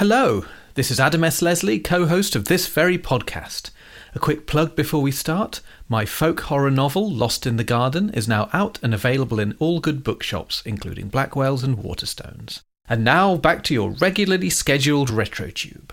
Hello, 0.00 0.46
this 0.76 0.90
is 0.90 0.98
Adam 0.98 1.22
S. 1.24 1.42
Leslie, 1.42 1.78
co 1.78 2.06
host 2.06 2.34
of 2.34 2.46
this 2.46 2.66
very 2.66 2.96
podcast. 2.96 3.70
A 4.14 4.18
quick 4.18 4.46
plug 4.46 4.74
before 4.74 5.02
we 5.02 5.12
start 5.12 5.60
my 5.90 6.06
folk 6.06 6.40
horror 6.40 6.70
novel, 6.70 7.12
Lost 7.12 7.46
in 7.46 7.58
the 7.58 7.64
Garden, 7.64 8.08
is 8.14 8.26
now 8.26 8.48
out 8.54 8.78
and 8.82 8.94
available 8.94 9.38
in 9.38 9.54
all 9.58 9.78
good 9.78 10.02
bookshops, 10.02 10.62
including 10.64 11.08
Blackwell's 11.08 11.62
and 11.62 11.76
Waterstones. 11.76 12.62
And 12.88 13.04
now 13.04 13.36
back 13.36 13.62
to 13.64 13.74
your 13.74 13.90
regularly 13.90 14.48
scheduled 14.48 15.10
RetroTube. 15.10 15.90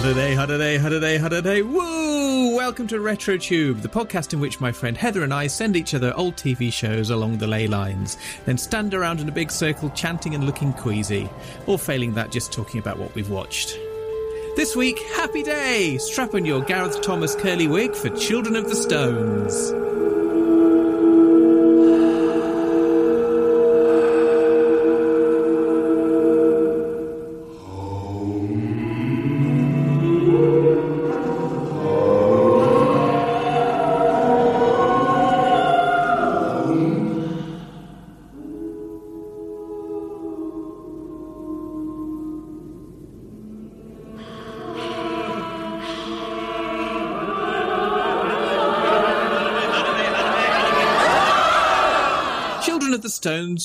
Huddaday, 0.00 0.34
huddaday, 0.34 0.78
huddaday, 0.78 1.18
huddaday, 1.18 1.62
woo! 1.62 2.56
Welcome 2.56 2.86
to 2.86 2.96
RetroTube, 2.96 3.82
the 3.82 3.88
podcast 3.88 4.32
in 4.32 4.40
which 4.40 4.58
my 4.58 4.72
friend 4.72 4.96
Heather 4.96 5.24
and 5.24 5.34
I 5.34 5.46
send 5.46 5.76
each 5.76 5.92
other 5.92 6.14
old 6.16 6.36
TV 6.36 6.72
shows 6.72 7.10
along 7.10 7.36
the 7.36 7.46
ley 7.46 7.66
lines, 7.66 8.16
then 8.46 8.56
stand 8.56 8.94
around 8.94 9.20
in 9.20 9.28
a 9.28 9.32
big 9.32 9.50
circle 9.50 9.90
chanting 9.90 10.34
and 10.34 10.44
looking 10.44 10.72
queasy, 10.72 11.28
or 11.66 11.78
failing 11.78 12.14
that, 12.14 12.30
just 12.30 12.50
talking 12.50 12.80
about 12.80 12.98
what 12.98 13.14
we've 13.14 13.28
watched. 13.28 13.78
This 14.56 14.74
week, 14.74 14.98
happy 15.16 15.42
day! 15.42 15.98
Strap 15.98 16.32
on 16.32 16.46
your 16.46 16.62
Gareth 16.62 17.02
Thomas 17.02 17.34
curly 17.34 17.68
wig 17.68 17.94
for 17.94 18.08
Children 18.08 18.56
of 18.56 18.70
the 18.70 18.76
Stones. 18.76 19.70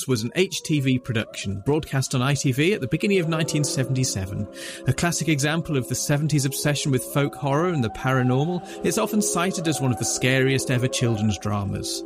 Was 0.07 0.23
an 0.23 0.31
HTV 0.35 1.03
production, 1.03 1.59
broadcast 1.59 2.15
on 2.15 2.21
ITV 2.21 2.73
at 2.73 2.81
the 2.81 2.87
beginning 2.87 3.19
of 3.19 3.27
1977. 3.27 4.47
A 4.87 4.93
classic 4.93 5.29
example 5.29 5.77
of 5.77 5.87
the 5.87 5.93
70s 5.93 6.45
obsession 6.45 6.91
with 6.91 7.03
folk 7.03 7.35
horror 7.35 7.69
and 7.69 7.83
the 7.83 7.89
paranormal, 7.89 8.67
it's 8.83 8.97
often 8.97 9.21
cited 9.21 9.67
as 9.67 9.79
one 9.79 9.91
of 9.91 9.99
the 9.99 10.05
scariest 10.05 10.71
ever 10.71 10.87
children's 10.87 11.37
dramas. 11.37 12.03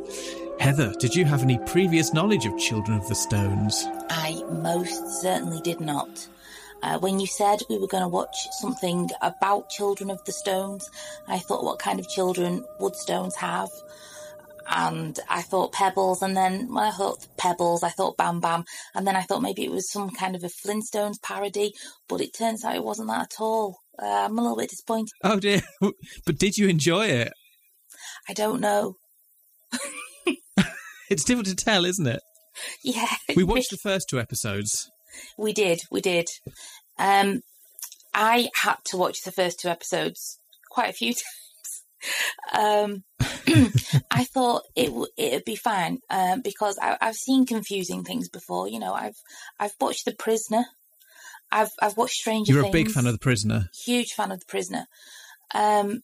Heather, 0.58 0.92
did 0.98 1.14
you 1.14 1.24
have 1.24 1.42
any 1.42 1.58
previous 1.66 2.12
knowledge 2.12 2.44
of 2.44 2.58
Children 2.58 2.98
of 2.98 3.08
the 3.08 3.14
Stones? 3.14 3.86
I 4.10 4.42
most 4.50 5.22
certainly 5.22 5.62
did 5.62 5.80
not. 5.80 6.28
Uh, 6.82 6.98
when 6.98 7.18
you 7.18 7.26
said 7.26 7.62
we 7.70 7.78
were 7.78 7.86
going 7.86 8.02
to 8.02 8.08
watch 8.08 8.36
something 8.58 9.08
about 9.22 9.70
Children 9.70 10.10
of 10.10 10.22
the 10.24 10.32
Stones, 10.32 10.90
I 11.26 11.38
thought, 11.38 11.64
what 11.64 11.78
kind 11.78 11.98
of 11.98 12.08
children 12.08 12.64
would 12.78 12.94
Stones 12.94 13.36
have? 13.36 13.70
And 14.72 15.18
I 15.28 15.42
thought 15.42 15.72
Pebbles, 15.72 16.22
and 16.22 16.36
then 16.36 16.72
when 16.72 16.84
I 16.84 16.92
thought 16.92 17.26
Pebbles, 17.36 17.82
I 17.82 17.88
thought 17.88 18.16
Bam 18.16 18.38
Bam, 18.40 18.64
and 18.94 19.04
then 19.06 19.16
I 19.16 19.22
thought 19.22 19.42
maybe 19.42 19.64
it 19.64 19.70
was 19.70 19.90
some 19.90 20.10
kind 20.10 20.36
of 20.36 20.44
a 20.44 20.48
Flintstones 20.48 21.20
parody, 21.20 21.72
but 22.08 22.20
it 22.20 22.32
turns 22.32 22.64
out 22.64 22.76
it 22.76 22.84
wasn't 22.84 23.08
that 23.08 23.22
at 23.32 23.40
all. 23.40 23.78
Uh, 24.00 24.06
I'm 24.26 24.38
a 24.38 24.42
little 24.42 24.56
bit 24.56 24.70
disappointed. 24.70 25.10
Oh 25.24 25.40
dear, 25.40 25.62
but 26.24 26.38
did 26.38 26.56
you 26.56 26.68
enjoy 26.68 27.06
it? 27.06 27.32
I 28.28 28.32
don't 28.32 28.60
know. 28.60 28.94
It's 31.10 31.24
difficult 31.24 31.46
to 31.48 31.64
tell, 31.64 31.84
isn't 31.84 32.06
it? 32.06 32.20
Yeah, 32.84 33.08
We 33.34 33.42
watched 33.42 33.70
the 33.70 33.76
first 33.76 34.08
two 34.08 34.20
episodes. 34.20 34.88
We 35.36 35.52
did, 35.52 35.80
we 35.90 36.00
did. 36.00 36.28
Um, 37.00 37.40
I 38.14 38.48
had 38.62 38.76
to 38.86 38.96
watch 38.96 39.22
the 39.24 39.32
first 39.32 39.58
two 39.58 39.68
episodes 39.68 40.38
quite 40.70 40.88
a 40.88 40.92
few 40.92 41.08
times. 41.14 41.24
Um, 42.52 43.04
I 44.10 44.24
thought 44.24 44.62
it 44.76 44.86
w- 44.86 45.06
it'd 45.16 45.44
be 45.44 45.56
fine 45.56 45.98
um, 46.08 46.40
because 46.42 46.78
I, 46.80 46.96
I've 47.00 47.16
seen 47.16 47.46
confusing 47.46 48.04
things 48.04 48.28
before. 48.28 48.68
You 48.68 48.78
know, 48.78 48.92
I've 48.92 49.16
I've 49.58 49.74
watched 49.80 50.04
The 50.04 50.14
Prisoner. 50.14 50.64
I've 51.52 51.70
I've 51.80 51.96
watched 51.96 52.16
Stranger 52.20 52.52
You're 52.52 52.62
Things. 52.62 52.74
a 52.74 52.78
big 52.78 52.90
fan 52.90 53.06
of 53.06 53.12
The 53.12 53.18
Prisoner. 53.18 53.70
huge 53.84 54.12
fan 54.12 54.30
of 54.32 54.40
The 54.40 54.46
Prisoner. 54.46 54.86
Um, 55.54 56.02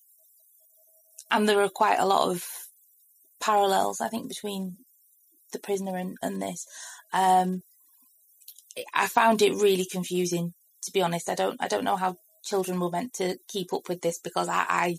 and 1.31 1.49
there 1.49 1.61
are 1.61 1.69
quite 1.69 1.99
a 1.99 2.07
lot 2.07 2.29
of 2.31 2.45
parallels, 3.41 4.01
I 4.01 4.09
think, 4.09 4.29
between 4.29 4.77
The 5.53 5.59
Prisoner 5.59 5.97
and, 5.97 6.17
and 6.23 6.41
this. 6.43 6.67
Um, 7.13 7.63
I 8.95 9.07
found 9.07 9.41
it 9.43 9.55
really 9.55 9.87
confusing, 9.91 10.53
to 10.83 10.93
be 10.93 11.01
honest. 11.03 11.29
I 11.31 11.35
don't, 11.35 11.57
I 11.61 11.69
don't 11.69 11.85
know 11.85 11.97
how 11.97 12.17
children 12.45 12.79
were 12.79 12.91
meant 12.91 13.15
to 13.15 13.39
keep 13.49 13.73
up 13.73 13.89
with 13.89 14.03
this 14.03 14.19
because 14.19 14.49
I, 14.49 14.65
I 14.69 14.97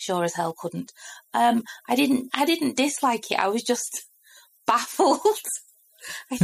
sure 0.00 0.24
as 0.24 0.34
hell 0.34 0.54
couldn't. 0.58 0.92
Um, 1.34 1.62
I 1.88 1.94
didn't, 1.94 2.30
I 2.34 2.44
didn't 2.44 2.76
dislike 2.76 3.30
it. 3.30 3.38
I 3.38 3.48
was 3.48 3.62
just 3.62 4.04
baffled. 4.66 5.20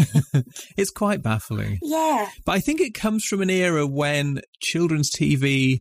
It's 0.77 0.91
quite 0.91 1.23
baffling. 1.23 1.79
yeah, 1.83 2.29
But 2.45 2.53
I 2.53 2.61
think 2.61 2.81
it 2.81 2.93
comes 2.93 3.25
from 3.25 3.41
an 3.41 3.49
era 3.49 3.87
when 3.87 4.41
children's 4.61 5.11
TV, 5.11 5.81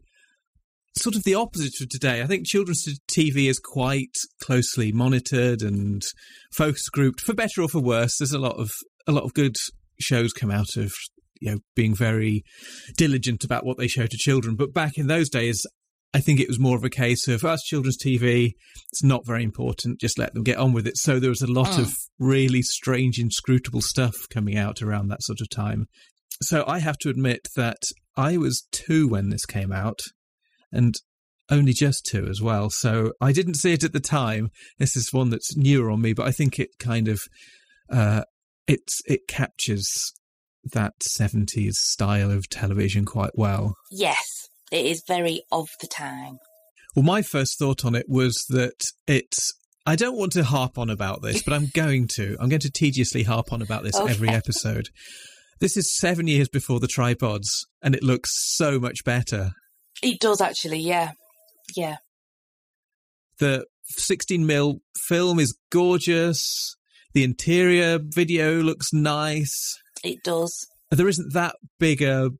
sort 0.97 1.15
of 1.17 1.23
the 1.23 1.35
opposite 1.35 1.73
of 1.81 1.89
today. 1.89 2.21
I 2.21 2.25
think 2.27 2.47
children's 2.47 2.85
TV 3.11 3.49
is 3.49 3.59
quite 3.59 4.15
closely 4.41 4.93
monitored 4.93 5.61
and 5.61 6.01
focus 6.53 6.87
grouped, 6.87 7.19
for 7.19 7.33
better 7.33 7.61
or 7.61 7.67
for 7.67 7.81
worse. 7.81 8.17
There's 8.17 8.31
a 8.31 8.39
lot 8.39 8.55
of 8.57 8.71
a 9.07 9.11
lot 9.11 9.25
of 9.25 9.33
good 9.33 9.57
shows 9.99 10.31
come 10.31 10.51
out 10.51 10.77
of 10.77 10.93
you 11.41 11.51
know 11.51 11.57
being 11.75 11.93
very 11.93 12.43
diligent 12.97 13.43
about 13.43 13.65
what 13.65 13.77
they 13.77 13.87
show 13.89 14.05
to 14.07 14.17
children. 14.17 14.55
But 14.55 14.73
back 14.73 14.97
in 14.97 15.07
those 15.07 15.29
days, 15.29 15.65
I 16.15 16.19
think 16.21 16.39
it 16.39 16.47
was 16.47 16.59
more 16.59 16.77
of 16.77 16.83
a 16.85 16.89
case 16.89 17.27
of 17.27 17.43
us 17.43 17.61
children's 17.63 17.97
TV. 17.97 18.53
It's 18.91 19.03
not 19.03 19.25
very 19.25 19.43
important. 19.43 19.99
Just 19.99 20.17
let 20.17 20.33
them 20.33 20.43
get 20.43 20.57
on 20.57 20.71
with 20.71 20.87
it. 20.87 20.97
So 20.97 21.19
there 21.19 21.29
was 21.29 21.41
a 21.41 21.47
lot 21.51 21.71
Mm. 21.73 21.79
of 21.79 21.97
really 22.19 22.61
strange, 22.61 23.19
inscrutable 23.19 23.81
stuff 23.81 24.15
coming 24.29 24.57
out 24.57 24.81
around 24.81 25.09
that 25.09 25.23
sort 25.23 25.41
of 25.41 25.49
time. 25.49 25.87
So 26.41 26.63
I 26.67 26.79
have 26.79 26.97
to 26.99 27.09
admit 27.09 27.47
that 27.55 27.81
I 28.15 28.37
was 28.37 28.65
two 28.71 29.07
when 29.09 29.29
this 29.29 29.45
came 29.45 29.71
out, 29.73 29.99
and 30.71 30.95
only 31.51 31.73
just 31.73 32.05
two 32.05 32.27
as 32.27 32.41
well. 32.41 32.69
So 32.69 33.11
I 33.21 33.31
didn't 33.31 33.55
see 33.55 33.73
it 33.73 33.83
at 33.83 33.93
the 33.93 33.99
time. 33.99 34.49
This 34.79 34.95
is 34.95 35.11
one 35.13 35.29
that's 35.29 35.55
newer 35.57 35.91
on 35.91 36.01
me, 36.01 36.13
but 36.13 36.27
I 36.27 36.31
think 36.31 36.59
it 36.59 36.69
kind 36.79 37.07
of 37.09 37.21
uh, 37.91 38.23
it's 38.67 39.01
it 39.05 39.27
captures 39.27 39.87
that 40.73 40.93
seventies 41.03 41.77
style 41.79 42.31
of 42.31 42.49
television 42.49 43.05
quite 43.05 43.33
well. 43.35 43.75
yes, 43.91 44.34
it 44.71 44.85
is 44.85 45.03
very 45.07 45.43
of 45.51 45.69
the 45.81 45.87
time. 45.87 46.39
Well, 46.95 47.03
my 47.03 47.21
first 47.21 47.59
thought 47.59 47.85
on 47.85 47.95
it 47.95 48.05
was 48.07 48.45
that 48.49 48.85
it's. 49.07 49.53
I 49.87 49.95
don't 49.95 50.17
want 50.17 50.31
to 50.31 50.43
harp 50.43 50.79
on 50.79 50.89
about 50.89 51.21
this, 51.21 51.43
but 51.43 51.53
I'm 51.53 51.67
going 51.75 52.07
to. 52.15 52.37
I'm 52.39 52.49
going 52.49 52.61
to 52.61 52.71
tediously 52.71 53.23
harp 53.23 53.53
on 53.53 53.61
about 53.61 53.83
this 53.83 53.95
every 53.95 54.29
episode. 54.29 54.89
This 55.59 55.77
is 55.77 55.95
seven 55.95 56.27
years 56.27 56.49
before 56.49 56.79
the 56.79 56.87
tripods, 56.87 57.65
and 57.81 57.95
it 57.95 58.03
looks 58.03 58.31
so 58.55 58.79
much 58.79 59.03
better. 59.05 59.51
It 60.01 60.19
does 60.19 60.41
actually, 60.41 60.79
yeah, 60.79 61.11
yeah. 61.75 61.97
The 63.39 63.65
16 63.87 64.45
mil 64.45 64.79
film 65.07 65.39
is 65.39 65.57
gorgeous. 65.71 66.75
The 67.13 67.23
interior 67.23 67.99
video 68.01 68.61
looks 68.61 68.91
nice. 68.91 69.77
It 70.03 70.23
does. 70.23 70.67
There 70.91 71.07
isn't 71.07 71.33
that 71.33 71.55
big 71.79 72.01
a 72.01 72.31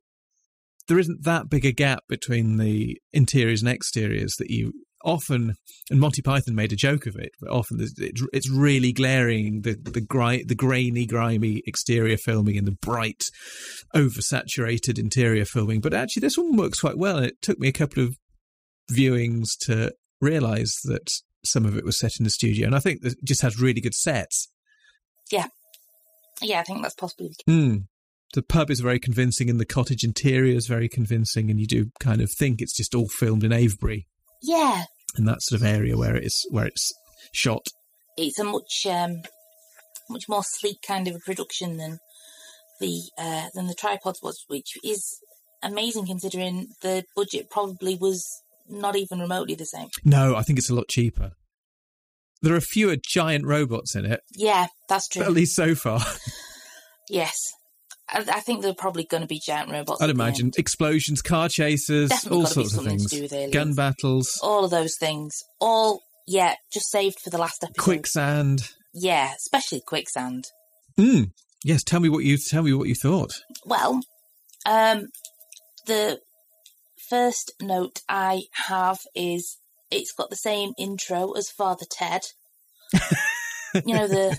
there 0.88 0.98
isn't 0.98 1.24
that 1.24 1.48
big 1.48 1.64
a 1.64 1.72
gap 1.72 2.04
between 2.08 2.56
the 2.56 2.98
interiors 3.12 3.62
and 3.62 3.68
exteriors 3.68 4.34
that 4.38 4.50
you 4.50 4.72
often 5.04 5.54
and 5.90 6.00
Monty 6.00 6.20
Python 6.20 6.54
made 6.54 6.72
a 6.72 6.76
joke 6.76 7.06
of 7.06 7.16
it, 7.16 7.30
but 7.40 7.50
often 7.50 7.78
it's 7.80 8.22
it's 8.32 8.50
really 8.50 8.92
glaring 8.92 9.62
the 9.62 9.74
the 9.74 10.00
gri- 10.00 10.44
the 10.44 10.54
grainy, 10.54 11.06
grimy 11.06 11.62
exterior 11.66 12.16
filming 12.16 12.58
and 12.58 12.66
the 12.66 12.76
bright, 12.82 13.24
oversaturated 13.94 14.98
interior 14.98 15.44
filming. 15.44 15.80
But 15.80 15.94
actually, 15.94 16.20
this 16.20 16.36
one 16.36 16.56
works 16.56 16.80
quite 16.80 16.98
well, 16.98 17.16
and 17.18 17.26
it 17.26 17.40
took 17.40 17.58
me 17.58 17.68
a 17.68 17.72
couple 17.72 18.02
of 18.02 18.16
viewings 18.90 19.50
to 19.62 19.92
realize 20.20 20.74
that 20.84 21.10
some 21.44 21.64
of 21.64 21.76
it 21.76 21.84
was 21.84 21.98
set 21.98 22.18
in 22.18 22.24
the 22.24 22.30
studio, 22.30 22.66
and 22.66 22.74
I 22.74 22.80
think 22.80 23.04
it 23.04 23.14
just 23.24 23.42
has 23.42 23.60
really 23.60 23.80
good 23.80 23.94
sets. 23.94 24.48
Yeah, 25.30 25.46
yeah, 26.42 26.60
I 26.60 26.62
think 26.64 26.82
that's 26.82 26.94
possibly. 26.94 27.30
Hmm. 27.46 27.76
The 28.34 28.42
pub 28.42 28.70
is 28.70 28.80
very 28.80 28.98
convincing, 28.98 29.48
and 29.48 29.58
the 29.60 29.64
cottage 29.64 30.04
interior 30.04 30.54
is 30.56 30.66
very 30.66 30.88
convincing, 30.88 31.50
and 31.50 31.58
you 31.60 31.66
do 31.66 31.90
kind 32.00 32.20
of 32.20 32.30
think 32.38 32.60
it's 32.60 32.76
just 32.76 32.94
all 32.94 33.08
filmed 33.08 33.44
in 33.44 33.52
Avebury, 33.52 34.06
Yeah, 34.42 34.84
in 35.16 35.24
that 35.26 35.42
sort 35.42 35.60
of 35.60 35.66
area 35.66 35.96
where 35.96 36.16
it 36.16 36.24
is 36.24 36.46
where 36.50 36.66
it's 36.66 36.92
shot. 37.32 37.66
it's 38.16 38.38
a 38.38 38.44
much 38.44 38.86
um, 38.86 39.22
much 40.10 40.24
more 40.28 40.42
sleek 40.44 40.78
kind 40.86 41.08
of 41.08 41.14
a 41.14 41.18
production 41.20 41.76
than 41.78 41.98
the 42.80 43.00
uh, 43.16 43.46
than 43.54 43.68
the 43.68 43.74
tripods 43.74 44.20
was, 44.22 44.44
which 44.48 44.72
is 44.84 45.18
amazing 45.62 46.06
considering 46.06 46.66
the 46.82 47.04
budget 47.14 47.48
probably 47.50 47.96
was 47.96 48.22
not 48.68 48.96
even 48.96 49.20
remotely 49.20 49.54
the 49.54 49.64
same. 49.64 49.88
No, 50.04 50.34
I 50.36 50.42
think 50.42 50.58
it's 50.58 50.68
a 50.70 50.74
lot 50.74 50.88
cheaper. 50.88 51.32
There 52.42 52.54
are 52.54 52.60
fewer 52.60 52.96
giant 53.02 53.46
robots 53.46 53.94
in 53.96 54.04
it, 54.04 54.20
Yeah, 54.34 54.66
that's 54.88 55.08
true. 55.08 55.22
at 55.22 55.32
least 55.32 55.54
so 55.56 55.74
far. 55.74 56.00
Yes. 57.08 57.36
I, 58.08 58.24
I 58.34 58.40
think 58.40 58.62
there 58.62 58.70
are 58.70 58.74
probably 58.74 59.04
going 59.04 59.22
to 59.22 59.26
be 59.26 59.40
giant 59.44 59.70
robots. 59.70 60.00
I'd 60.00 60.10
imagine 60.10 60.52
explosions, 60.56 61.22
car 61.22 61.48
chases, 61.48 62.10
Definitely 62.10 62.38
all 62.38 62.46
sorts 62.46 62.76
of 62.76 62.84
things. 62.84 63.10
do 63.10 63.22
with 63.22 63.32
aliens. 63.32 63.52
Gun 63.52 63.74
battles, 63.74 64.38
All 64.42 64.64
of 64.64 64.70
those 64.70 64.96
things. 64.98 65.34
All, 65.60 66.00
yeah, 66.26 66.54
just 66.72 66.90
saved 66.90 67.18
for 67.20 67.30
the 67.30 67.38
last 67.38 67.62
episode. 67.64 67.82
quicksand. 67.82 68.72
Yeah, 68.94 69.32
especially 69.36 69.82
quicksand. 69.86 70.44
Mm. 70.98 71.32
Yes, 71.64 71.82
tell 71.82 72.00
me 72.00 72.08
what 72.08 72.24
you 72.24 72.38
tell 72.38 72.62
me 72.62 72.72
what 72.72 72.88
you 72.88 72.94
thought. 72.94 73.42
Well, 73.64 74.00
um, 74.64 75.08
the 75.86 76.20
first 77.08 77.52
note 77.60 78.00
I 78.08 78.42
have 78.68 79.00
is 79.14 79.58
it's 79.90 80.12
got 80.12 80.30
the 80.30 80.36
same 80.36 80.72
intro 80.78 81.32
as 81.32 81.50
Father 81.50 81.86
Ted. 81.90 82.22
you 83.84 83.94
know 83.94 84.06
the 84.06 84.38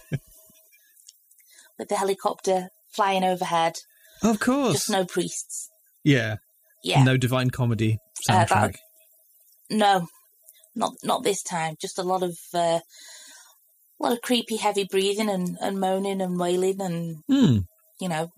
with 1.78 1.90
the 1.90 1.96
helicopter 1.96 2.70
flying 2.96 3.24
overhead, 3.24 3.76
Of 4.24 4.40
course. 4.40 4.74
just 4.74 4.90
no 4.90 5.06
priests. 5.06 5.70
yeah. 6.04 6.38
Yeah, 6.84 7.04
No 7.04 7.18
divine 7.18 7.50
comedy 7.50 7.98
Uh, 8.30 8.46
soundtrack. 8.46 8.48
that- 8.74 8.76
no, 9.70 10.08
not 10.76 10.94
not 11.04 11.24
this 11.24 11.42
time. 11.44 11.76
Just 11.82 11.98
a 12.00 12.04
lot 12.04 12.24
of 12.24 12.38
uh, 12.54 12.80
a 14.00 14.00
lot 14.00 14.14
of 14.14 14.22
creepy, 14.22 14.58
heavy 14.58 14.86
breathing 14.90 15.28
and, 15.30 15.58
and 15.60 15.80
moaning 15.80 16.22
and 16.22 16.40
wailing, 16.40 16.80
and 16.80 17.18
Hmm. 17.28 17.58
you 18.00 18.08
know 18.08 18.30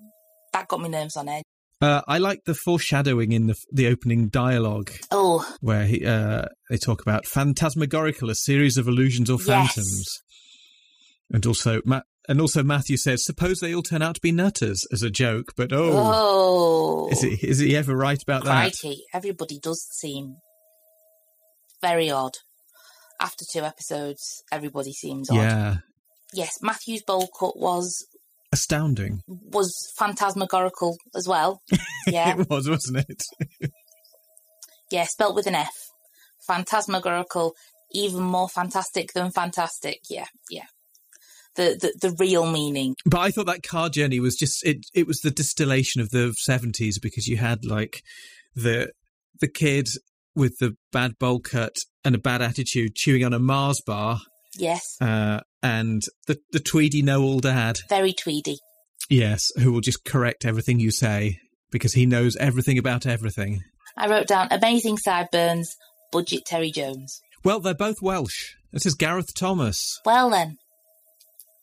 that 0.54 0.68
got 0.70 0.80
my 0.80 0.88
nerves 0.88 1.16
on 1.18 1.28
edge. 1.30 1.44
Uh, 1.82 2.02
I 2.08 2.18
like 2.18 2.40
the 2.46 2.56
foreshadowing 2.56 3.32
in 3.34 3.48
the 3.48 3.56
the 3.72 3.88
opening 3.88 4.30
dialogue 4.30 4.92
Oh, 5.12 5.46
where 5.60 5.86
he, 5.86 6.04
uh, 6.06 6.46
they 6.70 6.78
talk 6.78 7.02
about 7.02 7.26
phantasmagorical, 7.28 8.30
a 8.30 8.36
series 8.36 8.78
of 8.78 8.88
illusions 8.88 9.30
or 9.30 9.38
Yes. 9.38 9.46
phantoms, 9.48 10.06
and 11.32 11.46
also 11.46 11.82
Ma- 11.86 12.02
and 12.30 12.40
also 12.40 12.64
Matthew 12.64 12.96
says, 12.96 13.26
"Suppose 13.26 13.60
they 13.60 13.76
all 13.76 13.82
turn 13.82 14.02
out 14.02 14.16
to 14.16 14.22
be 14.22 14.32
nutters," 14.32 14.86
as 14.94 15.04
a 15.04 15.10
joke. 15.10 15.54
But 15.58 15.74
oh, 15.74 15.92
oh, 15.94 17.10
is 17.12 17.22
he 17.22 17.32
is 17.46 17.60
he 17.60 17.76
ever 17.76 17.96
right 17.96 18.22
about 18.22 18.46
that? 18.46 18.72
Crikey, 18.80 19.04
everybody 19.14 19.60
does 19.60 19.86
seem 19.92 20.36
very 21.82 22.10
odd. 22.10 22.36
After 23.20 23.44
two 23.52 23.62
episodes, 23.62 24.44
everybody 24.52 24.94
seems 24.94 25.30
odd. 25.30 25.36
Yeah, 25.36 25.76
Yes, 26.34 26.60
Matthew's 26.62 27.02
bowl 27.02 27.28
cut 27.38 27.58
was 27.58 28.06
astounding. 28.52 29.22
was 29.28 29.92
phantasmagorical 29.98 30.98
as 31.16 31.28
well. 31.28 31.62
Yeah, 32.08 32.40
It 32.40 32.50
was, 32.50 32.68
wasn't 32.68 33.06
it? 33.08 33.22
yeah, 34.92 35.04
spelt 35.04 35.36
with 35.36 35.46
an 35.46 35.54
F. 35.54 35.74
Phantasmagorical, 36.48 37.54
even 37.92 38.24
more 38.24 38.50
fantastic 38.50 39.14
than 39.14 39.30
fantastic. 39.30 40.00
Yeah, 40.10 40.26
yeah. 40.50 40.66
The 41.56 41.94
the, 42.02 42.10
the 42.10 42.16
real 42.20 42.50
meaning. 42.50 42.96
But 43.06 43.20
I 43.20 43.32
thought 43.32 43.48
that 43.48 43.64
car 43.64 43.90
journey 43.90 44.20
was 44.20 44.36
just 44.36 44.66
it. 44.66 44.86
It 44.94 45.08
was 45.08 45.22
the 45.22 45.32
distillation 45.32 46.02
of 46.02 46.10
the 46.12 46.34
seventies 46.38 47.00
because 47.00 47.28
you 47.28 47.38
had 47.38 47.66
like 47.66 48.04
the 48.56 48.92
the 49.42 49.48
kid 49.48 49.88
with 50.36 50.58
the 50.60 50.76
bad 50.92 51.18
bowl 51.20 51.40
cut 51.40 51.76
and 52.06 52.16
a 52.16 52.20
bad 52.20 52.42
attitude 52.42 52.96
chewing 52.96 53.26
on 53.26 53.34
a 53.34 53.40
Mars 53.40 53.82
bar, 53.86 54.20
Yes, 54.58 54.96
uh, 55.02 55.42
and 55.64 56.02
the 56.28 56.40
the 56.52 56.60
tweedy 56.60 57.02
know 57.02 57.22
all 57.24 57.40
dad. 57.40 57.80
very 57.90 58.14
tweedy. 58.14 58.60
Yes, 59.10 59.52
who 59.58 59.72
will 59.74 59.82
just 59.82 60.06
correct 60.06 60.46
everything 60.46 60.80
you 60.80 60.92
say 60.92 61.40
because 61.72 61.94
he 61.94 62.06
knows 62.06 62.36
everything 62.38 62.78
about 62.78 63.06
everything. 63.06 63.64
I 63.98 64.08
wrote 64.08 64.28
down 64.28 64.48
amazing 64.52 64.98
sideburns, 64.98 65.76
budget 66.12 66.46
Terry 66.46 66.72
Jones. 66.72 67.20
Well, 67.44 67.60
they're 67.60 67.74
both 67.74 68.02
Welsh. 68.02 68.54
This 68.72 68.86
is 68.86 68.94
Gareth 68.94 69.34
Thomas. 69.36 70.00
Well 70.06 70.30
then, 70.30 70.58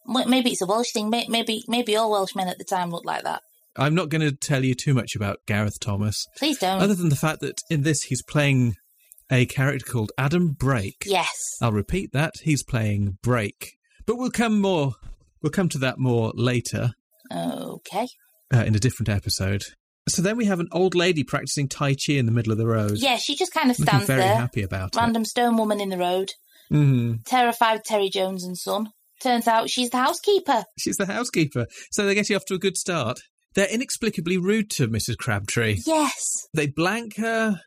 maybe 0.08 0.50
it's 0.50 0.62
a 0.62 0.66
Welsh 0.66 0.92
thing. 0.92 1.10
Maybe 1.10 1.64
maybe 1.68 1.96
all 1.96 2.10
Welsh 2.10 2.34
men 2.34 2.48
at 2.48 2.58
the 2.58 2.64
time 2.64 2.90
looked 2.90 3.06
like 3.06 3.24
that. 3.24 3.42
I'm 3.78 3.94
not 3.94 4.08
going 4.08 4.22
to 4.22 4.32
tell 4.32 4.64
you 4.64 4.74
too 4.74 4.94
much 4.94 5.14
about 5.14 5.40
Gareth 5.46 5.78
Thomas, 5.80 6.26
Please 6.38 6.58
don't. 6.58 6.80
other 6.80 6.94
than 6.94 7.10
the 7.10 7.16
fact 7.16 7.40
that 7.40 7.58
in 7.68 7.82
this 7.82 8.04
he's 8.04 8.22
playing 8.22 8.74
a 9.30 9.44
character 9.44 9.84
called 9.90 10.12
Adam 10.16 10.52
Brake. 10.52 11.02
yes. 11.04 11.28
I'll 11.60 11.72
repeat 11.72 12.12
that 12.12 12.34
he's 12.42 12.62
playing 12.62 13.18
Brake, 13.22 13.76
but 14.06 14.16
we'll 14.16 14.30
come 14.30 14.60
more. 14.62 14.92
We'll 15.42 15.52
come 15.52 15.68
to 15.70 15.78
that 15.78 15.98
more 15.98 16.32
later 16.34 16.92
Okay. 17.30 18.06
uh, 18.54 18.64
in 18.64 18.74
a 18.74 18.78
different 18.78 19.08
episode. 19.10 19.62
So 20.08 20.22
then 20.22 20.36
we 20.36 20.44
have 20.46 20.60
an 20.60 20.68
old 20.72 20.94
lady 20.94 21.24
practicing 21.24 21.68
Tai 21.68 21.94
Chi 21.94 22.12
in 22.14 22.26
the 22.26 22.32
middle 22.32 22.52
of 22.52 22.58
the 22.58 22.66
road. 22.66 22.92
Yeah, 22.98 23.16
she 23.16 23.34
just 23.36 23.52
kind 23.52 23.70
of 23.70 23.76
stands 23.76 24.06
very 24.06 24.20
there. 24.20 24.28
Very 24.28 24.40
happy 24.40 24.62
about 24.62 24.94
it. 24.94 24.98
Random 24.98 25.24
stone 25.24 25.56
woman 25.56 25.80
in 25.80 25.88
the 25.90 25.98
road. 25.98 26.30
Mhm. 26.72 27.24
Terrified 27.26 27.84
Terry 27.84 28.08
Jones 28.08 28.44
and 28.44 28.56
son. 28.56 28.90
Turns 29.22 29.48
out 29.48 29.70
she's 29.70 29.90
the 29.90 29.98
housekeeper. 29.98 30.64
She's 30.78 30.96
the 30.96 31.06
housekeeper, 31.06 31.66
so 31.90 32.04
they're 32.04 32.14
getting 32.14 32.36
off 32.36 32.44
to 32.46 32.54
a 32.54 32.58
good 32.58 32.76
start. 32.76 33.18
They're 33.54 33.72
inexplicably 33.72 34.36
rude 34.36 34.70
to 34.72 34.88
Mrs. 34.88 35.16
Crabtree. 35.16 35.78
Yes. 35.86 36.46
They 36.52 36.66
blank 36.66 37.16
her. 37.16 37.60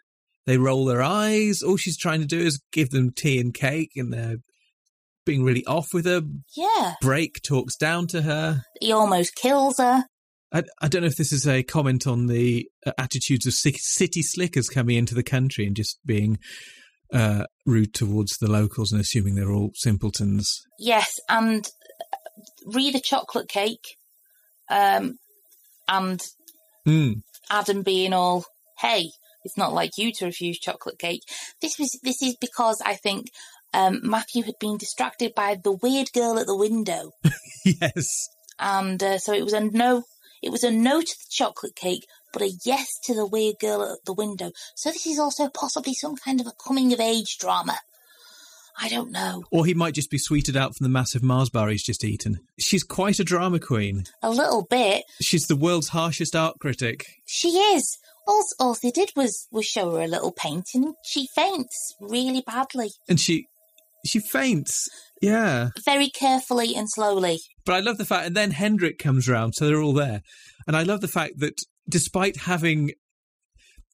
They 0.45 0.57
roll 0.57 0.85
their 0.85 1.01
eyes. 1.01 1.61
All 1.63 1.77
she's 1.77 1.97
trying 1.97 2.21
to 2.21 2.27
do 2.27 2.39
is 2.39 2.61
give 2.71 2.91
them 2.91 3.11
tea 3.11 3.39
and 3.39 3.53
cake, 3.53 3.91
and 3.95 4.13
they're 4.13 4.37
being 5.25 5.43
really 5.43 5.65
off 5.65 5.93
with 5.93 6.05
her. 6.05 6.21
Yeah. 6.55 6.93
Brake 7.01 7.41
talks 7.43 7.75
down 7.75 8.07
to 8.07 8.21
her. 8.21 8.63
He 8.79 8.91
almost 8.91 9.35
kills 9.35 9.77
her. 9.77 10.03
I, 10.51 10.63
I 10.81 10.87
don't 10.87 11.01
know 11.01 11.07
if 11.07 11.17
this 11.17 11.31
is 11.31 11.47
a 11.47 11.63
comment 11.63 12.07
on 12.07 12.27
the 12.27 12.67
uh, 12.85 12.91
attitudes 12.97 13.45
of 13.45 13.53
ci- 13.53 13.77
city 13.77 14.21
slickers 14.21 14.69
coming 14.69 14.95
into 14.95 15.13
the 15.13 15.23
country 15.23 15.65
and 15.65 15.75
just 15.75 15.99
being 16.05 16.39
uh, 17.13 17.45
rude 17.65 17.93
towards 17.93 18.37
the 18.37 18.49
locals 18.49 18.91
and 18.91 19.01
assuming 19.01 19.35
they're 19.35 19.51
all 19.51 19.71
simpletons. 19.75 20.61
Yes, 20.77 21.19
and 21.27 21.67
read 22.65 22.95
a 22.95 22.99
chocolate 22.99 23.49
cake. 23.49 23.97
Um, 24.69 25.17
and 25.87 26.21
Mm. 26.87 27.21
Adam 27.49 27.83
being 27.83 28.13
all, 28.13 28.45
"Hey, 28.79 29.11
it's 29.43 29.57
not 29.57 29.73
like 29.73 29.97
you 29.97 30.11
to 30.13 30.25
refuse 30.25 30.57
chocolate 30.59 30.97
cake." 30.97 31.21
This 31.61 31.77
was 31.77 31.99
this 32.03 32.21
is 32.21 32.35
because 32.39 32.81
I 32.85 32.95
think 32.95 33.27
um, 33.73 33.99
Matthew 34.03 34.43
had 34.43 34.55
been 34.59 34.77
distracted 34.77 35.33
by 35.35 35.55
the 35.61 35.73
weird 35.73 36.11
girl 36.13 36.39
at 36.39 36.47
the 36.47 36.55
window, 36.55 37.11
yes. 37.65 38.29
and 38.57 39.01
uh, 39.03 39.17
so 39.19 39.33
it 39.33 39.43
was 39.43 39.53
a 39.53 39.59
no. 39.59 40.03
It 40.41 40.51
was 40.51 40.63
a 40.63 40.71
no 40.71 41.01
to 41.01 41.07
the 41.07 41.25
chocolate 41.29 41.75
cake, 41.75 42.05
but 42.31 42.41
a 42.41 42.51
yes 42.65 42.87
to 43.03 43.13
the 43.13 43.25
weird 43.25 43.59
girl 43.59 43.83
at 43.83 44.05
the 44.05 44.13
window. 44.13 44.51
So 44.75 44.91
this 44.91 45.07
is 45.07 45.19
also 45.19 45.49
possibly 45.49 45.93
some 45.93 46.15
kind 46.15 46.39
of 46.41 46.47
a 46.47 46.53
coming 46.63 46.93
of 46.93 46.99
age 46.99 47.37
drama. 47.37 47.77
I 48.81 48.87
don't 48.87 49.11
know. 49.11 49.43
Or 49.51 49.65
he 49.65 49.73
might 49.73 49.93
just 49.93 50.09
be 50.09 50.17
sweeted 50.17 50.55
out 50.55 50.75
from 50.75 50.85
the 50.85 50.89
massive 50.89 51.21
Mars 51.21 51.49
bar 51.49 51.67
he's 51.67 51.83
just 51.83 52.03
eaten. 52.05 52.39
She's 52.57 52.83
quite 52.83 53.19
a 53.19 53.25
drama 53.25 53.59
queen. 53.59 54.05
A 54.21 54.29
little 54.29 54.65
bit. 54.69 55.03
She's 55.21 55.47
the 55.47 55.57
world's 55.57 55.89
harshest 55.89 56.35
art 56.35 56.59
critic. 56.59 57.05
She 57.25 57.49
is. 57.49 57.97
All, 58.25 58.45
all 58.59 58.77
they 58.81 58.91
did 58.91 59.11
was, 59.15 59.47
was 59.51 59.65
show 59.65 59.91
her 59.95 60.01
a 60.01 60.07
little 60.07 60.31
painting. 60.31 60.93
She 61.03 61.27
faints 61.35 61.95
really 61.99 62.41
badly, 62.45 62.91
And 63.09 63.19
she 63.19 63.47
she 64.05 64.19
faints. 64.19 64.87
Yeah. 65.21 65.69
very 65.83 66.09
carefully 66.09 66.73
and 66.73 66.89
slowly. 66.89 67.39
But 67.65 67.75
I 67.75 67.79
love 67.81 67.97
the 67.97 68.05
fact 68.05 68.27
and 68.27 68.37
then 68.37 68.51
Hendrick 68.51 68.97
comes 68.97 69.27
round, 69.27 69.55
so 69.55 69.67
they're 69.67 69.81
all 69.81 69.91
there. 69.93 70.21
And 70.65 70.77
I 70.77 70.83
love 70.83 71.01
the 71.01 71.09
fact 71.09 71.39
that 71.39 71.59
despite 71.89 72.37
having 72.37 72.91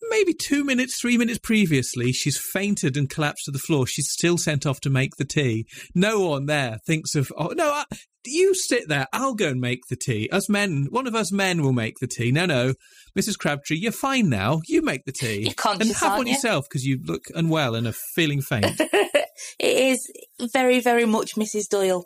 maybe 0.10 0.34
two 0.34 0.64
minutes, 0.64 1.00
three 1.00 1.18
minutes 1.18 1.40
previously, 1.40 2.12
she's 2.12 2.38
fainted 2.38 2.98
and 2.98 3.10
collapsed 3.10 3.46
to 3.46 3.52
the 3.52 3.60
floor. 3.60 3.88
She's 3.88 4.10
still 4.10 4.38
sent 4.38 4.66
off 4.66 4.82
to 4.82 4.90
make 4.90 5.16
the 5.18 5.26
tea. 5.26 5.66
No 5.94 6.20
one 6.20 6.46
there 6.46 6.78
thinks 6.86 7.16
of, 7.16 7.32
oh, 7.38 7.54
no, 7.56 7.70
I, 7.72 7.86
you 8.26 8.54
sit 8.54 8.88
there. 8.88 9.08
I'll 9.14 9.36
go 9.36 9.50
and 9.50 9.62
make 9.62 9.82
the 9.90 9.96
tea. 9.96 10.30
Us 10.32 10.50
men, 10.50 10.88
one 10.90 11.08
of 11.08 11.16
us 11.16 11.32
men 11.32 11.62
will 11.62 11.74
make 11.74 11.96
the 12.00 12.08
tea. 12.08 12.32
No, 12.32 12.46
no, 12.46 12.74
Mrs. 13.18 13.38
Crabtree, 13.38 13.78
you're 13.78 13.92
fine 13.92 14.30
now. 14.30 14.62
You 14.68 14.82
make 14.82 15.06
the 15.06 15.12
tea. 15.12 15.44
You're 15.44 15.54
conscious, 15.54 15.90
and 15.90 15.98
have 15.98 16.18
one 16.18 16.28
you? 16.28 16.34
yourself 16.34 16.66
because 16.70 16.86
you 16.86 17.00
look 17.04 17.26
unwell 17.34 17.76
and 17.76 17.88
are 17.88 17.94
feeling 18.16 18.42
faint. 18.42 18.66
it 18.80 19.24
is 19.60 20.12
very, 20.54 20.80
very 20.80 21.06
much 21.06 21.36
Mrs. 21.36 21.70
Doyle. 21.70 22.06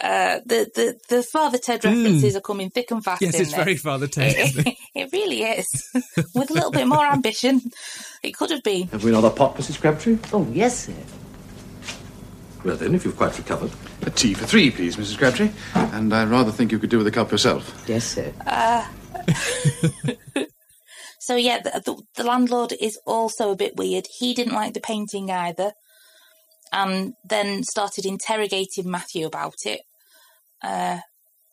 Uh, 0.00 0.40
the, 0.46 0.70
the, 0.74 0.98
the 1.08 1.22
Father 1.22 1.58
Ted 1.58 1.84
references 1.84 2.36
are 2.36 2.40
coming 2.40 2.70
thick 2.70 2.90
and 2.90 3.02
fast 3.02 3.22
yes, 3.22 3.34
it's 3.34 3.50
this. 3.50 3.54
very 3.54 3.76
Father 3.76 4.06
Ted. 4.06 4.34
It, 4.36 4.76
it 4.94 5.12
really 5.12 5.42
is. 5.42 5.66
With 6.34 6.50
a 6.50 6.54
little 6.54 6.70
bit 6.70 6.86
more 6.86 7.06
ambition, 7.06 7.62
it 8.22 8.36
could 8.36 8.50
have 8.50 8.62
been. 8.62 8.88
Have 8.88 9.02
we 9.02 9.10
another 9.10 9.30
pot, 9.30 9.56
Mrs. 9.56 9.80
Crabtree? 9.80 10.18
Oh, 10.32 10.46
yes, 10.52 10.86
sir. 10.86 10.94
Well 12.64 12.76
then, 12.76 12.94
if 12.94 13.04
you've 13.04 13.16
quite 13.16 13.36
recovered. 13.38 13.70
A 14.02 14.10
tea 14.10 14.34
for 14.34 14.46
three, 14.46 14.70
please, 14.70 14.96
Mrs. 14.96 15.18
Crabtree. 15.18 15.50
And 15.74 16.12
I 16.12 16.24
rather 16.24 16.52
think 16.52 16.70
you 16.70 16.78
could 16.78 16.90
do 16.90 16.98
with 16.98 17.06
a 17.06 17.12
cup 17.12 17.30
yourself. 17.30 17.84
Yes, 17.86 18.04
sir. 18.04 18.32
So 21.28 21.36
yeah, 21.36 21.60
the, 21.60 21.82
the, 21.84 22.02
the 22.14 22.24
landlord 22.24 22.72
is 22.80 22.98
also 23.04 23.50
a 23.50 23.56
bit 23.56 23.76
weird. 23.76 24.06
He 24.18 24.32
didn't 24.32 24.54
like 24.54 24.72
the 24.72 24.80
painting 24.80 25.30
either, 25.30 25.72
and 26.72 27.14
then 27.24 27.62
started 27.64 28.04
interrogating 28.04 28.90
Matthew 28.90 29.26
about 29.26 29.54
it. 29.64 29.80
Uh, 30.62 30.98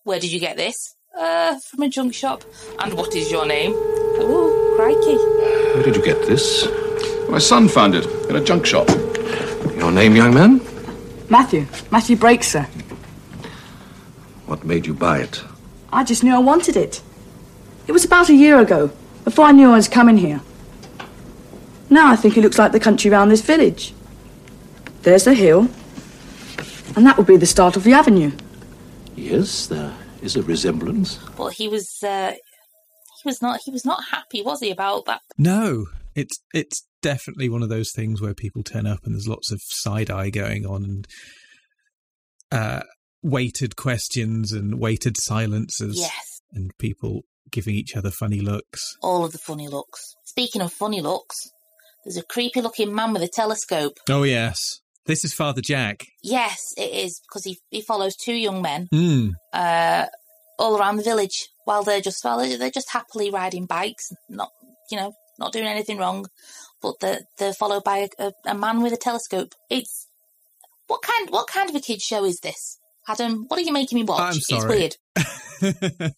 where 0.04 0.20
did 0.20 0.32
you 0.32 0.40
get 0.40 0.58
this? 0.58 0.76
Uh, 1.18 1.58
from 1.70 1.84
a 1.84 1.90
junk 1.90 2.14
shop. 2.14 2.44
And 2.80 2.94
what 2.94 3.16
is 3.16 3.32
your 3.32 3.46
name? 3.46 3.74
Oh, 3.74 4.74
crikey! 4.76 5.16
Where 5.74 5.84
did 5.84 5.96
you 5.96 6.04
get 6.04 6.28
this? 6.28 6.68
My 7.30 7.40
son 7.40 7.68
found 7.68 7.96
it 7.96 8.06
in 8.30 8.36
a 8.36 8.44
junk 8.44 8.66
shop. 8.66 8.90
Your 9.76 9.92
name, 9.92 10.16
young 10.16 10.34
man? 10.34 10.62
Matthew. 11.30 11.66
Matthew 11.92 12.16
Brake, 12.16 12.44
sir. 12.44 12.68
What 14.46 14.64
made 14.64 14.86
you 14.86 14.94
buy 14.94 15.20
it? 15.20 15.44
I 15.92 16.04
just 16.04 16.24
knew 16.24 16.36
I 16.36 16.40
wanted 16.40 16.76
it. 16.76 17.02
It 17.88 17.92
was 17.92 18.06
about 18.06 18.30
a 18.30 18.34
year 18.34 18.60
ago, 18.60 18.92
before 19.24 19.46
I 19.46 19.52
knew 19.52 19.72
I 19.72 19.76
was 19.76 19.88
coming 19.88 20.18
here. 20.18 20.42
Now 21.90 22.12
I 22.12 22.16
think 22.16 22.38
it 22.38 22.42
looks 22.42 22.60
like 22.60 22.72
the 22.72 22.80
country 22.80 23.10
round 23.10 23.32
this 23.32 23.42
village. 23.42 23.94
There's 25.06 25.24
the 25.24 25.34
hill, 25.36 25.70
and 26.96 27.06
that 27.06 27.16
would 27.18 27.28
be 27.28 27.38
the 27.38 27.46
start 27.46 27.78
of 27.78 27.84
the 27.84 27.94
avenue. 27.94 28.32
Yes, 29.16 29.68
there 29.68 29.94
is 30.22 30.36
a 30.36 30.42
resemblance. 30.44 31.20
Well, 31.38 31.50
he 31.50 31.68
was 31.68 31.88
uh, 32.04 32.32
he 32.32 33.22
was 33.30 33.42
not 33.42 33.60
he 33.64 33.72
was 33.72 33.86
not 33.86 34.04
happy, 34.12 34.42
was 34.42 34.60
he, 34.62 34.72
about 34.72 35.06
that? 35.06 35.22
No, 35.38 35.86
it's 36.16 36.40
it's 36.54 36.86
definitely 37.04 37.50
one 37.50 37.62
of 37.62 37.70
those 37.70 37.92
things 37.92 38.20
where 38.20 38.34
people 38.34 38.64
turn 38.64 38.88
up 38.88 39.00
and 39.06 39.14
there's 39.14 39.28
lots 39.28 39.52
of 39.52 39.62
side 39.64 40.10
eye 40.10 40.32
going 40.32 40.66
on 40.66 40.84
and 40.84 41.08
uh, 42.52 42.82
weighted 43.22 43.76
questions 43.76 44.52
and 44.52 44.80
weighted 44.80 45.18
silences 45.20 45.98
Yes, 46.00 46.42
and 46.52 46.72
people 46.80 47.22
giving 47.52 47.76
each 47.76 47.96
other 47.96 48.10
funny 48.10 48.40
looks. 48.42 48.96
all 49.04 49.24
of 49.24 49.32
the 49.34 49.38
funny 49.38 49.68
looks. 49.68 50.16
Speaking 50.26 50.64
of 50.64 50.74
funny 50.74 51.00
looks, 51.00 51.52
there's 52.04 52.18
a 52.18 52.24
creepy 52.24 52.60
looking 52.62 52.94
man 52.94 53.14
with 53.14 53.22
a 53.22 53.28
telescope. 53.28 53.94
Oh 54.10 54.24
yes, 54.24 54.82
this 55.06 55.24
is 55.24 55.34
Father 55.34 55.62
Jack. 55.62 56.06
Yes, 56.24 56.74
it 56.78 56.92
is 56.92 57.20
because 57.28 57.44
he 57.46 57.60
he 57.70 57.82
follows 57.82 58.16
two 58.16 58.34
young 58.34 58.62
men 58.62 58.88
Hmm. 58.92 59.30
uh, 59.54 60.06
all 60.60 60.78
around 60.78 60.98
the 60.98 61.04
village 61.04 61.48
while 61.66 61.84
they're 61.84 62.02
just 62.02 62.24
well, 62.24 62.38
they're 62.58 62.70
just 62.72 62.92
happily 62.92 63.30
riding 63.32 63.66
bikes, 63.66 64.12
not 64.30 64.50
you 64.92 64.98
know 64.98 65.14
not 65.40 65.52
doing 65.54 65.66
anything 65.68 65.98
wrong, 65.98 66.26
but 66.82 66.96
they're 67.02 67.22
they're 67.38 67.54
followed 67.54 67.84
by 67.84 68.08
a, 68.20 68.26
a, 68.28 68.32
a 68.48 68.56
man 68.56 68.82
with 68.82 68.94
a 68.94 68.98
telescope. 68.98 69.54
It's 69.70 70.08
what 70.88 71.02
kind 71.02 71.30
what 71.30 71.48
kind 71.48 71.70
of 71.70 71.76
a 71.76 71.80
kids 71.80 72.04
show 72.04 72.24
is 72.26 72.40
this, 72.42 72.78
Adam? 73.08 73.46
What 73.48 73.60
are 73.60 73.64
you 73.64 73.74
making 73.74 73.98
me 73.98 74.04
watch? 74.04 74.22
I'm 74.22 74.38
It's 74.38 74.48
sorry. 74.48 74.70
weird. 74.70 74.96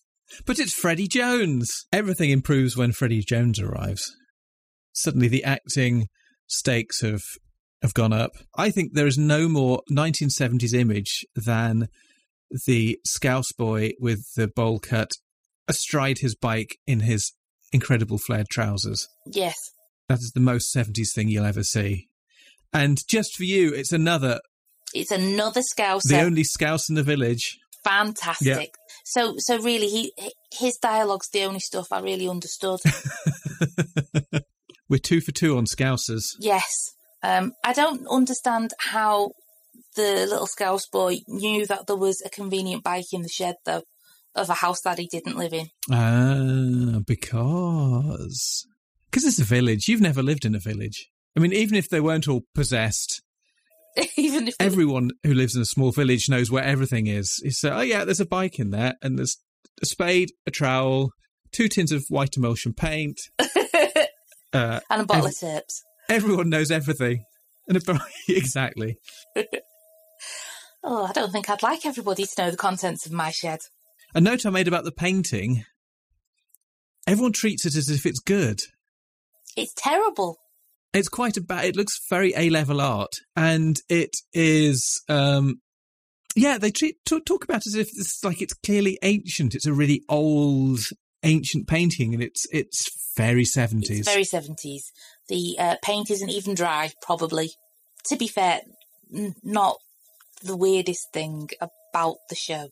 but 0.45 0.59
it's 0.59 0.73
Freddie 0.73 1.07
Jones. 1.07 1.85
Everything 1.91 2.29
improves 2.31 2.75
when 2.75 2.91
Freddie 2.91 3.23
Jones 3.23 3.59
arrives. 3.59 4.11
Suddenly, 4.93 5.27
the 5.29 5.43
acting 5.43 6.07
stakes 6.47 7.01
have 7.01 7.21
have 7.81 7.93
gone 7.93 8.13
up. 8.13 8.31
I 8.55 8.71
think 8.71 8.93
there 8.93 9.07
is 9.07 9.17
no 9.17 9.47
more 9.47 9.81
1970s 9.91 10.73
image 10.73 11.25
than 11.35 11.87
the 12.65 12.99
Scouse 13.05 13.51
boy 13.51 13.91
with 13.99 14.23
the 14.35 14.47
bowl 14.47 14.79
cut 14.79 15.11
astride 15.67 16.19
his 16.19 16.35
bike 16.35 16.77
in 16.87 17.01
his 17.01 17.33
incredible 17.71 18.17
flared 18.17 18.47
trousers. 18.49 19.07
Yes, 19.25 19.55
That 20.07 20.19
is 20.19 20.31
the 20.33 20.39
most 20.39 20.73
70s 20.73 21.13
thing 21.13 21.27
you'll 21.27 21.45
ever 21.45 21.63
see. 21.63 22.07
And 22.73 22.97
just 23.09 23.35
for 23.35 23.43
you, 23.43 23.73
it's 23.73 23.91
another, 23.91 24.39
it's 24.93 25.11
another 25.11 25.61
Scouser. 25.61 26.07
the 26.07 26.19
uh, 26.19 26.23
only 26.23 26.43
Scouse 26.43 26.89
in 26.89 26.95
the 26.95 27.03
village. 27.03 27.57
fantastic. 27.83 28.73
So 29.05 29.35
so 29.37 29.61
really, 29.61 29.87
he 29.87 30.13
his 30.51 30.77
dialogue's 30.77 31.29
the 31.29 31.43
only 31.43 31.59
stuff 31.59 31.91
I 31.91 32.01
really 32.01 32.27
understood. 32.27 32.79
We're 34.89 34.99
two 34.99 35.21
for 35.21 35.31
two 35.31 35.57
on 35.57 35.65
Scousers. 35.65 36.23
Yes. 36.39 36.93
Um, 37.23 37.53
I 37.63 37.73
don't 37.73 38.05
understand 38.07 38.71
how 38.79 39.31
the 39.95 40.27
little 40.29 40.47
Scouse 40.47 40.87
boy 40.87 41.19
knew 41.27 41.65
that 41.65 41.87
there 41.87 41.95
was 41.95 42.21
a 42.21 42.29
convenient 42.29 42.83
bike 42.83 43.11
in 43.11 43.23
the 43.23 43.29
shed, 43.29 43.55
though, 43.65 43.83
of 44.35 44.49
a 44.49 44.55
house 44.55 44.81
that 44.81 44.99
he 44.99 45.07
didn't 45.07 45.37
live 45.37 45.53
in. 45.53 45.69
Ah, 45.91 46.99
because 47.05 48.65
because 49.09 49.25
it's 49.25 49.39
a 49.39 49.43
village. 49.43 49.87
You've 49.87 50.01
never 50.01 50.21
lived 50.21 50.45
in 50.45 50.55
a 50.55 50.59
village. 50.59 51.09
I 51.35 51.39
mean, 51.39 51.53
even 51.53 51.75
if 51.75 51.89
they 51.89 52.01
weren't 52.01 52.27
all 52.27 52.43
possessed, 52.53 53.21
Even 54.17 54.47
if 54.47 54.55
everyone 54.59 55.11
who 55.23 55.33
lives 55.33 55.55
in 55.55 55.61
a 55.61 55.65
small 55.65 55.91
village 55.91 56.29
knows 56.29 56.51
where 56.51 56.63
everything 56.63 57.07
is. 57.07 57.41
Say, 57.49 57.69
"Oh 57.69 57.81
yeah, 57.81 58.05
there's 58.05 58.19
a 58.19 58.25
bike 58.25 58.59
in 58.59 58.71
there, 58.71 58.95
and 59.01 59.17
there's 59.17 59.37
a 59.81 59.85
spade, 59.85 60.31
a 60.45 60.51
trowel, 60.51 61.11
two 61.51 61.67
tins 61.67 61.91
of 61.91 62.05
white 62.09 62.37
emulsion 62.37 62.73
paint." 62.73 63.19
uh, 63.39 64.79
and 64.89 65.01
a 65.01 65.05
bottle 65.05 65.25
ev- 65.25 65.31
of 65.31 65.39
tips. 65.39 65.83
Everyone 66.09 66.49
knows 66.49 66.71
everything, 66.71 67.23
and 67.67 67.81
exactly. 68.29 68.97
Oh, 70.83 71.05
I 71.05 71.11
don't 71.11 71.31
think 71.31 71.49
I'd 71.49 71.63
like 71.63 71.85
everybody 71.85 72.25
to 72.25 72.41
know 72.41 72.51
the 72.51 72.57
contents 72.57 73.05
of 73.05 73.11
my 73.11 73.31
shed. 73.31 73.59
A 74.15 74.21
note 74.21 74.45
I 74.45 74.49
made 74.49 74.67
about 74.67 74.83
the 74.85 74.91
painting. 74.91 75.65
Everyone 77.05 77.33
treats 77.33 77.65
it 77.65 77.75
as 77.75 77.89
if 77.89 78.05
it's 78.05 78.19
good. 78.19 78.61
It's 79.55 79.73
terrible. 79.75 80.37
it's 80.93 81.09
quite 81.09 81.35
a 81.37 81.41
bad. 81.41 81.65
It 81.65 81.75
looks 81.75 81.99
very 82.09 82.33
A 82.35 82.49
level 82.49 82.79
art, 82.79 83.15
and 83.35 83.79
it 83.89 84.15
is. 84.33 85.01
um 85.09 85.61
Yeah, 86.35 86.57
they 86.57 86.71
treat 86.71 86.97
talk, 87.05 87.25
talk 87.25 87.43
about 87.43 87.65
it 87.65 87.67
as 87.67 87.75
if 87.75 87.89
it's 87.89 88.23
like 88.23 88.41
it's 88.41 88.53
clearly 88.53 88.97
ancient. 89.01 89.55
It's 89.55 89.65
a 89.65 89.73
really 89.73 90.03
old, 90.07 90.79
ancient 91.23 91.67
painting, 91.67 92.13
and 92.13 92.23
it's 92.23 92.45
it's 92.51 92.89
very 93.15 93.45
seventies. 93.45 94.05
Very 94.05 94.23
70s. 94.23 94.83
The 95.27 95.55
uh, 95.59 95.75
paint 95.83 96.09
isn't 96.11 96.29
even 96.29 96.53
dry, 96.53 96.91
probably. 97.01 97.51
To 98.09 98.15
be 98.15 98.27
fair, 98.27 98.61
n- 99.13 99.35
not 99.43 99.77
the 100.43 100.55
weirdest 100.55 101.11
thing 101.11 101.49
about 101.59 102.17
the 102.29 102.35
show. 102.35 102.69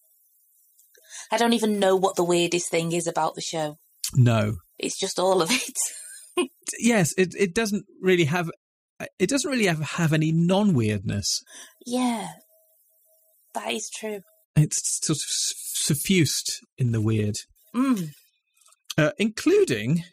I 1.32 1.38
don't 1.38 1.54
even 1.54 1.80
know 1.80 1.96
what 1.96 2.16
the 2.16 2.24
weirdest 2.24 2.70
thing 2.70 2.92
is 2.92 3.08
about 3.08 3.36
the 3.36 3.42
show. 3.42 3.78
No, 4.14 4.58
It's 4.78 5.00
just 5.00 5.18
all 5.20 5.42
of 5.42 5.50
it. 5.52 6.50
yes, 6.80 7.14
it 7.18 7.34
it 7.38 7.54
doesn't 7.56 7.86
really 8.02 8.25
have. 8.25 8.50
It 9.20 9.30
doesn't 9.30 9.50
really 9.50 9.66
have, 9.66 9.82
have 9.82 10.14
any 10.14 10.32
non 10.32 10.74
weirdness. 10.74 11.42
yeah, 11.86 12.28
that 13.54 13.74
is 13.74 13.90
true. 13.90 14.22
It's 14.56 15.00
sort 15.06 15.18
of 15.18 15.22
suffused 15.28 16.62
in 16.78 16.92
the 16.92 17.02
weird. 17.02 17.36
Mm. 17.75 18.12
Uh, 18.98 19.12
including, 19.18 20.04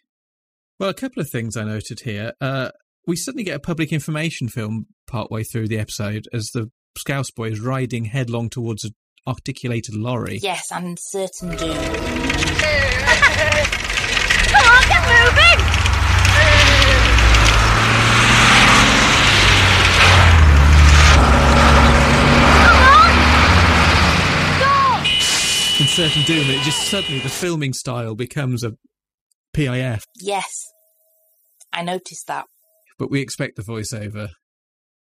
well, 0.78 0.90
a 0.90 0.94
couple 0.94 1.20
of 1.20 1.30
things 1.30 1.56
I 1.56 1.64
noted 1.64 2.00
here. 2.00 2.32
Uh, 2.40 2.70
we 3.06 3.16
suddenly 3.16 3.44
get 3.44 3.56
a 3.56 3.60
public 3.60 3.92
information 3.92 4.48
film 4.48 4.86
partway 5.06 5.42
through 5.42 5.68
the 5.68 5.78
episode 5.78 6.26
as 6.32 6.50
the 6.54 6.70
Scouse 6.96 7.30
boy 7.30 7.50
is 7.50 7.60
riding 7.60 8.04
headlong 8.06 8.50
towards 8.50 8.84
an 8.84 8.92
articulated 9.26 9.94
lorry. 9.94 10.38
Yes, 10.42 10.70
and 10.70 10.98
certain 11.00 11.50
doom. 11.50 11.58
Come 14.52 14.66
on, 14.66 14.88
get 14.88 15.02
moving! 15.08 15.81
In 25.82 25.88
certain 25.88 26.22
doom, 26.22 26.42
and 26.48 26.50
it 26.60 26.62
just 26.62 26.86
suddenly 26.86 27.18
the 27.18 27.28
filming 27.28 27.72
style 27.72 28.14
becomes 28.14 28.62
a 28.62 28.74
PIF, 29.52 30.04
Yes, 30.20 30.46
I 31.72 31.82
noticed 31.82 32.28
that. 32.28 32.44
but 33.00 33.10
we 33.10 33.20
expect 33.20 33.56
the 33.56 33.62
voiceover 33.64 34.28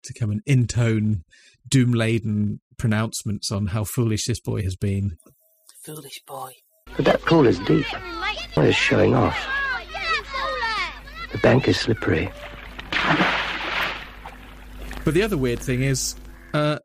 to 0.02 0.12
come 0.12 0.30
and 0.30 0.42
intone 0.46 1.22
doom 1.66 1.92
laden 1.92 2.60
pronouncements 2.76 3.50
on 3.50 3.68
how 3.68 3.82
foolish 3.84 4.26
this 4.26 4.40
boy 4.40 4.60
has 4.62 4.76
been. 4.76 5.16
Foolish 5.87 6.20
boy. 6.26 6.52
But 6.96 7.06
that 7.06 7.22
pool 7.22 7.46
is 7.46 7.58
deep. 7.60 7.87
Well, 8.54 8.66
it's 8.66 8.76
showing 8.76 9.14
off. 9.14 9.38
The 11.32 11.38
bank 11.38 11.66
is 11.66 11.80
slippery. 11.80 12.30
But 15.02 15.14
the 15.14 15.22
other 15.22 15.38
weird 15.38 15.60
thing 15.60 15.82
is, 15.82 16.14
uh, 16.52 16.80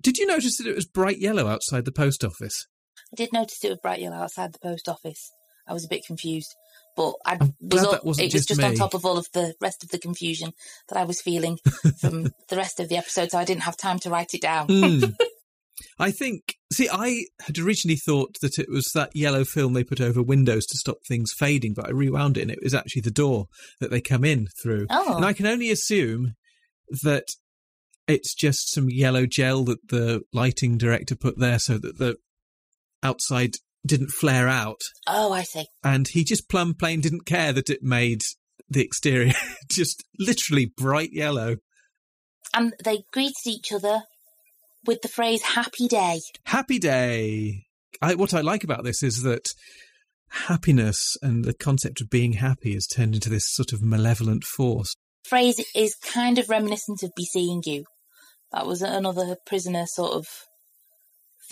did 0.00 0.18
you 0.18 0.26
notice 0.26 0.58
that 0.58 0.68
it 0.68 0.76
was 0.76 0.86
bright 0.86 1.18
yellow 1.18 1.48
outside 1.48 1.84
the 1.84 1.90
post 1.90 2.22
office? 2.22 2.68
I 3.12 3.16
did 3.16 3.32
notice 3.32 3.62
it 3.64 3.68
was 3.68 3.78
bright 3.78 4.00
yellow 4.00 4.16
outside 4.16 4.52
the 4.52 4.58
post 4.58 4.88
office. 4.88 5.32
I 5.66 5.72
was 5.72 5.84
a 5.84 5.88
bit 5.88 6.04
confused, 6.04 6.54
but 6.96 7.14
I 7.24 7.38
was 7.60 7.84
all, 7.84 7.98
wasn't 8.02 8.26
it 8.26 8.32
was 8.34 8.46
just 8.46 8.48
just 8.48 8.62
on 8.62 8.74
top 8.74 8.94
of 8.94 9.04
all 9.04 9.18
of 9.18 9.28
the 9.32 9.54
rest 9.60 9.84
of 9.84 9.90
the 9.90 9.98
confusion 9.98 10.52
that 10.88 10.98
I 10.98 11.04
was 11.04 11.20
feeling 11.20 11.58
from 12.00 12.24
the 12.48 12.56
rest 12.56 12.80
of 12.80 12.88
the 12.88 12.96
episode, 12.96 13.30
so 13.30 13.38
I 13.38 13.44
didn't 13.44 13.62
have 13.62 13.76
time 13.76 13.98
to 14.00 14.10
write 14.10 14.34
it 14.34 14.40
down. 14.42 14.66
Hmm. 14.68 15.04
I 15.98 16.10
think. 16.10 16.56
See, 16.72 16.88
I 16.90 17.26
had 17.46 17.58
originally 17.58 17.96
thought 17.96 18.38
that 18.40 18.58
it 18.58 18.68
was 18.68 18.90
that 18.94 19.14
yellow 19.14 19.44
film 19.44 19.72
they 19.72 19.84
put 19.84 20.00
over 20.00 20.22
windows 20.22 20.66
to 20.66 20.78
stop 20.78 20.98
things 21.06 21.32
fading, 21.32 21.74
but 21.74 21.86
I 21.86 21.90
rewound 21.90 22.38
it 22.38 22.42
and 22.42 22.50
it 22.50 22.62
was 22.62 22.74
actually 22.74 23.02
the 23.02 23.10
door 23.10 23.46
that 23.80 23.90
they 23.90 24.00
come 24.00 24.24
in 24.24 24.48
through. 24.62 24.86
Oh. 24.90 25.16
And 25.16 25.24
I 25.24 25.32
can 25.32 25.46
only 25.46 25.70
assume 25.70 26.34
that 27.02 27.28
it's 28.06 28.34
just 28.34 28.72
some 28.72 28.88
yellow 28.90 29.26
gel 29.26 29.64
that 29.64 29.88
the 29.88 30.22
lighting 30.32 30.78
director 30.78 31.14
put 31.14 31.38
there 31.38 31.58
so 31.58 31.78
that 31.78 31.98
the 31.98 32.16
outside 33.02 33.56
didn't 33.84 34.10
flare 34.10 34.48
out. 34.48 34.80
Oh, 35.06 35.32
I 35.32 35.42
see. 35.42 35.66
And 35.82 36.08
he 36.08 36.24
just 36.24 36.48
plumb 36.48 36.74
plain 36.74 37.00
didn't 37.00 37.26
care 37.26 37.52
that 37.52 37.70
it 37.70 37.82
made 37.82 38.22
the 38.68 38.82
exterior 38.82 39.34
just 39.70 40.04
literally 40.18 40.66
bright 40.66 41.12
yellow. 41.12 41.56
And 42.54 42.74
they 42.84 43.04
greeted 43.12 43.46
each 43.46 43.72
other 43.72 44.02
with 44.84 45.02
the 45.02 45.08
phrase 45.08 45.42
"Happy 45.42 45.88
Day." 45.88 46.20
Happy 46.44 46.78
Day. 46.78 47.64
I, 48.00 48.14
what 48.14 48.34
I 48.34 48.40
like 48.40 48.64
about 48.64 48.84
this 48.84 49.02
is 49.02 49.22
that 49.22 49.48
happiness 50.28 51.16
and 51.22 51.44
the 51.44 51.54
concept 51.54 52.00
of 52.00 52.10
being 52.10 52.34
happy 52.34 52.74
is 52.74 52.86
turned 52.86 53.14
into 53.14 53.30
this 53.30 53.46
sort 53.46 53.72
of 53.72 53.82
malevolent 53.82 54.44
force. 54.44 54.94
phrase 55.24 55.64
is 55.74 55.94
kind 55.94 56.38
of 56.38 56.48
reminiscent 56.48 57.02
of 57.02 57.10
"be 57.16 57.24
seeing 57.24 57.62
you." 57.64 57.84
That 58.52 58.66
was 58.66 58.82
another 58.82 59.36
prisoner 59.46 59.86
sort 59.86 60.12
of 60.12 60.26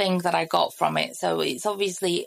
thing 0.00 0.18
that 0.18 0.34
I 0.34 0.46
got 0.46 0.72
from 0.74 0.96
it. 0.96 1.14
So 1.16 1.40
it's 1.40 1.66
obviously 1.66 2.26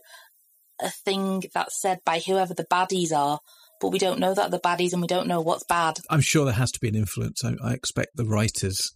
a 0.80 0.89
thing 0.89 1.44
that's 1.56 1.82
said 1.82 2.00
by 2.06 2.20
whoever 2.20 2.53
the 2.53 2.65
baddies 2.65 3.12
are, 3.12 3.39
but 3.82 3.89
we 3.89 3.98
don't 3.98 4.20
know 4.20 4.36
that 4.36 4.51
the 4.51 4.60
baddies 4.60 4.94
and 4.94 5.01
we 5.01 5.08
don't 5.08 5.27
know 5.27 5.42
what's 5.42 5.63
bad. 5.63 5.98
I'm 6.08 6.22
sure 6.22 6.46
there 6.46 6.53
has 6.53 6.72
to 6.74 6.80
be 6.80 6.89
an 6.89 6.96
influence. 6.96 7.44
I, 7.44 7.56
I 7.63 7.74
expect 7.74 8.12
the 8.15 8.25
writers 8.25 8.92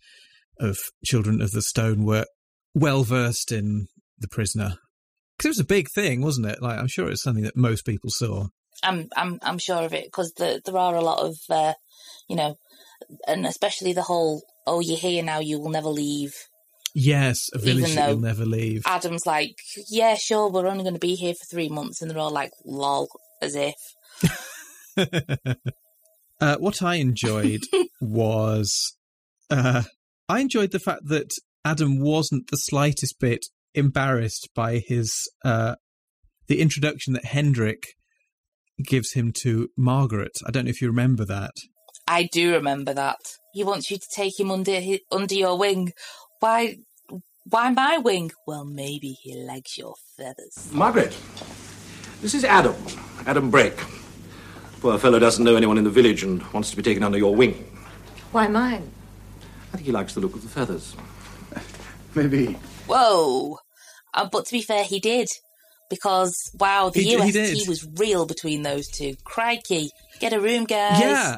of 0.60 0.77
Children 1.03 1.41
of 1.41 1.51
the 1.51 1.63
Stone 1.63 2.05
were 2.05 2.25
well 2.75 3.03
versed 3.03 3.51
in 3.51 3.88
the 4.19 4.27
prisoner 4.27 4.75
because 5.38 5.46
it 5.46 5.50
was 5.50 5.60
a 5.60 5.65
big 5.65 5.88
thing, 5.89 6.22
wasn't 6.22 6.48
it? 6.48 6.62
Like 6.62 6.77
I'm 6.77 6.88
sure 6.88 7.10
it's 7.10 7.24
something 7.24 7.46
that 7.46 7.57
most 7.57 7.84
people 7.84 8.12
saw. 8.12 8.48
I'm 8.84 9.10
I'm 9.15 9.39
I'm 9.41 9.57
sure 9.57 9.84
of 9.84 9.93
it 9.93 10.05
because 10.05 10.34
the, 10.34 10.62
there 10.63 10.77
are 10.77 10.96
a 10.96 11.01
lot 11.01 11.25
of 11.25 11.36
uh, 11.50 11.74
you 12.27 12.36
know, 12.36 12.57
and 13.27 13.48
especially 13.48 13.93
the 13.93 14.03
whole 14.03 14.43
"oh, 14.67 14.81
you're 14.81 14.98
here 14.98 15.24
now, 15.24 15.39
you 15.39 15.60
will 15.60 15.72
never 15.72 15.89
leave." 15.89 16.36
Yes, 17.00 17.51
a 17.54 17.60
village 17.60 17.94
that 17.94 18.10
you'll 18.10 18.20
never 18.20 18.44
leave. 18.44 18.82
Adam's 18.88 19.27
like, 19.27 19.56
"Yeah, 19.88 20.16
sure, 20.16 20.50
we're 20.50 20.66
only 20.66 20.84
going 20.84 20.96
to 20.96 21.00
be 21.00 21.13
here 21.13 21.36
for 21.36 21.46
three 21.46 21.70
months," 21.70 22.01
and 22.01 22.10
they're 22.10 22.18
all 22.18 22.32
like, 22.32 22.50
"Lol," 22.66 23.08
as 23.39 23.56
if. 23.56 23.75
uh, 26.42 26.56
what 26.58 26.82
I 26.82 26.96
enjoyed 26.96 27.62
was 28.01 28.96
uh, 29.51 29.84
I 30.27 30.39
enjoyed 30.39 30.72
the 30.72 30.80
fact 30.80 31.04
that 31.10 31.30
Adam 31.63 32.00
wasn't 32.00 32.50
the 32.50 32.58
slightest 32.58 33.20
bit 33.20 33.46
embarrassed 33.75 34.50
by 34.56 34.80
his 34.80 35.30
uh, 35.46 35.75
the 36.48 36.60
introduction 36.60 37.13
that 37.13 37.25
Hendrick 37.25 37.84
gives 38.84 39.13
him 39.13 39.32
to 39.44 39.70
Margaret. 39.77 40.39
I 40.48 40.50
don't 40.50 40.66
know 40.66 40.72
if 40.72 40.82
you 40.82 40.88
remember 40.88 41.25
that. 41.25 41.51
I 42.08 42.24
do 42.24 42.54
remember 42.54 42.96
that. 42.96 43.20
He 43.54 43.63
wants 43.63 43.92
you 43.92 43.98
to 43.98 44.08
take 44.16 44.39
him 44.39 44.50
under 44.50 44.80
his, 44.80 45.01
under 45.12 45.36
your 45.36 45.60
wing. 45.60 45.94
Why? 46.39 46.77
Why 47.50 47.70
my 47.70 47.98
wing? 47.98 48.32
Well, 48.46 48.66
maybe 48.66 49.10
he 49.10 49.36
likes 49.36 49.77
your 49.77 49.96
feathers. 50.18 50.70
Margaret, 50.72 51.16
this 52.22 52.34
is 52.34 52.44
Adam. 52.44 52.75
Adam 53.25 53.50
Brake. 53.50 53.80
Poor 54.82 54.98
fellow 54.98 55.18
doesn't 55.18 55.44
know 55.44 55.56
anyone 55.56 55.77
in 55.77 55.84
the 55.84 55.89
village 55.89 56.24
and 56.24 56.44
wants 56.54 56.70
to 56.72 56.75
be 56.77 56.84
taken 56.84 57.04
under 57.04 57.18
your 57.18 57.36
wing. 57.36 57.66
Why 58.32 58.48
mine? 58.48 58.92
I 59.74 59.77
think 59.77 59.86
he 59.86 59.92
likes 59.92 60.13
the 60.13 60.20
look 60.20 60.36
of 60.36 60.42
the 60.44 60.50
feathers. 60.50 60.96
Maybe. 62.16 62.54
Whoa! 62.88 63.58
Uh, 64.13 64.27
but 64.32 64.46
to 64.46 64.51
be 64.51 64.62
fair, 64.62 64.84
he 64.84 65.00
did. 65.00 65.27
Because, 65.89 66.36
wow, 66.60 66.89
the 66.89 67.01
He 67.01 67.16
d- 67.16 67.32
he 67.32 67.42
UST 67.54 67.70
was 67.70 67.88
real 67.96 68.25
between 68.25 68.62
those 68.63 68.88
two. 68.89 69.16
Crikey. 69.24 69.89
Get 70.20 70.34
a 70.34 70.39
room, 70.39 70.66
guys. 70.66 71.00
Yeah, 71.00 71.38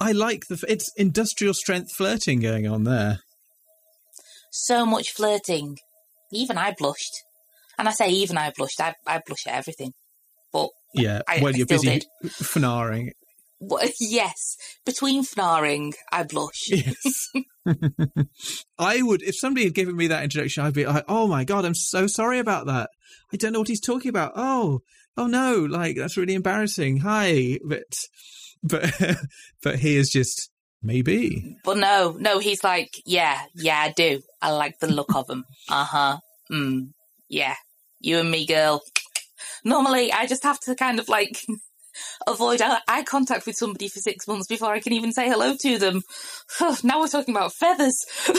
I 0.00 0.12
like 0.12 0.46
the. 0.48 0.62
It's 0.68 0.90
industrial 0.96 1.52
strength 1.54 1.92
flirting 1.94 2.40
going 2.40 2.66
on 2.66 2.84
there. 2.84 3.20
So 4.50 4.84
much 4.86 5.12
flirting. 5.12 5.78
Even 6.32 6.58
I 6.58 6.74
blushed. 6.76 7.22
And 7.78 7.88
I 7.88 7.92
say 7.92 8.08
even 8.10 8.36
I 8.36 8.50
blushed. 8.56 8.80
I, 8.80 8.94
I 9.06 9.20
blush 9.24 9.46
at 9.46 9.54
everything. 9.54 9.92
But, 10.52 10.70
Yeah, 10.94 11.22
I- 11.28 11.40
well, 11.40 11.54
I 11.54 11.56
you're 11.58 11.66
busy 11.66 11.88
did. 12.00 12.06
fnarring. 12.26 13.10
yes, 14.00 14.56
between 14.86 15.24
fnaring, 15.24 15.92
I 16.12 16.22
blush. 16.24 16.68
Yes. 16.70 17.28
I 18.78 19.02
would, 19.02 19.22
if 19.22 19.36
somebody 19.36 19.64
had 19.64 19.74
given 19.74 19.96
me 19.96 20.06
that 20.06 20.22
introduction, 20.24 20.64
I'd 20.64 20.72
be 20.72 20.86
like, 20.86 21.04
oh 21.08 21.26
my 21.26 21.44
God, 21.44 21.64
I'm 21.64 21.74
so 21.74 22.06
sorry 22.06 22.38
about 22.38 22.66
that. 22.66 22.88
I 23.32 23.36
don't 23.36 23.52
know 23.52 23.58
what 23.58 23.68
he's 23.68 23.80
talking 23.80 24.08
about. 24.08 24.32
Oh, 24.36 24.80
oh 25.16 25.26
no, 25.26 25.66
like, 25.68 25.96
that's 25.96 26.16
really 26.16 26.34
embarrassing. 26.34 26.98
Hi. 27.00 27.58
But, 27.64 27.82
but, 28.62 28.90
but 29.62 29.78
he 29.80 29.96
is 29.96 30.08
just, 30.10 30.50
maybe. 30.82 31.56
But 31.64 31.78
no, 31.78 32.16
no, 32.18 32.38
he's 32.38 32.64
like, 32.64 32.90
yeah, 33.04 33.40
yeah, 33.54 33.78
I 33.78 33.92
do. 33.92 34.20
I 34.40 34.50
like 34.52 34.78
the 34.80 34.88
look 34.88 35.14
of 35.14 35.28
him. 35.28 35.44
Uh 35.70 35.84
huh. 35.84 36.18
Mm, 36.50 36.92
yeah. 37.28 37.54
You 38.00 38.18
and 38.18 38.30
me, 38.30 38.46
girl. 38.46 38.82
Normally, 39.64 40.12
I 40.12 40.26
just 40.26 40.44
have 40.44 40.58
to 40.60 40.74
kind 40.74 40.98
of 40.98 41.08
like 41.08 41.42
avoid 42.26 42.62
eye 42.62 43.02
contact 43.04 43.46
with 43.46 43.56
somebody 43.56 43.88
for 43.88 43.98
six 43.98 44.26
months 44.26 44.46
before 44.46 44.72
I 44.72 44.80
can 44.80 44.92
even 44.92 45.12
say 45.12 45.28
hello 45.28 45.56
to 45.60 45.78
them. 45.78 46.02
now 46.82 47.00
we're 47.00 47.08
talking 47.08 47.34
about 47.34 47.52
feathers. 47.52 47.96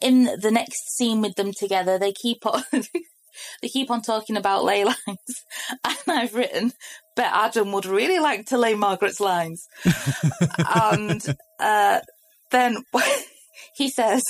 In 0.00 0.24
the 0.24 0.50
next 0.50 0.96
scene 0.96 1.20
with 1.20 1.34
them 1.34 1.52
together, 1.52 1.98
they 1.98 2.12
keep 2.12 2.46
on. 2.46 2.62
They 3.62 3.68
keep 3.68 3.90
on 3.90 4.02
talking 4.02 4.36
about 4.36 4.64
ley 4.64 4.84
lines, 4.84 5.44
and 5.84 5.98
I've 6.08 6.34
written, 6.34 6.72
bet 7.20 7.32
Adam 7.34 7.72
would 7.72 7.84
really 7.84 8.18
like 8.18 8.46
to 8.46 8.56
lay 8.56 8.74
Margaret's 8.74 9.20
lines. 9.20 9.66
and 10.58 11.36
uh, 11.58 12.00
then 12.50 12.78
he 13.76 13.90
says, 13.90 14.22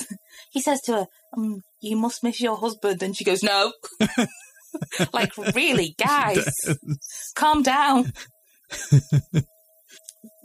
he 0.51 0.61
says 0.61 0.81
to 0.83 0.93
her, 0.93 1.07
um, 1.37 1.63
"You 1.81 1.97
must 1.97 2.25
miss 2.25 2.41
your 2.41 2.57
husband," 2.57 3.01
and 3.03 3.17
she 3.17 3.23
goes, 3.23 3.43
"No." 3.45 3.73
like 5.13 5.37
really, 5.55 5.95
guys, 5.99 6.51
calm 7.37 7.63
down. 7.63 8.13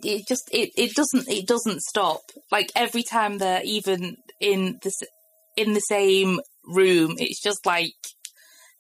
it 0.04 0.28
just 0.28 0.48
it, 0.52 0.70
it 0.78 0.94
doesn't 0.94 1.28
it 1.28 1.48
doesn't 1.48 1.82
stop. 1.82 2.22
Like 2.52 2.72
every 2.76 3.04
time 3.04 3.40
they're 3.40 3.64
even 3.64 4.18
in 4.40 4.78
the 4.84 4.90
s- 4.90 5.10
in 5.58 5.74
the 5.74 5.80
same 5.80 6.40
room, 6.68 7.16
it's 7.18 7.42
just 7.42 7.66
like, 7.66 7.94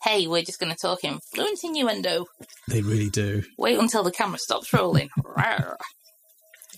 hey, 0.06 0.28
we're 0.28 0.44
just 0.44 0.60
going 0.60 0.72
to 0.72 0.78
talk 0.80 1.04
in 1.04 1.20
fluent 1.34 1.60
innuendo. 1.64 2.26
They 2.68 2.82
really 2.82 3.10
do. 3.10 3.44
Wait 3.58 3.80
until 3.80 4.04
the 4.04 4.12
camera 4.12 4.38
stops 4.38 4.72
rolling. 4.72 5.10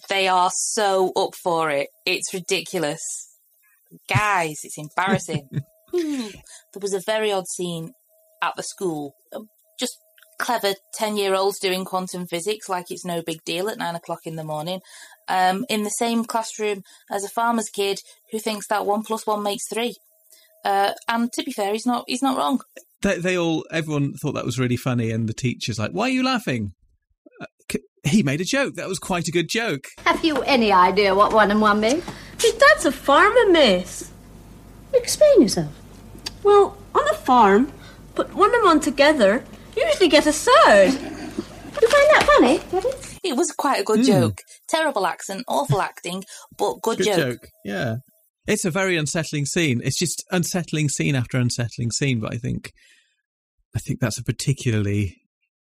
They 0.09 0.27
are 0.27 0.49
so 0.53 1.11
up 1.15 1.35
for 1.35 1.69
it. 1.69 1.89
It's 2.05 2.33
ridiculous. 2.33 3.01
Guys, 4.09 4.55
it's 4.63 4.77
embarrassing. 4.77 5.49
Hmm. 5.89 6.27
there 6.73 6.81
was 6.81 6.93
a 6.93 6.99
very 6.99 7.31
odd 7.31 7.47
scene 7.47 7.93
at 8.41 8.57
the 8.57 8.61
school. 8.61 9.13
Um, 9.33 9.47
Just 9.79 9.97
clever 10.37 10.73
10 10.95 11.15
year 11.15 11.33
olds 11.33 11.59
doing 11.59 11.85
quantum 11.85 12.27
physics 12.27 12.67
like 12.67 12.87
it's 12.89 13.05
no 13.05 13.21
big 13.25 13.41
deal 13.45 13.69
at 13.69 13.77
9 13.77 13.95
o'clock 13.95 14.19
in 14.25 14.35
the 14.35 14.43
morning. 14.43 14.81
Um, 15.29 15.65
in 15.69 15.83
the 15.83 15.89
same 15.91 16.25
classroom 16.25 16.81
as 17.09 17.23
a 17.23 17.29
farmer's 17.29 17.69
kid 17.69 17.99
who 18.33 18.39
thinks 18.39 18.67
that 18.67 18.85
1 18.85 19.03
plus 19.03 19.25
1 19.25 19.41
makes 19.41 19.63
3. 19.71 19.95
Uh, 20.65 20.91
and 21.07 21.31
to 21.31 21.43
be 21.43 21.53
fair, 21.53 21.71
he's 21.71 21.85
not, 21.85 22.03
he's 22.05 22.21
not 22.21 22.37
wrong. 22.37 22.59
They, 23.07 23.17
they 23.19 23.37
all, 23.37 23.65
everyone 23.71 24.13
thought 24.13 24.33
that 24.33 24.45
was 24.45 24.59
really 24.59 24.75
funny, 24.77 25.11
and 25.11 25.27
the 25.29 25.33
teacher's 25.33 25.79
like, 25.79 25.91
why 25.91 26.07
are 26.07 26.11
you 26.11 26.23
laughing? 26.25 26.73
Uh, 27.41 27.45
c- 27.71 27.79
he 28.03 28.21
made 28.23 28.41
a 28.41 28.45
joke. 28.45 28.75
That 28.75 28.87
was 28.89 28.99
quite 28.99 29.27
a 29.27 29.31
good 29.31 29.47
joke. 29.49 29.85
Have 30.05 30.23
you 30.25 30.41
any 30.41 30.71
idea 30.71 31.15
what 31.15 31.31
one 31.33 31.49
and 31.51 31.61
one 31.61 31.79
make? 31.79 32.03
His 32.39 32.53
dad's 32.53 32.85
a 32.85 32.91
farmer, 32.91 33.49
miss. 33.51 34.11
Explain 34.93 35.41
yourself. 35.41 35.71
Well, 36.43 36.77
on 36.93 37.07
a 37.09 37.13
farm, 37.13 37.71
put 38.15 38.33
one 38.35 38.53
and 38.53 38.63
one 38.65 38.79
together, 38.79 39.43
you 39.75 39.85
usually 39.85 40.09
get 40.09 40.27
a 40.27 40.31
third. 40.33 40.91
You 40.93 41.87
find 41.89 42.07
that 42.11 42.29
funny, 42.35 42.57
Daddy? 42.71 42.89
It 43.23 43.35
was 43.37 43.51
quite 43.51 43.81
a 43.81 43.83
good 43.83 44.03
joke. 44.05 44.39
Terrible 44.67 45.05
accent, 45.05 45.43
awful 45.47 45.81
acting, 45.81 46.23
but 46.57 46.81
good, 46.81 46.97
Good 46.97 47.05
joke. 47.05 47.17
joke. 47.17 47.47
Yeah. 47.63 47.95
It's 48.47 48.65
a 48.65 48.71
very 48.71 48.97
unsettling 48.97 49.45
scene. 49.45 49.81
It's 49.83 49.97
just 49.99 50.23
unsettling 50.31 50.89
scene 50.89 51.15
after 51.15 51.37
unsettling 51.37 51.91
scene, 51.91 52.19
but 52.19 52.33
I 52.33 52.37
think 52.37 52.71
I 53.75 53.79
think 53.79 53.99
that's 53.99 54.17
a 54.17 54.23
particularly 54.23 55.15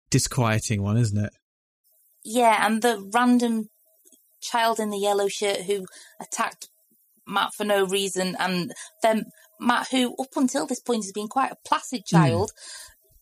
disquieting 0.10 0.82
one, 0.82 0.97
isn't 0.97 1.17
it? 1.17 1.34
Yeah, 2.23 2.65
and 2.65 2.82
the 2.82 3.10
random 3.13 3.69
child 4.41 4.79
in 4.79 4.89
the 4.89 4.97
yellow 4.97 5.27
shirt 5.27 5.62
who 5.62 5.86
attacked 6.21 6.69
Matt 7.27 7.53
for 7.56 7.63
no 7.63 7.86
reason, 7.86 8.36
and 8.39 8.73
then 9.01 9.25
Matt, 9.60 9.88
who 9.89 10.15
up 10.19 10.36
until 10.36 10.65
this 10.65 10.79
point 10.79 11.03
has 11.03 11.12
been 11.12 11.27
quite 11.27 11.51
a 11.51 11.58
placid 11.67 12.03
hmm. 12.10 12.15
child, 12.15 12.51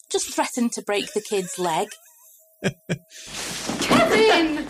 just 0.10 0.34
threatened 0.34 0.74
to 0.74 0.82
break 0.82 1.14
the 1.14 1.22
kid's 1.22 1.58
leg. 1.58 1.90
Kevin! 3.82 4.68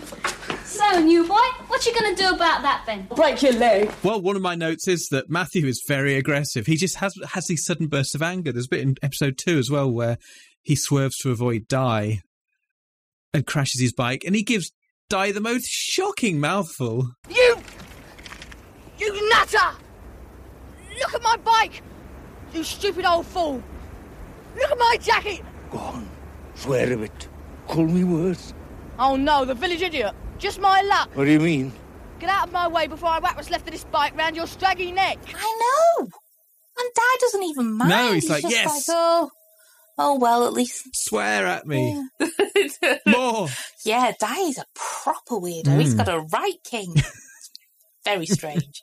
So, 0.72 1.02
new 1.02 1.28
boy, 1.28 1.36
what 1.68 1.86
you 1.86 1.94
gonna 1.94 2.16
do 2.16 2.30
about 2.30 2.62
that 2.62 2.84
then? 2.86 3.06
Break 3.14 3.42
your 3.42 3.52
leg. 3.52 3.92
Well, 4.04 4.22
one 4.22 4.38
of 4.38 4.42
my 4.42 4.56
notes 4.56 4.88
is 4.88 5.10
that 5.12 5.30
Matthew 5.30 5.68
is 5.68 5.84
very 5.86 6.16
aggressive. 6.16 6.66
He 6.66 6.78
just 6.78 6.96
has 6.98 7.14
has 7.34 7.48
these 7.48 7.66
sudden 7.66 7.88
bursts 7.88 8.16
of 8.16 8.22
anger. 8.22 8.54
There's 8.54 8.68
a 8.68 8.70
bit 8.70 8.80
in 8.80 8.96
episode 9.04 9.38
two 9.38 9.58
as 9.58 9.70
well 9.70 9.92
where 9.92 10.18
he 10.62 10.78
swerves 10.78 11.18
to 11.18 11.32
avoid 11.32 11.68
Dai 11.68 12.22
and 13.34 13.46
crashes 13.46 13.82
his 13.82 13.92
bike, 13.92 14.24
and 14.26 14.34
he 14.34 14.44
gives 14.44 14.72
Dai 15.10 15.34
the 15.34 15.42
most 15.42 15.68
shocking 15.68 16.40
mouthful. 16.40 17.12
You! 17.30 17.58
You 18.98 19.30
nutter! 19.30 19.76
Look 21.00 21.14
at 21.16 21.22
my 21.22 21.36
bike! 21.36 21.82
You 22.54 22.64
stupid 22.64 23.04
old 23.06 23.26
fool! 23.26 23.62
Look 24.56 24.72
at 24.72 24.78
my 24.78 24.98
jacket! 25.02 25.42
Go 25.70 25.80
on, 25.80 26.10
swear 26.56 26.94
a 26.94 26.96
bit. 26.96 27.28
Call 27.68 27.86
me 27.88 28.06
worse. 28.06 28.54
Oh 28.98 29.18
no, 29.18 29.44
the 29.44 29.54
village 29.54 29.82
idiot! 29.82 30.14
Just 30.42 30.60
my 30.60 30.82
luck! 30.82 31.10
What 31.16 31.24
do 31.26 31.32
you 31.32 31.40
mean? 31.40 31.72
Get 32.20 32.30
out 32.30 32.48
of 32.48 32.54
my 32.54 32.68
way 32.68 32.88
before 32.88 33.10
I 33.10 33.20
whack 33.20 33.38
what's 33.38 33.50
left 33.50 33.68
of 33.68 33.72
this 33.72 33.86
bike 33.86 34.18
round 34.18 34.36
your 34.36 34.48
straggy 34.48 34.92
neck! 34.92 35.18
I 35.34 36.00
know! 36.00 36.10
And 36.78 36.90
Dad 36.94 37.20
doesn't 37.22 37.44
even 37.44 37.74
mind. 37.78 37.90
No, 37.90 38.12
he's 38.12 38.30
like, 38.30 38.42
just 38.42 38.54
"Yes." 38.54 38.68
like, 38.68 38.98
oh, 38.98 39.30
Oh 39.98 40.18
well, 40.18 40.48
at 40.48 40.54
least 40.54 40.88
Swear 40.94 41.46
at 41.46 41.68
me. 41.68 42.04
Yeah. 42.20 42.98
More. 43.08 43.50
Yeah, 43.86 44.14
Dai's 44.20 44.58
a 44.58 44.66
proper 44.76 45.36
weirdo. 45.36 45.80
He's 45.80 45.92
hmm. 45.92 45.98
got 45.98 46.10
a 46.10 46.26
right 46.34 46.58
king. 46.64 46.96
Very 48.06 48.26
strange. 48.26 48.82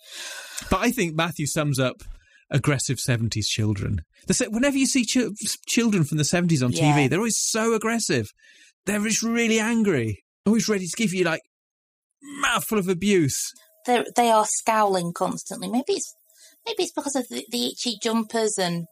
But 0.70 0.80
I 0.80 0.92
think 0.92 1.16
Matthew 1.16 1.46
sums 1.46 1.80
up 1.80 2.02
aggressive 2.52 2.98
70s 2.98 3.46
children. 3.46 4.02
The 4.28 4.46
whenever 4.48 4.76
you 4.76 4.86
see 4.86 5.04
ch- 5.04 5.58
children 5.66 6.04
from 6.04 6.18
the 6.18 6.24
70s 6.24 6.62
on 6.62 6.70
Yeah. 6.70 6.92
TV, 6.92 7.10
they're 7.10 7.18
always 7.18 7.40
so 7.40 7.74
aggressive. 7.74 8.28
They're 8.86 9.00
just 9.00 9.24
really 9.24 9.58
angry, 9.58 10.22
always 10.48 10.68
ready 10.68 10.86
to 10.86 10.96
give 10.96 11.14
you 11.14 11.24
like 11.24 11.42
mouthful 12.40 12.78
of 12.78 12.88
abuse. 12.88 13.52
They 13.86 14.04
they 14.16 14.30
are 14.30 14.46
scowling 14.46 15.12
constantly. 15.12 15.68
Maybe 15.68 15.94
it's 15.94 16.14
maybe 16.66 16.82
it's 16.82 16.92
because 16.92 17.16
of 17.16 17.28
the, 17.28 17.44
the 17.50 17.66
itchy 17.68 17.98
jumpers 18.02 18.58
and 18.58 18.86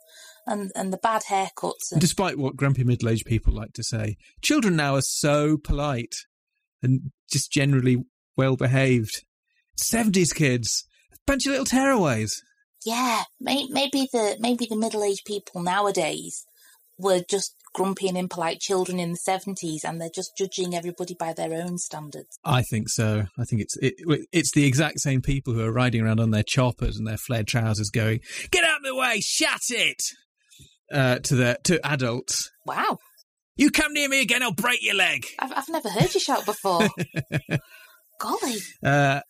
and 0.46 0.70
and 0.74 0.92
the 0.92 0.98
bad 0.98 1.22
haircuts. 1.28 1.92
And, 1.92 2.00
Despite 2.00 2.38
what 2.38 2.56
grumpy 2.56 2.84
middle 2.84 3.08
aged 3.08 3.26
people 3.26 3.52
like 3.52 3.72
to 3.74 3.82
say, 3.82 4.16
children 4.42 4.76
now 4.76 4.94
are 4.94 5.02
so 5.02 5.56
polite 5.56 6.14
and 6.82 7.10
just 7.30 7.50
generally 7.50 8.04
well 8.36 8.56
behaved. 8.56 9.24
70s 9.78 10.34
kids, 10.34 10.86
a 11.12 11.16
bunch 11.26 11.44
of 11.46 11.50
little 11.50 11.66
tearaways. 11.66 12.32
yeah, 12.84 13.24
may, 13.40 13.66
maybe 13.70 14.08
the 14.12 14.36
maybe 14.40 14.66
the 14.66 14.76
middle 14.76 15.04
aged 15.04 15.24
people 15.26 15.62
nowadays 15.62 16.46
were 16.98 17.20
just 17.28 17.54
grumpy 17.76 18.08
and 18.08 18.16
impolite 18.16 18.58
children 18.58 18.98
in 18.98 19.10
the 19.10 19.16
seventies, 19.18 19.84
and 19.84 20.00
they're 20.00 20.08
just 20.14 20.36
judging 20.36 20.74
everybody 20.74 21.14
by 21.18 21.32
their 21.34 21.52
own 21.52 21.76
standards. 21.78 22.38
I 22.44 22.62
think 22.62 22.88
so. 22.88 23.24
I 23.38 23.44
think 23.44 23.60
it's 23.62 23.76
it, 23.76 23.94
it's 24.32 24.52
the 24.52 24.64
exact 24.64 24.98
same 25.00 25.20
people 25.20 25.52
who 25.52 25.60
are 25.60 25.70
riding 25.72 26.00
around 26.02 26.18
on 26.20 26.30
their 26.30 26.42
choppers 26.42 26.96
and 26.96 27.06
their 27.06 27.18
flared 27.18 27.46
trousers, 27.46 27.90
going 27.90 28.20
"Get 28.50 28.64
out 28.64 28.78
of 28.78 28.84
the 28.84 28.96
way, 28.96 29.20
shut 29.20 29.60
it!" 29.68 30.02
Uh, 30.92 31.18
to 31.18 31.34
the 31.34 31.58
to 31.64 31.84
adults. 31.86 32.50
Wow, 32.64 32.98
You 33.56 33.70
come 33.70 33.92
near 33.92 34.08
me 34.08 34.20
again, 34.22 34.42
I'll 34.42 34.52
break 34.54 34.82
your 34.82 34.94
leg. 34.94 35.26
I've 35.38 35.52
I've 35.52 35.68
never 35.68 35.88
heard 35.90 36.14
you 36.14 36.20
shout 36.20 36.46
before. 36.46 36.88
Golly, 38.20 38.56
Uh, 38.82 39.20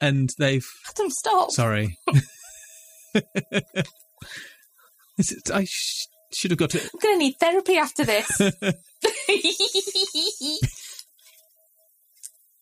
and 0.00 0.30
they've 0.38 0.64
Adam, 0.90 1.10
stop! 1.10 1.50
sorry. 1.50 1.98
Is 5.18 5.32
it- 5.32 5.50
I 5.52 5.64
sh- 5.64 6.06
should 6.32 6.50
have 6.50 6.58
got 6.58 6.74
it. 6.74 6.82
I'm 6.92 7.00
gonna 7.02 7.16
need 7.18 7.36
therapy 7.38 7.76
after 7.76 8.04
this. 8.04 8.40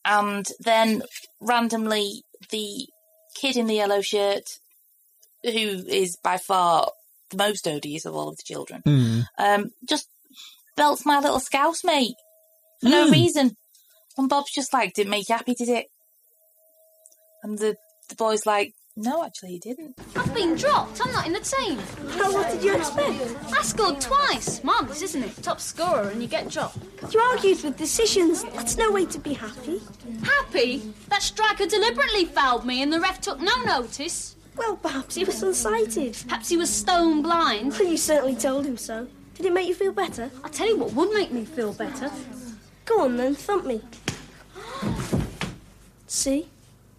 and 0.04 0.46
then 0.60 1.02
randomly, 1.40 2.22
the 2.50 2.86
kid 3.34 3.56
in 3.56 3.66
the 3.66 3.74
yellow 3.74 4.00
shirt, 4.00 4.58
who 5.42 5.50
is 5.50 6.16
by 6.22 6.36
far 6.36 6.90
the 7.30 7.36
most 7.36 7.66
odious 7.66 8.04
of 8.04 8.14
all 8.14 8.28
of 8.28 8.36
the 8.36 8.42
children, 8.44 8.82
Hmm. 8.84 9.20
um, 9.38 9.70
just 9.88 10.08
belts 10.76 11.06
my 11.06 11.20
little 11.20 11.40
scouse 11.40 11.84
mate 11.84 12.16
for 12.80 12.88
no 12.88 13.06
Mm. 13.06 13.12
reason. 13.12 13.56
And 14.16 14.28
Bob's 14.28 14.52
just 14.52 14.72
like, 14.72 14.94
didn't 14.94 15.10
make 15.10 15.28
you 15.28 15.34
happy, 15.34 15.54
did 15.54 15.68
it? 15.68 15.86
And 17.42 17.58
the, 17.58 17.76
the 18.08 18.14
boy's 18.14 18.46
like, 18.46 18.74
no, 18.96 19.24
actually, 19.24 19.52
he 19.52 19.58
didn't. 19.58 19.98
I've 20.34 20.40
been 20.40 20.56
dropped. 20.56 21.00
I'm 21.00 21.12
not 21.12 21.28
in 21.28 21.32
the 21.32 21.38
team. 21.38 21.78
Well, 22.18 22.32
what 22.32 22.50
did 22.50 22.64
you 22.64 22.74
expect? 22.74 23.36
I 23.56 23.62
scored 23.62 24.00
twice. 24.00 24.64
Marvellous, 24.64 25.00
isn't 25.02 25.22
it? 25.22 25.40
Top 25.44 25.60
scorer 25.60 26.08
and 26.08 26.20
you 26.20 26.26
get 26.26 26.48
dropped. 26.48 26.76
You 27.12 27.20
argued 27.20 27.62
with 27.62 27.76
decisions. 27.76 28.42
That's 28.42 28.76
no 28.76 28.90
way 28.90 29.06
to 29.06 29.18
be 29.20 29.34
happy. 29.34 29.80
Happy? 30.24 30.92
That 31.08 31.22
striker 31.22 31.66
deliberately 31.66 32.24
fouled 32.24 32.66
me 32.66 32.82
and 32.82 32.92
the 32.92 32.98
ref 32.98 33.20
took 33.20 33.38
no 33.38 33.62
notice. 33.62 34.34
Well, 34.56 34.74
perhaps 34.74 35.14
he 35.14 35.22
was 35.22 35.40
unsighted. 35.40 36.16
Perhaps 36.26 36.48
he 36.48 36.56
was 36.56 36.68
stone 36.68 37.22
blind. 37.22 37.70
Well, 37.70 37.86
you 37.86 37.96
certainly 37.96 38.34
told 38.34 38.66
him 38.66 38.76
so. 38.76 39.06
Did 39.36 39.46
it 39.46 39.52
make 39.52 39.68
you 39.68 39.74
feel 39.76 39.92
better? 39.92 40.32
I'll 40.42 40.50
tell 40.50 40.66
you 40.66 40.76
what 40.76 40.94
would 40.94 41.14
make 41.14 41.30
me 41.30 41.44
feel 41.44 41.72
better. 41.72 42.10
Go 42.86 43.02
on 43.02 43.16
then, 43.16 43.36
thump 43.36 43.66
me. 43.66 43.82
See? 46.08 46.48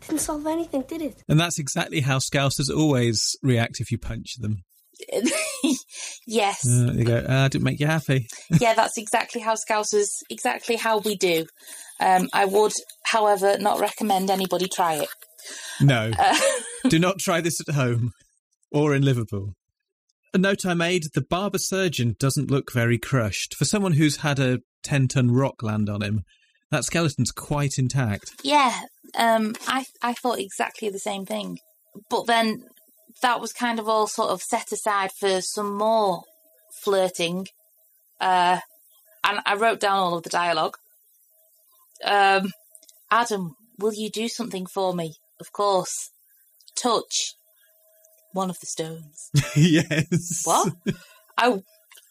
Didn't 0.08 0.22
solve 0.22 0.46
anything, 0.48 0.84
did 0.84 1.02
it? 1.02 1.24
And 1.28 1.40
that's 1.40 1.60
exactly 1.60 2.02
how 2.02 2.20
Scousers 2.20 2.70
always 2.70 3.36
react 3.42 3.80
if 3.80 3.92
you 3.92 3.98
punch 3.98 4.36
them. 4.40 4.64
yes. 6.28 6.68
Uh, 6.68 6.92
they 6.94 7.04
go, 7.04 7.26
ah, 7.28 7.48
didn't 7.48 7.64
make 7.64 7.80
you 7.80 7.88
happy. 7.88 8.28
yeah, 8.60 8.74
that's 8.74 8.98
exactly 8.98 9.42
how 9.42 9.56
Scousers, 9.56 10.08
exactly 10.30 10.76
how 10.76 11.00
we 11.00 11.16
do. 11.16 11.46
Um, 12.00 12.30
I 12.34 12.46
would, 12.46 12.74
however, 13.04 13.58
not 13.58 13.80
recommend 13.80 14.30
anybody 14.30 14.68
try 14.68 14.96
it. 14.96 15.10
No. 15.82 16.12
Uh, 16.18 16.38
Do 16.90 17.00
not 17.00 17.20
try 17.20 17.42
this 17.42 17.60
at 17.62 17.74
home 17.74 18.12
or 18.72 18.94
in 18.94 19.04
Liverpool. 19.04 19.54
A 20.34 20.38
note 20.38 20.66
I 20.66 20.74
made 20.74 21.04
the 21.14 21.22
barber 21.22 21.58
surgeon 21.58 22.16
doesn't 22.20 22.52
look 22.52 22.72
very 22.74 22.98
crushed. 22.98 23.56
For 23.56 23.66
someone 23.66 23.94
who's 23.94 24.18
had 24.18 24.40
a 24.40 24.60
10 24.84 25.08
ton 25.08 25.32
rock 25.32 25.64
land 25.64 25.90
on 25.90 26.02
him, 26.02 26.24
that 26.72 26.84
skeleton's 26.84 27.32
quite 27.32 27.78
intact. 27.78 28.32
yeah, 28.44 28.82
um, 29.18 29.56
I 29.68 29.86
I 30.02 30.14
thought 30.14 30.40
exactly 30.40 30.90
the 30.90 31.00
same 31.00 31.26
thing, 31.26 31.60
but 32.10 32.28
then 32.28 32.64
that 33.22 33.40
was 33.40 33.54
kind 33.54 33.80
of 33.80 33.88
all 33.88 34.08
sort 34.08 34.30
of 34.30 34.42
set 34.42 34.72
aside 34.72 35.12
for 35.20 35.42
some 35.42 35.78
more 35.78 36.24
flirting, 36.84 37.48
uh, 38.20 38.60
and 39.24 39.40
I 39.46 39.56
wrote 39.56 39.80
down 39.80 39.98
all 39.98 40.18
of 40.18 40.24
the 40.24 40.30
dialogue. 40.30 40.78
Um, 42.04 42.52
Adam, 43.12 43.56
will 43.80 43.94
you 43.94 44.10
do 44.10 44.28
something 44.28 44.66
for 44.66 44.94
me? 44.94 45.16
Of 45.40 45.52
course. 45.52 46.12
Touch 46.76 47.36
one 48.34 48.50
of 48.50 48.60
the 48.60 48.66
stones. 48.66 49.30
yes. 49.56 50.42
What? 50.44 50.74
I, 51.38 51.62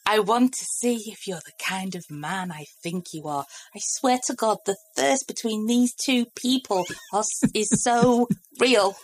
I 0.07 0.19
want 0.19 0.53
to 0.55 0.65
see 0.65 0.97
if 1.11 1.27
you're 1.27 1.41
the 1.45 1.53
kind 1.65 1.95
of 1.95 2.05
man 2.11 2.53
I 2.53 2.65
think 2.83 3.07
you 3.13 3.27
are. 3.27 3.45
I 3.75 3.79
swear 3.81 4.19
to 4.27 4.35
God, 4.35 4.59
the 4.67 4.77
thirst 4.97 5.27
between 5.27 5.67
these 5.67 5.95
two 5.95 6.27
people 6.37 6.85
are, 7.13 7.25
is 7.55 7.69
so 7.83 8.29
real. 8.61 8.97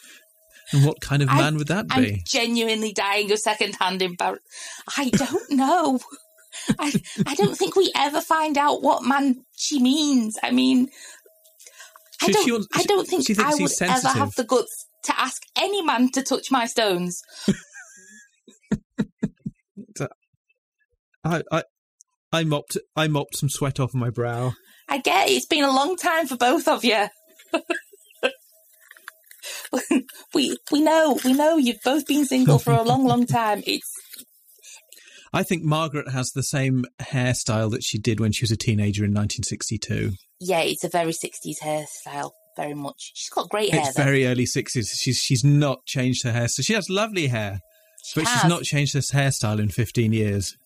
And 0.72 0.84
what 0.86 1.00
kind 1.00 1.22
of 1.22 1.28
I- 1.30 1.38
man 1.38 1.56
would 1.56 1.68
that 1.68 1.86
I'm 1.90 2.02
be? 2.02 2.22
genuinely 2.26 2.92
dying 2.92 3.32
of 3.32 3.38
second-hand 3.38 4.02
embarrassment. 4.02 4.42
I 4.96 5.08
don't 5.10 5.50
know. 5.52 6.00
I, 6.78 6.92
I 7.26 7.34
don't 7.34 7.56
think 7.56 7.76
we 7.76 7.90
ever 7.96 8.20
find 8.20 8.58
out 8.58 8.82
what 8.82 9.02
man 9.04 9.44
she 9.56 9.80
means. 9.80 10.36
I 10.42 10.50
mean, 10.50 10.88
I 12.20 12.26
She- 12.26 12.32
don't. 12.32 12.44
she 12.44 12.52
wants- 12.52 12.68
I 12.74 12.82
don't 12.84 13.08
think 13.08 13.38
I 13.40 13.54
would 13.54 13.72
ever 13.82 14.08
have 14.08 14.34
the 14.34 14.44
guts 14.44 14.86
to 15.04 15.18
ask 15.18 15.42
any 15.56 15.80
man 15.82 16.10
to 16.12 16.22
touch 16.22 16.50
my 16.50 16.66
stones. 16.66 17.22
I, 21.24 21.42
I, 21.52 21.62
I 22.32 22.44
mopped, 22.44 22.76
I 22.96 23.08
mopped 23.08 23.36
some 23.36 23.48
sweat 23.48 23.80
off 23.80 23.94
my 23.94 24.10
brow. 24.10 24.52
I 24.88 24.98
get 24.98 25.28
it. 25.28 25.32
It's 25.32 25.46
been 25.46 25.64
a 25.64 25.74
long 25.74 25.96
time 25.96 26.26
for 26.26 26.36
both 26.36 26.66
of 26.68 26.84
you. 26.84 27.06
we 30.34 30.56
we 30.72 30.80
know 30.80 31.18
we 31.24 31.32
know 31.32 31.56
you've 31.56 31.80
both 31.84 32.06
been 32.06 32.24
single 32.26 32.58
for 32.58 32.72
a 32.72 32.82
long 32.82 33.04
long 33.04 33.26
time. 33.26 33.62
It's 33.66 33.88
I 35.32 35.42
think 35.44 35.62
Margaret 35.62 36.10
has 36.10 36.32
the 36.32 36.42
same 36.42 36.84
hairstyle 37.00 37.70
that 37.70 37.84
she 37.84 37.98
did 37.98 38.18
when 38.18 38.32
she 38.32 38.42
was 38.42 38.50
a 38.50 38.56
teenager 38.56 39.04
in 39.04 39.12
1962. 39.12 40.12
yeah, 40.40 40.60
it's 40.60 40.82
a 40.84 40.88
very 40.88 41.12
sixties 41.12 41.60
hairstyle. 41.60 42.30
Very 42.56 42.74
much. 42.74 43.12
She's 43.14 43.30
got 43.30 43.48
great 43.48 43.72
hair. 43.72 43.82
It's 43.86 43.94
though. 43.94 44.02
very 44.02 44.26
early 44.26 44.44
60s. 44.44 44.88
She's 44.98 45.18
she's 45.18 45.44
not 45.44 45.86
changed 45.86 46.24
her 46.24 46.32
hair. 46.32 46.48
So 46.48 46.62
she 46.62 46.72
has 46.72 46.90
lovely 46.90 47.28
hair, 47.28 47.60
She 48.04 48.20
but 48.20 48.28
has. 48.28 48.40
she's 48.42 48.48
not 48.48 48.64
changed 48.64 48.94
her 48.94 49.00
hairstyle 49.00 49.60
in 49.60 49.68
15 49.68 50.12
years. 50.12 50.56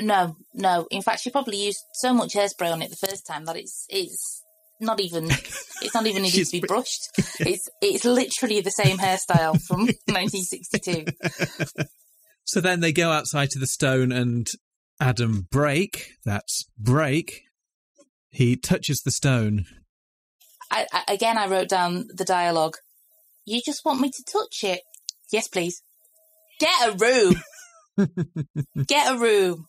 No, 0.00 0.36
no. 0.54 0.86
In 0.90 1.02
fact, 1.02 1.20
she 1.20 1.30
probably 1.30 1.64
used 1.64 1.80
so 1.94 2.14
much 2.14 2.34
hairspray 2.34 2.72
on 2.72 2.82
it 2.82 2.90
the 2.90 3.06
first 3.06 3.26
time 3.26 3.44
that 3.44 3.56
it's 3.56 3.86
it's 3.88 4.42
not 4.80 5.00
even 5.00 5.26
it's 5.26 5.94
not 5.94 6.06
even 6.06 6.22
needed 6.24 6.44
to 6.46 6.50
be 6.50 6.60
br- 6.60 6.66
brushed. 6.66 7.08
It's 7.40 7.68
it's 7.80 8.04
literally 8.04 8.60
the 8.60 8.70
same 8.70 8.98
hairstyle 8.98 9.60
from 9.62 9.80
1962. 10.06 11.04
So 12.44 12.60
then 12.60 12.80
they 12.80 12.92
go 12.92 13.10
outside 13.10 13.50
to 13.50 13.58
the 13.58 13.66
stone 13.66 14.12
and 14.12 14.50
Adam 15.00 15.46
break. 15.50 16.14
That's 16.24 16.64
break. 16.76 17.42
He 18.30 18.56
touches 18.56 19.00
the 19.02 19.10
stone. 19.10 19.64
I, 20.70 20.86
I, 20.92 21.04
again, 21.08 21.38
I 21.38 21.46
wrote 21.46 21.68
down 21.68 22.08
the 22.12 22.24
dialogue. 22.24 22.76
You 23.44 23.60
just 23.64 23.84
want 23.84 24.00
me 24.00 24.10
to 24.10 24.24
touch 24.30 24.64
it? 24.64 24.80
Yes, 25.30 25.48
please. 25.48 25.82
Get 26.58 26.88
a 26.88 26.92
room. 26.92 28.08
Get 28.86 29.12
a 29.12 29.18
room. 29.18 29.66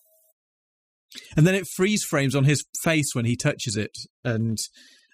And 1.36 1.46
then 1.46 1.56
it 1.56 1.68
freeze 1.68 2.04
frames 2.04 2.36
on 2.36 2.46
his 2.46 2.66
face 2.84 3.14
when 3.14 3.26
he 3.26 3.36
touches 3.36 3.76
it. 3.76 3.98
And 4.24 4.58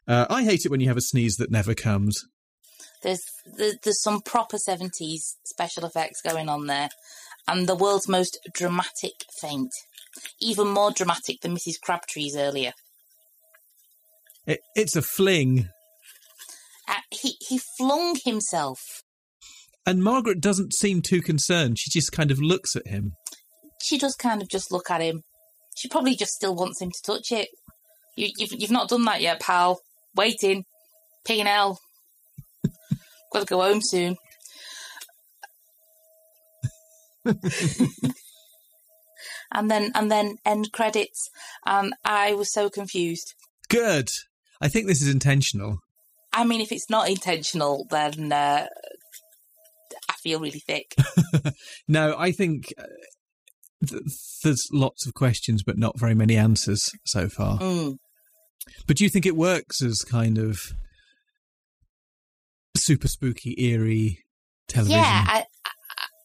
uh, 0.08 0.26
I 0.30 0.44
hate 0.44 0.66
it 0.66 0.72
when 0.72 0.80
you 0.80 0.88
have 0.88 0.98
a 0.98 1.02
sneeze 1.02 1.36
that 1.38 1.52
never 1.52 1.74
comes. 1.74 2.26
There's, 3.04 3.22
there's 3.56 4.02
some 4.02 4.22
proper 4.22 4.58
seventies 4.58 5.38
special 5.46 5.86
effects 5.86 6.22
going 6.22 6.50
on 6.50 6.68
there, 6.68 6.90
and 7.48 7.68
the 7.68 7.76
world's 7.76 8.10
most 8.10 8.38
dramatic 8.54 9.26
faint, 9.42 9.72
even 10.42 10.68
more 10.68 10.92
dramatic 10.92 11.42
than 11.42 11.56
Mrs. 11.56 11.80
Crabtree's 11.82 12.36
earlier. 12.36 12.74
It, 14.46 14.60
it's 14.76 14.96
a 14.96 15.02
fling. 15.02 15.70
Uh, 16.88 16.96
he 17.12 17.36
he 17.40 17.60
flung 17.78 18.18
himself. 18.26 18.80
And 19.86 20.04
Margaret 20.04 20.42
doesn't 20.42 20.74
seem 20.74 21.02
too 21.02 21.22
concerned. 21.22 21.78
She 21.80 21.90
just 21.90 22.12
kind 22.12 22.32
of 22.32 22.42
looks 22.42 22.76
at 22.76 22.88
him. 22.88 23.14
She 23.82 23.98
does 23.98 24.16
kind 24.16 24.42
of 24.42 24.50
just 24.50 24.72
look 24.72 24.92
at 24.92 25.02
him, 25.02 25.22
She 25.80 25.88
probably 25.88 26.14
just 26.14 26.34
still 26.34 26.56
wants 26.56 26.82
him 26.82 26.92
to 26.92 27.02
touch 27.02 27.32
it. 27.32 27.48
You, 28.18 28.28
you've 28.38 28.52
you've 28.52 28.70
not 28.70 28.90
done 28.90 29.06
that 29.06 29.22
yet, 29.22 29.40
pal. 29.40 29.80
Waiting. 30.14 30.66
P 31.26 31.40
and 31.40 31.48
L. 31.48 31.80
Got 33.32 33.40
to 33.40 33.46
go 33.46 33.62
home 33.62 33.80
soon. 33.82 34.18
and 39.54 39.72
then 39.72 39.92
and 39.96 40.12
then 40.12 40.36
end 40.46 40.74
credits, 40.74 41.30
and 41.66 41.94
I 42.04 42.34
was 42.34 42.52
so 42.52 42.70
confused. 42.70 43.34
Good. 43.70 44.10
I 44.60 44.68
think 44.68 44.88
this 44.88 45.02
is 45.02 45.08
intentional. 45.08 45.80
I 46.34 46.44
mean, 46.44 46.60
if 46.60 46.74
it's 46.74 46.90
not 46.90 47.08
intentional, 47.10 47.88
then 47.90 48.34
uh, 48.34 48.68
I 50.10 50.14
feel 50.22 50.42
really 50.42 50.60
thick. 50.60 50.94
No, 51.88 52.16
I 52.18 52.32
think 52.32 52.74
uh, 52.78 52.84
th- 53.86 54.04
there's 54.44 54.68
lots 54.72 55.06
of 55.06 55.14
questions, 55.14 55.64
but 55.64 55.78
not 55.78 56.00
very 56.00 56.16
many 56.16 56.38
answers 56.38 56.90
so 57.06 57.30
far. 57.30 57.58
Mm. 57.60 57.98
But 58.88 58.98
do 58.98 59.04
you 59.04 59.10
think 59.10 59.26
it 59.26 59.36
works 59.36 59.82
as 59.82 60.02
kind 60.02 60.38
of 60.38 60.60
super 62.76 63.08
spooky, 63.08 63.56
eerie 63.58 64.20
television? 64.68 65.00
Yeah, 65.00 65.26
I, 65.28 65.46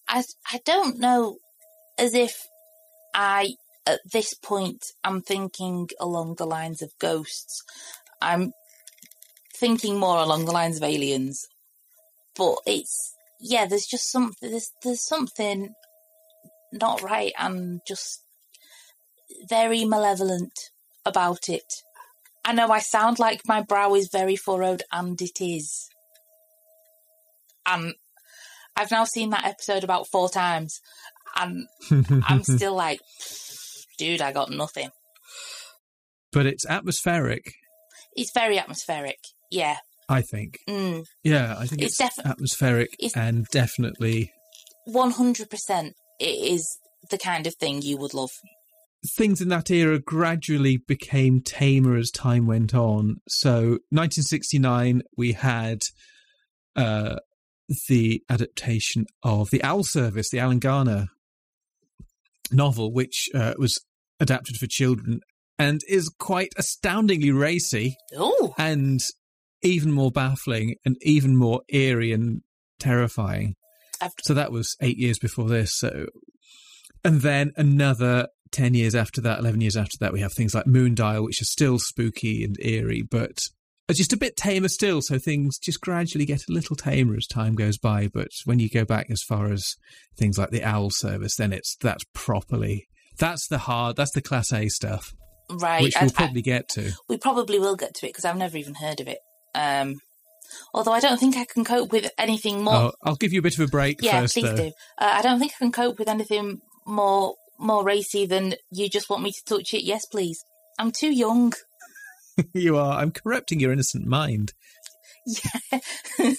I, 0.08 0.22
I, 0.52 0.60
don't 0.64 0.98
know 0.98 1.38
as 1.98 2.14
if 2.14 2.42
I, 3.14 3.54
at 3.86 4.00
this 4.12 4.34
point, 4.34 4.84
I'm 5.02 5.20
thinking 5.22 5.88
along 6.00 6.36
the 6.36 6.46
lines 6.46 6.82
of 6.82 6.90
ghosts. 7.00 7.62
I'm 8.20 8.52
thinking 9.56 9.98
more 9.98 10.18
along 10.18 10.44
the 10.44 10.52
lines 10.52 10.76
of 10.76 10.82
aliens. 10.82 11.46
But 12.36 12.56
it's, 12.66 13.14
yeah, 13.40 13.66
there's 13.66 13.86
just 13.86 14.10
something, 14.10 14.50
there's, 14.50 14.70
there's 14.82 15.06
something 15.06 15.74
not 16.74 17.02
right 17.02 17.32
and 17.38 17.80
just 17.86 18.20
very 19.48 19.84
malevolent 19.84 20.52
about 21.06 21.48
it. 21.48 21.82
I 22.44 22.52
know 22.52 22.68
I 22.68 22.78
sound 22.80 23.18
like 23.18 23.40
my 23.46 23.62
brow 23.62 23.94
is 23.94 24.08
very 24.12 24.36
furrowed, 24.36 24.82
and 24.92 25.20
it 25.22 25.40
is. 25.40 25.88
And 27.66 27.94
I've 28.76 28.90
now 28.90 29.04
seen 29.04 29.30
that 29.30 29.46
episode 29.46 29.84
about 29.84 30.08
four 30.10 30.28
times, 30.28 30.80
and 31.36 31.66
I'm 32.28 32.42
still 32.42 32.74
like, 32.74 33.00
dude, 33.98 34.20
I 34.20 34.32
got 34.32 34.50
nothing. 34.50 34.90
But 36.32 36.46
it's 36.46 36.66
atmospheric, 36.66 37.52
It's 38.16 38.32
very 38.34 38.58
atmospheric. 38.58 39.18
Yeah. 39.50 39.76
I 40.08 40.20
think. 40.20 40.58
Mm. 40.68 41.06
Yeah, 41.22 41.54
I 41.58 41.66
think 41.66 41.80
It's 41.80 41.98
it's, 42.00 42.16
defi- 42.16 42.28
atmospheric 42.28 42.88
it's- 42.98 43.16
and 43.16 43.46
definitely 43.52 44.32
100% 44.88 45.92
it 46.20 46.52
is 46.52 46.78
the 47.10 47.18
kind 47.18 47.46
of 47.46 47.54
thing 47.54 47.82
you 47.82 47.96
would 47.96 48.14
love. 48.14 48.30
things 49.16 49.40
in 49.42 49.48
that 49.48 49.70
era 49.70 49.98
gradually 49.98 50.78
became 50.78 51.40
tamer 51.40 51.96
as 51.96 52.10
time 52.10 52.46
went 52.46 52.74
on. 52.74 53.16
So, 53.28 53.78
1969, 53.90 55.02
we 55.16 55.32
had 55.32 55.82
uh, 56.74 57.16
the 57.88 58.22
adaptation 58.30 59.06
of 59.22 59.50
The 59.50 59.62
Owl 59.62 59.84
Service, 59.84 60.30
the 60.30 60.38
Alan 60.38 60.58
Garner 60.58 61.08
novel, 62.50 62.92
which 62.92 63.28
uh, 63.34 63.54
was 63.58 63.78
adapted 64.20 64.56
for 64.56 64.66
children 64.66 65.20
and 65.58 65.80
is 65.88 66.08
quite 66.08 66.52
astoundingly 66.56 67.30
racy 67.30 67.96
Oh, 68.16 68.54
and 68.58 69.00
even 69.62 69.92
more 69.92 70.10
baffling 70.10 70.76
and 70.84 70.96
even 71.02 71.36
more 71.36 71.62
eerie 71.68 72.12
and 72.12 72.42
terrifying. 72.78 73.54
I've- 74.00 74.12
So 74.22 74.34
that 74.34 74.52
was 74.52 74.76
eight 74.80 74.98
years 74.98 75.18
before 75.18 75.48
this. 75.48 75.72
So, 75.74 76.06
and 77.04 77.20
then 77.20 77.52
another 77.56 78.28
ten 78.50 78.74
years 78.74 78.94
after 78.94 79.20
that, 79.22 79.38
eleven 79.40 79.60
years 79.60 79.76
after 79.76 79.96
that, 80.00 80.12
we 80.12 80.20
have 80.20 80.32
things 80.32 80.54
like 80.54 80.66
Moondial, 80.66 81.24
which 81.24 81.40
are 81.40 81.46
still 81.46 81.78
spooky 81.78 82.44
and 82.44 82.56
eerie, 82.60 83.02
but 83.02 83.38
are 83.88 83.94
just 83.94 84.12
a 84.14 84.16
bit 84.16 84.36
tamer 84.36 84.68
still. 84.68 85.02
So 85.02 85.18
things 85.18 85.58
just 85.58 85.80
gradually 85.80 86.24
get 86.24 86.48
a 86.48 86.52
little 86.52 86.76
tamer 86.76 87.16
as 87.16 87.26
time 87.26 87.54
goes 87.54 87.76
by. 87.78 88.08
But 88.08 88.28
when 88.44 88.58
you 88.58 88.70
go 88.70 88.84
back 88.84 89.10
as 89.10 89.22
far 89.22 89.52
as 89.52 89.74
things 90.16 90.38
like 90.38 90.50
the 90.50 90.62
Owl 90.62 90.90
Service, 90.90 91.36
then 91.36 91.52
it's 91.52 91.76
that's 91.76 92.04
properly 92.14 92.88
that's 93.18 93.46
the 93.46 93.58
hard, 93.58 93.94
that's 93.96 94.10
the 94.12 94.20
Class 94.22 94.52
A 94.52 94.68
stuff, 94.68 95.12
right. 95.50 95.82
which 95.82 95.96
I- 95.96 96.00
we'll 96.02 96.10
I- 96.10 96.14
probably 96.14 96.42
get 96.42 96.68
to. 96.70 96.92
we 97.08 97.16
probably 97.16 97.58
will 97.60 97.76
get 97.76 97.94
to 97.96 98.06
it 98.06 98.10
because 98.10 98.24
I've 98.24 98.36
never 98.36 98.56
even 98.56 98.74
heard 98.74 99.00
of 99.00 99.06
it. 99.08 99.18
Um, 99.54 100.00
although 100.72 100.92
I 100.92 101.00
don't 101.00 101.18
think 101.18 101.36
I 101.36 101.44
can 101.44 101.64
cope 101.64 101.92
with 101.92 102.10
anything 102.18 102.62
more. 102.62 102.74
Oh, 102.74 102.92
I'll 103.02 103.16
give 103.16 103.32
you 103.32 103.40
a 103.40 103.42
bit 103.42 103.54
of 103.54 103.60
a 103.60 103.68
break 103.68 104.02
yeah, 104.02 104.20
first, 104.20 104.34
please 104.34 104.50
though. 104.50 104.56
do. 104.56 104.72
Uh, 104.98 105.12
I 105.14 105.22
don't 105.22 105.38
think 105.38 105.52
I 105.56 105.58
can 105.58 105.72
cope 105.72 105.98
with 105.98 106.08
anything 106.08 106.60
more 106.86 107.34
more 107.58 107.84
racy 107.84 108.26
than 108.26 108.54
you 108.70 108.88
just 108.88 109.08
want 109.08 109.22
me 109.22 109.30
to 109.30 109.44
touch 109.44 109.74
it. 109.74 109.84
Yes, 109.84 110.06
please. 110.06 110.44
I'm 110.78 110.90
too 110.90 111.12
young. 111.12 111.52
you 112.52 112.76
are. 112.76 112.98
I'm 112.98 113.10
corrupting 113.10 113.60
your 113.60 113.72
innocent 113.72 114.06
mind. 114.06 114.52
Yeah. 115.26 115.80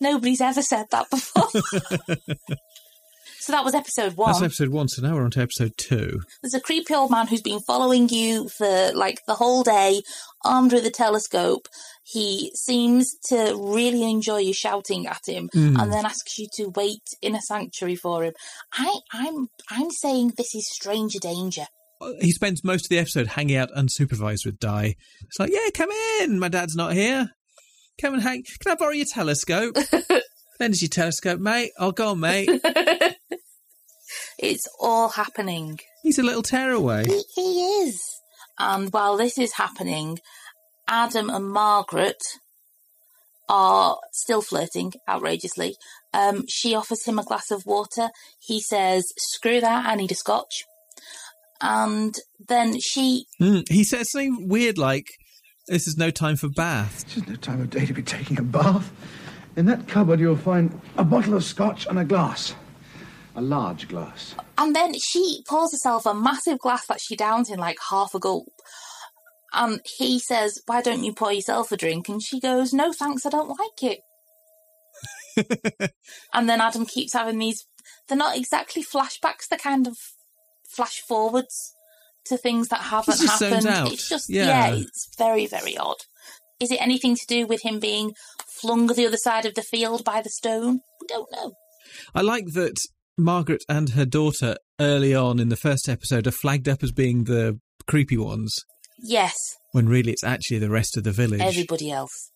Nobody's 0.00 0.40
ever 0.40 0.62
said 0.62 0.86
that 0.90 1.08
before. 1.10 1.48
So 3.42 3.52
that 3.52 3.64
was 3.64 3.74
episode 3.74 4.14
one. 4.16 4.30
That's 4.30 4.42
episode 4.42 4.68
one. 4.68 4.86
So 4.88 5.02
now 5.02 5.14
we're 5.16 5.24
on 5.24 5.30
to 5.32 5.40
episode 5.42 5.72
two. 5.76 6.20
There's 6.42 6.54
a 6.54 6.60
creepy 6.60 6.94
old 6.94 7.10
man 7.10 7.26
who's 7.26 7.42
been 7.42 7.58
following 7.60 8.08
you 8.08 8.48
for 8.48 8.92
like 8.94 9.18
the 9.26 9.34
whole 9.34 9.62
day, 9.64 10.02
armed 10.44 10.72
with 10.72 10.86
a 10.86 10.90
telescope. 10.90 11.66
He 12.04 12.52
seems 12.54 13.16
to 13.30 13.56
really 13.60 14.04
enjoy 14.08 14.38
you 14.38 14.52
shouting 14.54 15.06
at 15.08 15.22
him, 15.26 15.48
Mm. 15.54 15.80
and 15.80 15.92
then 15.92 16.06
asks 16.06 16.38
you 16.38 16.46
to 16.54 16.72
wait 16.76 17.02
in 17.20 17.34
a 17.34 17.40
sanctuary 17.40 17.96
for 17.96 18.22
him. 18.24 18.32
I, 18.74 18.94
I'm, 19.12 19.48
I'm 19.70 19.90
saying 19.90 20.34
this 20.36 20.54
is 20.54 20.68
stranger 20.70 21.18
danger. 21.18 21.66
He 22.20 22.32
spends 22.32 22.62
most 22.64 22.86
of 22.86 22.88
the 22.90 22.98
episode 22.98 23.28
hanging 23.28 23.56
out 23.56 23.70
unsupervised 23.76 24.44
with 24.46 24.58
Dai. 24.58 24.94
It's 25.22 25.38
like, 25.38 25.50
yeah, 25.52 25.68
come 25.74 25.90
in. 26.20 26.38
My 26.38 26.48
dad's 26.48 26.74
not 26.76 26.92
here. 26.94 27.30
Come 28.00 28.14
and 28.14 28.22
hang. 28.22 28.42
Can 28.60 28.72
I 28.72 28.74
borrow 28.76 28.90
your 28.92 29.06
telescope? 29.06 29.76
Lend 30.60 30.74
us 30.74 30.82
your 30.82 30.88
telescope, 30.88 31.40
mate. 31.40 31.70
Oh, 31.78 31.92
go 31.92 32.10
on, 32.10 32.20
mate. 32.20 32.48
It's 34.38 34.66
all 34.80 35.10
happening. 35.10 35.78
He's 36.02 36.18
a 36.18 36.22
little 36.22 36.42
tearaway. 36.42 37.06
He, 37.06 37.22
he 37.34 37.64
is. 37.82 38.00
And 38.58 38.92
while 38.92 39.16
this 39.16 39.38
is 39.38 39.54
happening, 39.54 40.18
Adam 40.88 41.30
and 41.30 41.48
Margaret 41.48 42.20
are 43.48 43.98
still 44.12 44.42
flirting 44.42 44.92
outrageously. 45.08 45.76
Um, 46.14 46.44
she 46.48 46.74
offers 46.74 47.04
him 47.04 47.18
a 47.18 47.24
glass 47.24 47.50
of 47.50 47.66
water. 47.66 48.10
He 48.40 48.60
says, 48.60 49.04
screw 49.16 49.60
that, 49.60 49.86
I 49.86 49.94
need 49.94 50.12
a 50.12 50.16
scotch. 50.16 50.64
And 51.60 52.14
then 52.48 52.80
she, 52.80 53.26
Mm. 53.40 53.68
He 53.68 53.84
says 53.84 54.10
something 54.10 54.48
weird 54.48 54.78
like, 54.78 55.06
this 55.68 55.86
is 55.86 55.96
no 55.96 56.10
time 56.10 56.36
for 56.36 56.48
bath. 56.48 57.04
It's 57.16 57.28
no 57.28 57.36
time 57.36 57.60
of 57.60 57.70
day 57.70 57.86
to 57.86 57.92
be 57.92 58.02
taking 58.02 58.38
a 58.38 58.42
bath. 58.42 58.90
In 59.56 59.66
that 59.66 59.86
cupboard, 59.86 60.18
you'll 60.18 60.36
find 60.36 60.80
a 60.96 61.04
bottle 61.04 61.34
of 61.34 61.44
scotch 61.44 61.86
and 61.86 61.98
a 61.98 62.04
glass. 62.04 62.54
A 63.34 63.40
large 63.40 63.88
glass. 63.88 64.34
and 64.58 64.76
then 64.76 64.94
she 64.98 65.42
pours 65.48 65.72
herself 65.72 66.04
a 66.06 66.12
massive 66.14 66.58
glass 66.58 66.86
that 66.86 67.00
she 67.00 67.16
downs 67.16 67.50
in 67.50 67.58
like 67.58 67.78
half 67.90 68.14
a 68.14 68.18
gulp. 68.18 68.48
And 69.54 69.80
he 69.98 70.18
says, 70.18 70.60
why 70.66 70.80
don't 70.82 71.04
you 71.04 71.12
pour 71.14 71.32
yourself 71.32 71.72
a 71.72 71.76
drink? 71.76 72.08
And 72.08 72.22
she 72.22 72.40
goes, 72.40 72.72
no 72.72 72.92
thanks, 72.92 73.24
I 73.26 73.30
don't 73.30 73.48
like 73.48 73.82
it. 73.82 74.00
and 76.34 76.48
then 76.48 76.60
Adam 76.60 76.86
keeps 76.86 77.12
having 77.12 77.38
these, 77.38 77.64
they're 78.08 78.18
not 78.18 78.36
exactly 78.36 78.82
flashbacks, 78.82 79.48
they're 79.48 79.58
kind 79.58 79.86
of 79.86 79.96
flash 80.74 81.00
forwards 81.06 81.74
to 82.26 82.36
things 82.36 82.68
that 82.68 82.80
haven't 82.80 83.18
just 83.20 83.42
happened. 83.42 83.92
It's 83.92 84.08
just, 84.08 84.30
Yeah. 84.30 84.46
yeah, 84.46 84.74
it's 84.76 85.08
very, 85.18 85.46
very 85.46 85.76
odd. 85.76 85.96
Is 86.60 86.70
it 86.70 86.80
anything 86.80 87.16
to 87.16 87.26
do 87.26 87.46
with 87.46 87.62
him 87.62 87.80
being 87.80 88.12
flung 88.46 88.86
the 88.86 89.06
other 89.06 89.16
side 89.16 89.44
of 89.46 89.54
the 89.54 89.62
field 89.62 90.04
by 90.04 90.22
the 90.22 90.30
stone? 90.30 90.80
We 91.00 91.06
don't 91.08 91.30
know. 91.32 91.52
I 92.14 92.20
like 92.22 92.52
that 92.52 92.76
Margaret 93.18 93.62
and 93.68 93.90
her 93.90 94.04
daughter 94.04 94.56
early 94.80 95.14
on 95.14 95.38
in 95.38 95.48
the 95.48 95.56
first 95.56 95.88
episode 95.88 96.26
are 96.26 96.30
flagged 96.32 96.68
up 96.68 96.82
as 96.82 96.92
being 96.92 97.24
the 97.24 97.58
creepy 97.86 98.16
ones, 98.16 98.56
Yes, 98.98 99.34
when 99.72 99.88
really 99.88 100.12
it's 100.12 100.24
actually 100.24 100.58
the 100.58 100.70
rest 100.70 100.96
of 100.96 101.04
the 101.04 101.12
village. 101.12 101.40
everybody 101.40 101.90
else. 101.90 102.30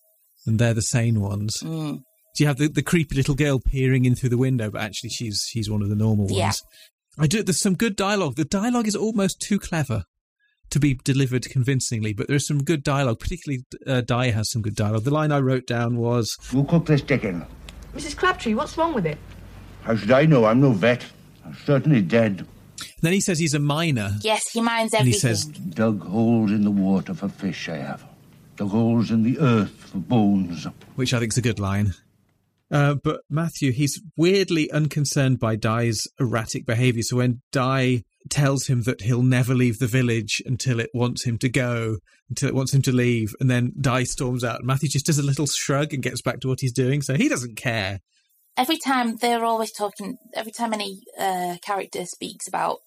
and 0.46 0.58
they're 0.58 0.74
the 0.74 0.82
sane 0.82 1.20
ones. 1.20 1.56
Mm. 1.62 1.98
Do 2.36 2.44
you 2.44 2.46
have 2.48 2.58
the, 2.58 2.68
the 2.68 2.82
creepy 2.82 3.14
little 3.16 3.34
girl 3.34 3.58
peering 3.58 4.04
in 4.04 4.14
through 4.14 4.28
the 4.28 4.38
window, 4.38 4.70
but 4.70 4.82
actually 4.82 5.10
she's 5.10 5.42
she's 5.50 5.70
one 5.70 5.82
of 5.82 5.88
the 5.88 5.96
normal 5.96 6.26
ones? 6.26 6.36
Yeah. 6.36 6.52
I 7.18 7.26
do. 7.26 7.42
There's 7.42 7.60
some 7.60 7.74
good 7.76 7.96
dialogue. 7.96 8.36
The 8.36 8.44
dialogue 8.44 8.86
is 8.86 8.94
almost 8.94 9.40
too 9.40 9.58
clever 9.58 10.04
to 10.68 10.78
be 10.78 10.94
delivered 11.04 11.48
convincingly, 11.48 12.12
but 12.12 12.28
there's 12.28 12.46
some 12.46 12.62
good 12.62 12.82
dialogue. 12.82 13.20
Particularly, 13.20 13.64
uh, 13.86 14.02
Dai 14.02 14.30
has 14.32 14.50
some 14.50 14.60
good 14.60 14.74
dialogue. 14.74 15.04
The 15.04 15.10
line 15.14 15.32
I 15.32 15.38
wrote 15.40 15.66
down 15.66 15.96
was, 15.96 16.36
Who 16.50 16.64
cooked 16.64 16.86
this 16.88 17.00
chicken? 17.00 17.46
Mrs. 17.94 18.16
Crabtree, 18.16 18.52
what's 18.52 18.76
wrong 18.76 18.92
with 18.92 19.06
it? 19.06 19.16
How 19.86 19.94
should 19.94 20.10
I 20.10 20.26
know? 20.26 20.44
I'm 20.46 20.60
no 20.60 20.72
vet. 20.72 21.04
I'm 21.44 21.54
certainly 21.64 22.02
dead. 22.02 22.44
Then 23.02 23.12
he 23.12 23.20
says 23.20 23.38
he's 23.38 23.54
a 23.54 23.60
miner. 23.60 24.16
Yes, 24.20 24.42
he 24.52 24.60
minds 24.60 24.92
And 24.92 25.06
he 25.06 25.12
says- 25.12 25.44
Dug 25.44 26.02
holes 26.02 26.50
in 26.50 26.64
the 26.64 26.72
water 26.72 27.14
for 27.14 27.28
fish, 27.28 27.68
I 27.68 27.76
have. 27.76 28.04
Dug 28.56 28.70
holes 28.70 29.12
in 29.12 29.22
the 29.22 29.38
earth 29.38 29.70
for 29.70 29.98
bones. 29.98 30.66
which 30.96 31.14
I 31.14 31.20
think 31.20 31.32
is 31.32 31.38
a 31.38 31.42
good 31.42 31.60
line. 31.60 31.94
Uh, 32.68 32.96
but 32.96 33.20
Matthew, 33.30 33.70
he's 33.70 34.02
weirdly 34.16 34.68
unconcerned 34.72 35.38
by 35.38 35.54
Dai's 35.54 36.08
erratic 36.18 36.66
behaviour. 36.66 37.04
So 37.04 37.18
when 37.18 37.42
Dai 37.52 38.02
tells 38.28 38.66
him 38.66 38.82
that 38.82 39.02
he'll 39.02 39.22
never 39.22 39.54
leave 39.54 39.78
the 39.78 39.86
village 39.86 40.42
until 40.44 40.80
it 40.80 40.90
wants 40.92 41.22
him 41.24 41.38
to 41.38 41.48
go, 41.48 41.98
until 42.28 42.48
it 42.48 42.56
wants 42.56 42.74
him 42.74 42.82
to 42.82 42.92
leave, 42.92 43.36
and 43.38 43.48
then 43.48 43.72
Dai 43.80 44.02
storms 44.02 44.42
out. 44.42 44.64
Matthew 44.64 44.88
just 44.88 45.06
does 45.06 45.20
a 45.20 45.22
little 45.22 45.46
shrug 45.46 45.94
and 45.94 46.02
gets 46.02 46.22
back 46.22 46.40
to 46.40 46.48
what 46.48 46.58
he's 46.60 46.72
doing, 46.72 47.02
so 47.02 47.14
he 47.14 47.28
doesn't 47.28 47.54
care. 47.56 48.00
Every 48.56 48.78
time 48.78 49.16
they're 49.16 49.44
always 49.44 49.72
talking, 49.72 50.18
every 50.34 50.52
time 50.52 50.72
any 50.72 51.00
uh, 51.18 51.56
character 51.62 52.04
speaks 52.06 52.48
about 52.48 52.78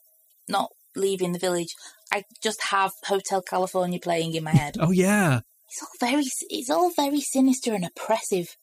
not 0.48 0.70
leaving 0.96 1.32
the 1.32 1.40
village, 1.40 1.76
I 2.12 2.24
just 2.42 2.64
have 2.64 2.92
Hotel 3.06 3.42
California 3.42 4.00
playing 4.00 4.34
in 4.34 4.44
my 4.44 4.52
head. 4.52 4.78
Oh 4.80 4.92
yeah, 4.92 5.42
it's 5.68 5.84
all 5.84 6.10
very 6.10 6.26
it's 6.50 6.70
all 6.70 6.92
very 6.92 7.22
sinister 7.22 7.74
and 7.74 7.86
oppressive. 7.86 8.56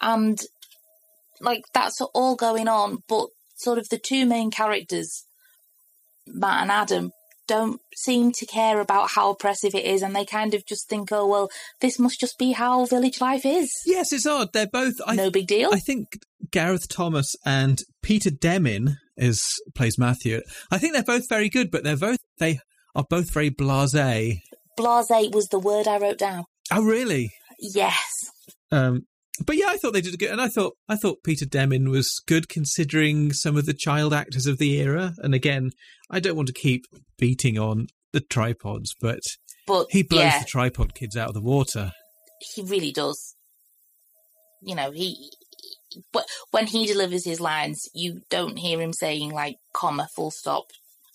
And 0.00 0.38
like 1.40 1.64
that's 1.72 2.00
all 2.00 2.36
going 2.36 2.68
on 2.68 2.98
but 3.08 3.28
sort 3.56 3.78
of 3.78 3.88
the 3.88 3.98
two 3.98 4.26
main 4.26 4.50
characters 4.50 5.24
matt 6.26 6.62
and 6.62 6.70
adam 6.70 7.12
don't 7.46 7.80
seem 7.94 8.32
to 8.32 8.44
care 8.44 8.80
about 8.80 9.10
how 9.10 9.30
oppressive 9.30 9.72
it 9.74 9.84
is 9.84 10.02
and 10.02 10.16
they 10.16 10.24
kind 10.24 10.52
of 10.52 10.66
just 10.66 10.88
think 10.88 11.10
oh 11.12 11.26
well 11.26 11.48
this 11.80 11.98
must 11.98 12.18
just 12.18 12.38
be 12.38 12.50
how 12.52 12.84
village 12.86 13.20
life 13.20 13.46
is. 13.46 13.70
Yes 13.86 14.12
it's 14.12 14.26
odd. 14.26 14.52
They're 14.52 14.66
both 14.66 14.94
I, 15.06 15.14
no 15.14 15.30
big 15.30 15.46
deal. 15.46 15.70
I 15.72 15.78
think 15.78 16.18
gareth 16.50 16.88
thomas 16.88 17.34
and 17.44 17.80
peter 18.02 18.30
Demin 18.30 18.96
is 19.16 19.42
plays 19.74 19.98
matthew 19.98 20.40
i 20.70 20.78
think 20.78 20.92
they're 20.92 21.02
both 21.02 21.28
very 21.28 21.48
good 21.48 21.70
but 21.70 21.84
they're 21.84 21.96
both 21.96 22.18
they 22.38 22.58
are 22.94 23.04
both 23.08 23.32
very 23.32 23.50
blasé 23.50 24.40
blase 24.76 25.30
was 25.32 25.48
the 25.50 25.58
word 25.58 25.88
I 25.88 25.98
wrote 25.98 26.18
down. 26.18 26.44
Oh, 26.70 26.84
really? 26.84 27.32
Yes. 27.58 28.02
Um, 28.70 29.02
but 29.44 29.56
yeah, 29.56 29.66
I 29.68 29.76
thought 29.76 29.92
they 29.92 30.00
did 30.00 30.18
good, 30.18 30.30
and 30.30 30.40
I 30.40 30.48
thought 30.48 30.74
I 30.88 30.96
thought 30.96 31.22
Peter 31.24 31.44
Demin 31.44 31.90
was 31.90 32.22
good 32.26 32.48
considering 32.48 33.32
some 33.32 33.56
of 33.56 33.66
the 33.66 33.74
child 33.74 34.14
actors 34.14 34.46
of 34.46 34.58
the 34.58 34.80
era. 34.80 35.14
And 35.18 35.34
again, 35.34 35.70
I 36.10 36.20
don't 36.20 36.36
want 36.36 36.48
to 36.48 36.54
keep 36.54 36.84
beating 37.18 37.58
on 37.58 37.86
the 38.12 38.20
tripods, 38.20 38.94
but 39.00 39.20
but 39.66 39.86
he 39.90 40.02
blows 40.02 40.22
yeah, 40.22 40.38
the 40.38 40.46
tripod 40.46 40.94
kids 40.94 41.16
out 41.16 41.28
of 41.28 41.34
the 41.34 41.42
water. 41.42 41.92
He 42.54 42.62
really 42.62 42.92
does. 42.92 43.34
You 44.62 44.74
know, 44.74 44.90
he 44.90 45.30
but 46.12 46.26
when 46.50 46.66
he 46.66 46.86
delivers 46.86 47.24
his 47.24 47.40
lines, 47.40 47.88
you 47.94 48.20
don't 48.30 48.58
hear 48.58 48.80
him 48.80 48.92
saying 48.92 49.30
like 49.30 49.56
comma, 49.72 50.08
full 50.14 50.30
stop, 50.30 50.64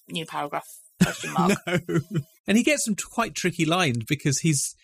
new 0.10 0.26
paragraph, 0.26 0.68
question 1.02 1.34
mark. 1.38 1.58
no. 1.68 2.00
And 2.48 2.58
he 2.58 2.64
gets 2.64 2.86
some 2.86 2.96
quite 2.96 3.36
tricky 3.36 3.66
lines 3.66 4.04
because 4.08 4.40
he's 4.40 4.76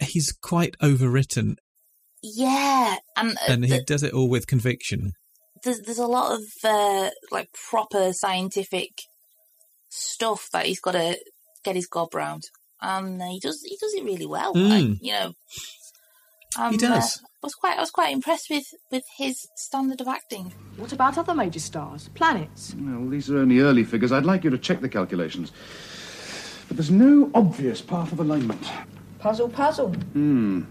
he's 0.00 0.32
quite 0.32 0.76
overwritten. 0.82 1.56
Yeah, 2.22 2.96
and 3.16 3.32
uh, 3.32 3.52
and 3.52 3.64
he 3.64 3.78
the, 3.78 3.84
does 3.84 4.02
it 4.02 4.12
all 4.12 4.28
with 4.28 4.46
conviction. 4.46 5.12
There's 5.64 5.80
there's 5.80 5.98
a 5.98 6.06
lot 6.06 6.32
of 6.32 6.42
uh, 6.62 7.10
like 7.30 7.48
proper 7.70 8.12
scientific 8.12 8.90
stuff 9.88 10.48
that 10.52 10.66
he's 10.66 10.80
got 10.80 10.92
to 10.92 11.18
get 11.64 11.76
his 11.76 11.86
gob 11.86 12.14
round, 12.14 12.44
and 12.80 13.22
he 13.22 13.40
does 13.40 13.62
he 13.62 13.76
does 13.80 13.94
it 13.94 14.04
really 14.04 14.26
well. 14.26 14.54
Mm. 14.54 14.68
Like, 14.68 14.98
you 15.02 15.12
know, 15.12 15.32
um, 16.58 16.72
he 16.72 16.78
does. 16.78 17.18
Uh, 17.18 17.26
I 17.42 17.46
was 17.46 17.54
quite 17.54 17.76
I 17.78 17.80
was 17.80 17.90
quite 17.90 18.12
impressed 18.12 18.50
with 18.50 18.74
with 18.90 19.04
his 19.16 19.48
standard 19.54 20.00
of 20.00 20.08
acting. 20.08 20.52
What 20.76 20.92
about 20.92 21.16
other 21.16 21.34
major 21.34 21.60
stars, 21.60 22.08
planets? 22.14 22.74
Well, 22.78 23.08
these 23.08 23.30
are 23.30 23.38
only 23.38 23.60
early 23.60 23.84
figures. 23.84 24.12
I'd 24.12 24.24
like 24.26 24.44
you 24.44 24.50
to 24.50 24.58
check 24.58 24.80
the 24.80 24.88
calculations. 24.88 25.52
But 26.68 26.76
there's 26.76 26.90
no 26.90 27.30
obvious 27.34 27.80
path 27.80 28.12
of 28.12 28.20
alignment. 28.20 28.70
Puzzle, 29.18 29.48
puzzle. 29.48 29.92
Hmm. 30.12 30.62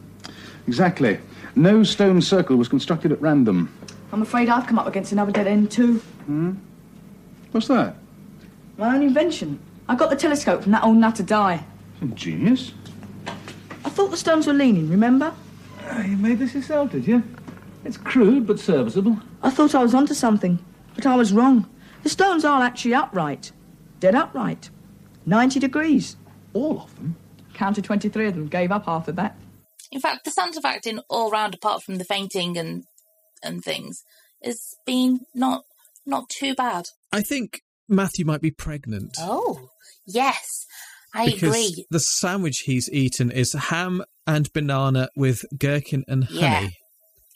Exactly. 0.68 1.20
No 1.56 1.84
stone 1.84 2.22
circle 2.22 2.56
was 2.56 2.68
constructed 2.68 3.12
at 3.12 3.22
random. 3.22 3.74
I'm 4.12 4.22
afraid 4.22 4.50
I've 4.50 4.68
come 4.68 4.80
up 4.80 4.88
against 4.88 5.12
another 5.12 5.32
dead 5.32 5.48
end 5.48 5.72
too. 5.72 5.98
Hmm? 6.26 6.54
What's 7.52 7.68
that? 7.68 7.96
My 8.78 8.96
own 8.96 9.02
invention. 9.02 9.60
I 9.88 9.96
got 9.96 10.10
the 10.10 10.16
telescope 10.16 10.64
from 10.64 10.72
that 10.74 10.84
old 10.84 10.98
nutter 10.98 11.24
Dai. 11.24 11.64
Genius. 12.14 12.74
I 13.84 13.90
thought 13.90 14.12
the 14.12 14.18
stones 14.18 14.46
were 14.48 14.54
leaning, 14.54 14.90
remember? 14.90 15.34
Uh, 15.90 16.02
you 16.02 16.18
made 16.18 16.40
this 16.40 16.54
yourself, 16.54 16.92
did 16.92 17.08
you? 17.08 17.24
It's 17.84 17.98
crude 17.98 18.46
but 18.46 18.60
serviceable. 18.60 19.18
I 19.42 19.50
thought 19.50 19.74
I 19.74 19.82
was 19.82 19.94
onto 19.96 20.14
something, 20.14 20.60
but 20.96 21.06
I 21.06 21.16
was 21.16 21.34
wrong. 21.34 21.70
The 22.04 22.10
stones 22.10 22.46
are 22.46 22.62
actually 22.62 22.94
upright. 22.94 23.52
Dead 24.00 24.16
upright. 24.16 24.70
90 25.26 25.60
degrees. 25.60 26.16
All 26.54 26.82
of 26.82 26.96
them? 26.96 27.16
Counted 27.54 27.84
23 27.84 28.28
of 28.28 28.36
them, 28.36 28.48
gave 28.48 28.72
up 28.72 28.88
after 28.88 29.12
that. 29.14 29.36
In 29.92 30.00
fact, 30.00 30.24
the 30.26 30.32
standard 30.32 30.58
of 30.58 30.66
acting 30.66 31.00
all 31.10 31.32
round, 31.32 31.56
apart 31.56 31.84
from 31.84 31.96
the 31.98 32.04
fainting 32.06 32.58
and 32.58 32.84
and 33.42 33.64
things, 33.64 34.04
has 34.44 34.76
been 34.86 35.22
not 35.34 35.64
not 36.06 36.30
too 36.30 36.54
bad. 36.54 36.86
I 37.12 37.22
think 37.22 37.62
Matthew 37.88 38.24
might 38.26 38.42
be 38.42 38.52
pregnant. 38.52 39.18
Oh, 39.20 39.70
yes, 40.06 40.66
I 41.14 41.26
because 41.26 41.50
agree. 41.50 41.86
The 41.90 42.00
sandwich 42.00 42.60
he's 42.60 42.90
eaten 42.92 43.32
is 43.32 43.54
ham 43.54 44.04
and 44.28 44.52
banana 44.54 45.10
with 45.16 45.44
gherkin 45.58 46.04
and 46.08 46.26
honey. 46.26 46.40
Yeah. 46.40 46.70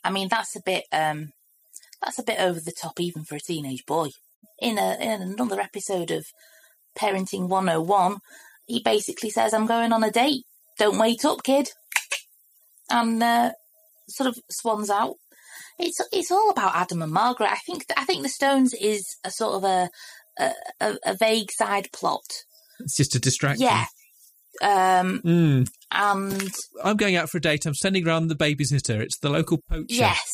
I 0.04 0.12
mean, 0.12 0.28
that's 0.30 0.56
a 0.56 0.62
bit 0.64 0.84
um, 0.92 1.30
that's 2.02 2.20
a 2.20 2.24
bit 2.24 2.40
over 2.40 2.60
the 2.60 2.74
top, 2.74 3.00
even 3.00 3.24
for 3.24 3.36
a 3.36 3.40
teenage 3.40 3.86
boy. 3.86 4.10
In 4.60 4.78
a 4.78 4.98
in 5.00 5.22
another 5.22 5.60
episode 5.60 6.12
of 6.12 6.26
Parenting 6.98 7.48
101, 7.48 8.18
he 8.68 8.82
basically 8.84 9.30
says, 9.30 9.54
I'm 9.54 9.66
going 9.66 9.92
on 9.92 10.04
a 10.04 10.12
date. 10.12 10.44
Don't 10.78 11.00
wait 11.00 11.26
up, 11.26 11.44
kid. 11.44 11.70
And 12.90 13.22
uh, 13.24 13.52
sort 14.08 14.28
of 14.28 14.38
swans 14.50 14.90
out. 14.90 15.16
It's 15.80 16.00
it's 16.12 16.32
all 16.32 16.50
about 16.50 16.76
Adam 16.76 17.02
and 17.02 17.12
Margaret. 17.12 17.52
I 17.52 17.58
think 17.66 17.86
I 17.98 18.06
think 18.06 18.22
the 18.22 18.30
Stones 18.30 18.74
is 18.74 19.16
a 19.24 19.32
sort 19.32 19.56
of 19.56 19.64
a 19.64 19.90
a, 20.80 20.98
a 21.06 21.16
vague 21.16 21.52
side 21.52 21.90
plot. 21.92 22.44
It's 22.80 22.98
just 22.98 23.16
a 23.16 23.20
distraction. 23.20 23.64
Yeah. 23.66 23.86
Um, 24.62 25.22
mm. 25.26 25.68
And 25.92 26.52
I'm 26.84 26.98
going 26.98 27.16
out 27.16 27.30
for 27.30 27.38
a 27.38 27.42
date. 27.42 27.66
I'm 27.66 27.74
sending 27.74 28.06
round 28.06 28.30
the 28.30 28.36
babysitter. 28.36 29.02
It's 29.02 29.18
the 29.20 29.30
local 29.30 29.60
poacher. 29.70 29.86
Yes. 29.90 30.30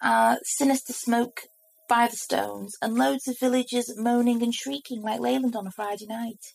Uh, 0.00 0.36
sinister 0.44 0.92
smoke 0.92 1.40
by 1.88 2.06
the 2.06 2.16
stones, 2.16 2.76
and 2.82 2.94
loads 2.94 3.26
of 3.26 3.38
villagers 3.40 3.92
moaning 3.96 4.42
and 4.42 4.54
shrieking 4.54 5.02
like 5.02 5.20
Leyland 5.20 5.56
on 5.56 5.66
a 5.66 5.70
Friday 5.70 6.06
night. 6.06 6.52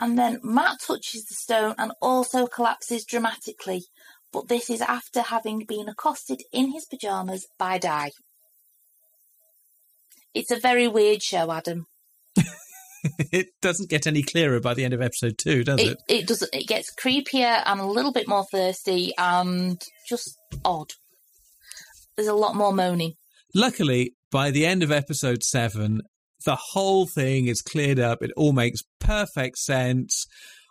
And 0.00 0.18
then 0.18 0.40
Matt 0.42 0.78
touches 0.86 1.24
the 1.26 1.34
stone 1.34 1.74
and 1.78 1.92
also 2.00 2.46
collapses 2.46 3.04
dramatically, 3.04 3.84
but 4.32 4.48
this 4.48 4.70
is 4.70 4.80
after 4.80 5.20
having 5.20 5.64
been 5.66 5.88
accosted 5.88 6.42
in 6.52 6.72
his 6.72 6.86
pyjamas 6.86 7.46
by 7.58 7.78
Dai. 7.78 8.12
It's 10.34 10.50
a 10.50 10.58
very 10.58 10.88
weird 10.88 11.22
show, 11.22 11.52
Adam. 11.52 11.86
it 13.32 13.48
doesn't 13.60 13.90
get 13.90 14.06
any 14.06 14.22
clearer 14.22 14.60
by 14.60 14.74
the 14.74 14.84
end 14.84 14.94
of 14.94 15.02
episode 15.02 15.38
two, 15.38 15.64
does 15.64 15.80
it? 15.80 15.98
It, 16.08 16.20
it 16.20 16.26
does. 16.26 16.42
It 16.52 16.66
gets 16.66 16.94
creepier 16.94 17.62
and 17.66 17.80
a 17.80 17.86
little 17.86 18.12
bit 18.12 18.28
more 18.28 18.44
thirsty 18.44 19.12
and 19.18 19.80
just 20.08 20.36
odd. 20.64 20.92
There's 22.16 22.28
a 22.28 22.34
lot 22.34 22.54
more 22.54 22.72
moaning. 22.72 23.14
Luckily, 23.54 24.14
by 24.30 24.50
the 24.50 24.66
end 24.66 24.82
of 24.82 24.92
episode 24.92 25.42
seven, 25.42 26.00
the 26.44 26.56
whole 26.56 27.06
thing 27.06 27.46
is 27.46 27.62
cleared 27.62 27.98
up. 27.98 28.22
It 28.22 28.32
all 28.36 28.52
makes 28.52 28.82
perfect 28.98 29.58
sense. 29.58 30.26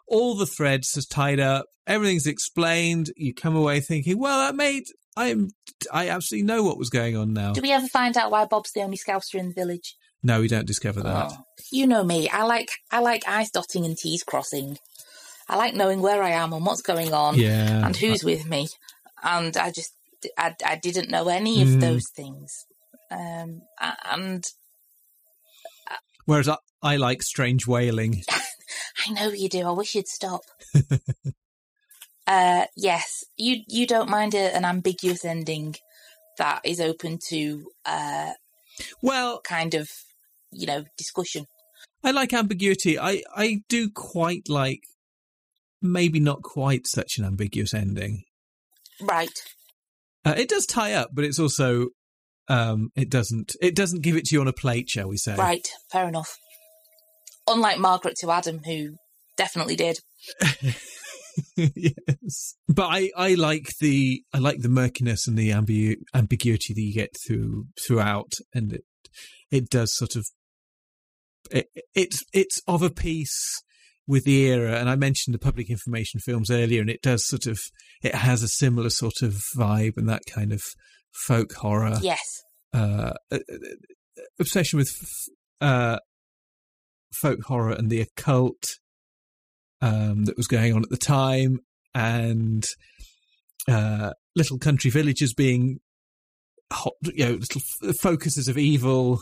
All 0.08 0.36
the 0.36 0.46
threads 0.46 0.98
are 0.98 1.14
tied 1.14 1.40
up. 1.40 1.66
Everything's 1.88 2.28
explained. 2.28 3.12
You 3.16 3.34
come 3.34 3.56
away 3.56 3.80
thinking, 3.80 4.20
well, 4.20 4.40
that 4.40 4.56
made 4.56 4.84
I'm 5.18 5.50
I 5.92 6.10
absolutely 6.10 6.46
know 6.46 6.64
what 6.64 6.78
was 6.78 6.90
going 6.90 7.18
on 7.18 7.34
now. 7.34 7.54
Do 7.54 7.62
we 7.62 7.72
ever 7.72 7.88
find 7.88 8.16
out 8.18 8.32
why 8.32 8.46
Bob's 8.46 8.72
the 8.72 8.82
only 8.82 8.98
Scouser 8.98 9.36
in 9.36 9.50
the 9.50 9.54
village? 9.54 9.96
No, 10.24 10.42
we 10.42 10.48
don't 10.48 10.68
discover 10.68 11.02
that. 11.02 11.32
Oh, 11.32 11.46
you 11.72 11.88
know 11.88 12.04
me. 12.04 12.30
I 12.30 12.44
like 12.44 12.70
I 12.92 13.00
like 13.00 13.28
I's 13.28 13.50
dotting 13.50 13.86
and 13.86 13.98
T's 13.98 14.24
crossing. 14.24 14.78
I 15.50 15.56
like 15.56 15.74
knowing 15.74 16.02
where 16.02 16.22
I 16.22 16.32
am 16.32 16.54
and 16.54 16.66
what's 16.66 16.82
going 16.82 17.14
on 17.14 17.38
yeah. 17.38 17.86
and 17.86 17.96
who's 17.96 18.24
with 18.24 18.48
me. 18.48 18.68
And 19.24 19.58
I 19.58 19.72
just 19.72 19.94
I, 20.38 20.56
I 20.66 20.76
didn't 20.76 21.10
know 21.10 21.28
any 21.28 21.62
of 21.62 21.68
mm. 21.68 21.82
those 21.82 22.06
things. 22.16 22.66
Um, 23.10 23.64
and 24.10 24.46
uh, 25.90 25.96
whereas 26.26 26.48
I, 26.48 26.58
I 26.82 26.96
like 26.98 27.24
strange 27.24 27.68
wailing. 27.68 28.24
I 29.08 29.12
know 29.12 29.30
you 29.30 29.50
do. 29.50 29.68
I 29.68 29.72
wish 29.72 29.96
you'd 29.96 30.08
stop. 30.08 30.42
uh, 32.28 32.66
yes, 32.78 33.24
you 33.38 33.62
you 33.68 33.88
don't 33.88 34.10
mind 34.10 34.36
a, 34.36 34.56
an 34.56 34.66
ambiguous 34.66 35.26
ending 35.26 35.76
that 36.38 36.62
is 36.64 36.80
open 36.80 37.18
to 37.30 37.66
uh, 37.86 38.32
well, 39.02 39.42
kind 39.42 39.74
of 39.74 39.90
you 40.52 40.68
know 40.68 40.84
discussion. 40.98 41.46
I 42.04 42.12
like 42.12 42.34
ambiguity. 42.34 43.00
I 43.00 43.24
I 43.36 43.62
do 43.70 43.90
quite 43.90 44.50
like 44.50 44.82
maybe 45.82 46.20
not 46.20 46.42
quite 46.42 46.88
such 46.88 47.18
an 47.18 47.26
ambiguous 47.26 47.74
ending. 47.74 48.24
Right. 49.02 49.40
Uh, 50.24 50.36
it 50.38 50.50
does 50.50 50.66
tie 50.66 50.94
up, 50.94 51.10
but 51.14 51.26
it's 51.26 51.40
also 51.40 51.88
um, 52.48 52.90
it 52.96 53.10
doesn't 53.10 53.56
it 53.62 53.76
doesn't 53.76 54.02
give 54.02 54.16
it 54.16 54.26
to 54.26 54.36
you 54.36 54.42
on 54.42 54.48
a 54.48 54.54
plate, 54.54 54.90
shall 54.90 55.08
we 55.08 55.18
say? 55.18 55.36
Right, 55.36 55.68
fair 55.92 56.08
enough. 56.08 56.38
Unlike 57.48 57.80
Margaret 57.80 58.16
to 58.22 58.32
Adam, 58.32 58.60
who 58.66 58.98
definitely 59.38 59.76
did. 59.76 60.00
yes, 61.58 62.56
but 62.68 62.88
I, 62.88 63.12
I 63.18 63.34
like 63.34 63.68
the 63.80 64.24
I 64.34 64.38
like 64.38 64.60
the 64.60 64.70
murkiness 64.70 65.28
and 65.28 65.38
the 65.38 65.50
ambigu- 65.50 66.02
ambiguity 66.14 66.74
that 66.74 66.82
you 66.82 66.94
get 66.94 67.16
through 67.26 67.66
throughout, 67.86 68.34
and 68.54 68.74
it 68.74 68.84
it 69.50 69.70
does 69.70 69.96
sort 69.96 70.16
of 70.16 70.28
it, 71.50 71.68
it's 71.96 72.24
it's 72.34 72.62
of 72.68 72.82
a 72.82 72.90
piece 72.90 73.64
with 74.08 74.26
the 74.26 74.48
era. 74.48 74.78
And 74.78 74.90
I 74.90 74.96
mentioned 74.96 75.34
the 75.34 75.40
public 75.40 75.70
information 75.70 76.20
films 76.20 76.52
earlier, 76.52 76.82
and 76.82 76.90
it 76.90 77.02
does 77.02 77.28
sort 77.28 77.48
of 77.48 77.60
it 78.04 78.16
has 78.16 78.44
a 78.44 78.48
similar 78.48 78.90
sort 78.90 79.22
of 79.22 79.42
vibe 79.58 79.98
and 79.98 80.10
that 80.10 80.24
kind 80.30 80.52
of 80.52 80.62
folk 81.12 81.54
horror. 81.54 81.98
Yes. 82.02 82.44
Uh, 82.74 83.14
uh, 83.32 83.40
obsession 84.40 84.78
with 84.78 84.96
uh, 85.60 85.98
folk 87.14 87.40
horror 87.44 87.74
and 87.74 87.90
the 87.90 88.02
occult 88.02 88.78
um, 89.82 90.26
that 90.26 90.38
was 90.38 90.48
going 90.48 90.74
on 90.74 90.84
at 90.84 90.90
the 90.90 90.98
time, 90.98 91.60
and 91.94 92.66
uh, 93.68 94.12
little 94.36 94.58
country 94.58 94.90
villages 94.90 95.34
being 95.34 95.80
hot, 96.72 96.94
you 97.04 97.26
know, 97.26 97.34
little 97.34 97.62
f- 97.84 97.96
focuses 97.98 98.48
of 98.48 98.58
evil 98.58 99.20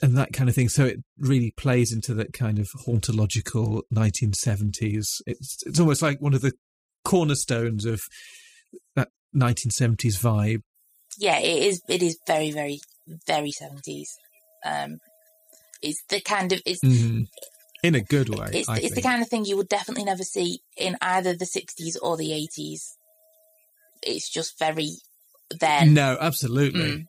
and 0.00 0.16
that 0.16 0.32
kind 0.32 0.48
of 0.48 0.54
thing. 0.54 0.68
So 0.68 0.84
it 0.84 0.98
really 1.18 1.52
plays 1.56 1.92
into 1.92 2.14
that 2.14 2.32
kind 2.32 2.58
of 2.58 2.68
hauntological 2.86 3.82
1970s. 3.92 5.20
It's 5.26 5.58
it's 5.66 5.80
almost 5.80 6.02
like 6.02 6.20
one 6.20 6.34
of 6.34 6.40
the 6.40 6.52
cornerstones 7.04 7.84
of 7.84 8.00
that 8.94 9.08
1970s 9.34 10.18
vibe. 10.20 10.62
Yeah, 11.18 11.38
it 11.38 11.62
is. 11.64 11.82
It 11.88 12.02
is 12.02 12.18
very, 12.26 12.50
very, 12.50 12.80
very 13.26 13.50
seventies. 13.50 14.10
Um, 14.64 14.98
it's 15.82 16.02
the 16.08 16.20
kind 16.20 16.52
of 16.52 16.60
it's 16.64 16.82
mm. 16.84 17.26
in 17.82 17.94
a 17.94 18.00
good 18.00 18.28
way. 18.28 18.50
It's, 18.52 18.68
it's 18.68 18.94
the 18.94 19.02
kind 19.02 19.22
of 19.22 19.28
thing 19.28 19.44
you 19.44 19.56
would 19.56 19.68
definitely 19.68 20.04
never 20.04 20.22
see 20.22 20.60
in 20.76 20.96
either 21.00 21.34
the 21.34 21.46
sixties 21.46 21.96
or 21.96 22.16
the 22.16 22.32
eighties. 22.32 22.96
It's 24.02 24.30
just 24.30 24.58
very 24.58 24.90
then. 25.58 25.94
No, 25.94 26.16
absolutely. 26.20 26.90
Mm. 26.90 27.04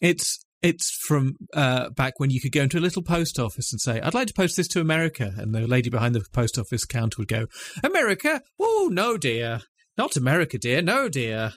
It's 0.00 0.44
it's 0.62 0.90
from 1.06 1.36
uh, 1.54 1.90
back 1.90 2.14
when 2.18 2.30
you 2.30 2.40
could 2.40 2.52
go 2.52 2.62
into 2.62 2.78
a 2.78 2.80
little 2.80 3.02
post 3.02 3.38
office 3.38 3.72
and 3.72 3.80
say, 3.80 4.00
"I'd 4.00 4.14
like 4.14 4.28
to 4.28 4.34
post 4.34 4.56
this 4.56 4.68
to 4.68 4.80
America," 4.80 5.32
and 5.36 5.54
the 5.54 5.66
lady 5.66 5.90
behind 5.90 6.14
the 6.14 6.24
post 6.32 6.58
office 6.58 6.84
counter 6.84 7.16
would 7.18 7.28
go, 7.28 7.46
"America? 7.82 8.42
Oh 8.58 8.88
no, 8.90 9.16
dear, 9.16 9.60
not 9.96 10.16
America, 10.16 10.58
dear. 10.58 10.82
No, 10.82 11.08
dear, 11.08 11.52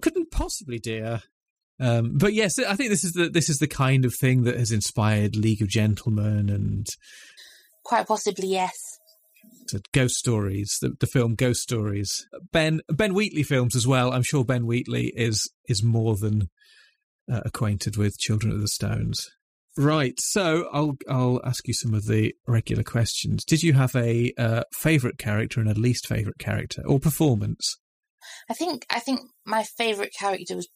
couldn't 0.00 0.30
possibly, 0.30 0.78
dear." 0.78 1.22
Um, 1.78 2.16
but 2.16 2.32
yes, 2.32 2.58
I 2.58 2.74
think 2.74 2.88
this 2.90 3.04
is 3.04 3.12
the 3.12 3.28
this 3.28 3.50
is 3.50 3.58
the 3.58 3.68
kind 3.68 4.04
of 4.04 4.14
thing 4.14 4.44
that 4.44 4.56
has 4.56 4.72
inspired 4.72 5.36
League 5.36 5.60
of 5.60 5.68
Gentlemen 5.68 6.48
and 6.48 6.86
Quite 7.86 8.08
possibly, 8.08 8.48
yes. 8.48 8.74
Ghost 9.92 10.16
Stories, 10.16 10.76
the, 10.80 10.94
the 10.98 11.06
film 11.06 11.36
Ghost 11.36 11.60
Stories. 11.60 12.26
Ben 12.52 12.80
Ben 12.88 13.14
Wheatley 13.14 13.44
films 13.44 13.76
as 13.76 13.86
well. 13.86 14.12
I'm 14.12 14.24
sure 14.24 14.44
Ben 14.44 14.66
Wheatley 14.66 15.12
is 15.14 15.48
is 15.68 15.84
more 15.84 16.16
than 16.16 16.48
uh, 17.30 17.42
acquainted 17.44 17.96
with 17.96 18.18
Children 18.18 18.52
of 18.52 18.60
the 18.60 18.68
Stones. 18.68 19.28
Right, 19.78 20.14
so 20.18 20.68
I'll 20.72 20.96
I'll 21.08 21.40
ask 21.44 21.68
you 21.68 21.74
some 21.74 21.92
of 21.92 22.06
the 22.06 22.34
regular 22.46 22.82
questions. 22.82 23.44
Did 23.44 23.62
you 23.62 23.74
have 23.74 23.94
a 23.94 24.32
uh, 24.38 24.62
favorite 24.72 25.18
character 25.18 25.60
and 25.60 25.68
a 25.68 25.74
least 25.74 26.06
favorite 26.06 26.38
character 26.38 26.82
or 26.86 26.98
performance? 26.98 27.76
I 28.48 28.54
think 28.54 28.86
I 28.88 29.00
think 29.00 29.20
my 29.44 29.64
favourite 29.64 30.12
character 30.18 30.56
was 30.56 30.68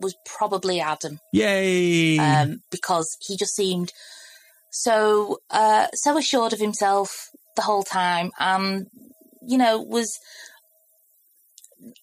was 0.00 0.16
probably 0.26 0.80
Adam. 0.80 1.20
Yay! 1.32 2.18
Um, 2.18 2.60
because 2.70 3.16
he 3.20 3.36
just 3.36 3.54
seemed 3.54 3.92
so 4.70 5.38
uh, 5.50 5.86
so 5.94 6.18
assured 6.18 6.52
of 6.52 6.58
himself 6.58 7.28
the 7.54 7.62
whole 7.62 7.84
time, 7.84 8.32
and 8.40 8.86
you 9.46 9.58
know 9.58 9.80
was 9.80 10.18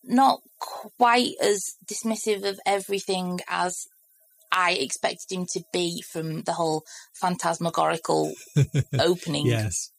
not 0.04 0.40
quite 0.60 1.34
as 1.42 1.64
dismissive 1.86 2.48
of 2.48 2.60
everything 2.66 3.40
as 3.48 3.88
I 4.52 4.72
expected 4.72 5.32
him 5.32 5.46
to 5.52 5.64
be 5.74 6.02
from 6.02 6.44
the 6.44 6.54
whole 6.54 6.84
phantasmagorical 7.20 8.34
opening 9.00 9.48
yes. 9.48 9.92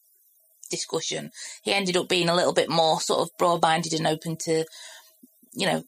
discussion. 0.71 1.31
He 1.61 1.73
ended 1.73 1.95
up 1.95 2.09
being 2.09 2.29
a 2.29 2.35
little 2.35 2.53
bit 2.53 2.69
more 2.69 2.99
sort 2.99 3.21
of 3.21 3.29
broad-minded 3.37 3.93
and 3.93 4.07
open 4.07 4.35
to, 4.45 4.65
you 5.53 5.67
know, 5.67 5.83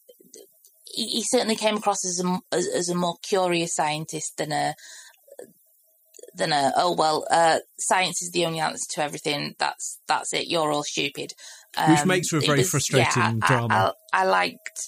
he, 0.94 1.06
he 1.08 1.22
certainly 1.22 1.56
came 1.56 1.76
across 1.76 2.04
as 2.04 2.22
a 2.24 2.38
as, 2.52 2.66
as, 2.68 2.88
a 2.88 2.94
more 2.94 3.16
curious 3.22 3.74
scientist 3.74 4.36
than 4.38 4.52
a 4.52 4.74
than 6.34 6.52
a 6.52 6.72
oh 6.76 6.94
well, 6.94 7.26
uh, 7.30 7.58
science 7.78 8.22
is 8.22 8.30
the 8.32 8.46
only 8.46 8.60
answer 8.60 8.86
to 8.94 9.02
everything. 9.02 9.54
That's 9.58 9.98
that's 10.08 10.32
it. 10.32 10.48
You're 10.48 10.72
all 10.72 10.82
stupid. 10.82 11.32
Um, 11.76 11.90
Which 11.92 12.06
makes 12.06 12.28
for 12.28 12.38
a 12.38 12.40
very 12.40 12.58
was, 12.58 12.70
frustrating 12.70 13.22
yeah, 13.22 13.34
I, 13.42 13.46
drama. 13.46 13.94
I, 14.12 14.18
I, 14.18 14.22
I 14.22 14.24
liked. 14.26 14.80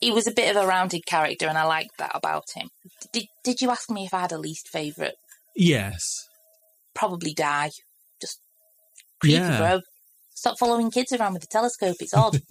He 0.00 0.10
was 0.10 0.26
a 0.26 0.32
bit 0.32 0.54
of 0.54 0.62
a 0.62 0.66
rounded 0.66 1.06
character, 1.06 1.46
and 1.46 1.56
I 1.56 1.64
liked 1.64 1.98
that 1.98 2.12
about 2.14 2.44
him. 2.54 2.68
Did 3.12 3.26
Did 3.44 3.60
you 3.60 3.70
ask 3.70 3.90
me 3.90 4.04
if 4.04 4.14
I 4.14 4.20
had 4.20 4.32
a 4.32 4.38
least 4.38 4.68
favorite? 4.68 5.14
Yes. 5.54 6.02
Probably 6.94 7.32
Dai. 7.34 7.70
Just 8.20 8.38
creepy, 9.20 9.34
Yeah. 9.36 9.58
bro. 9.58 9.80
Stop 10.34 10.58
following 10.58 10.90
kids 10.90 11.12
around 11.12 11.34
with 11.34 11.44
a 11.44 11.48
telescope. 11.48 11.96
It's 12.00 12.14
odd. 12.14 12.40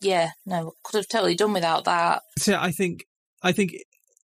Yeah, 0.00 0.30
no, 0.46 0.72
could 0.82 0.96
have 0.96 1.08
totally 1.08 1.34
done 1.34 1.52
without 1.52 1.84
that. 1.84 2.22
So 2.38 2.56
I 2.58 2.70
think 2.70 3.04
I 3.42 3.52
think 3.52 3.72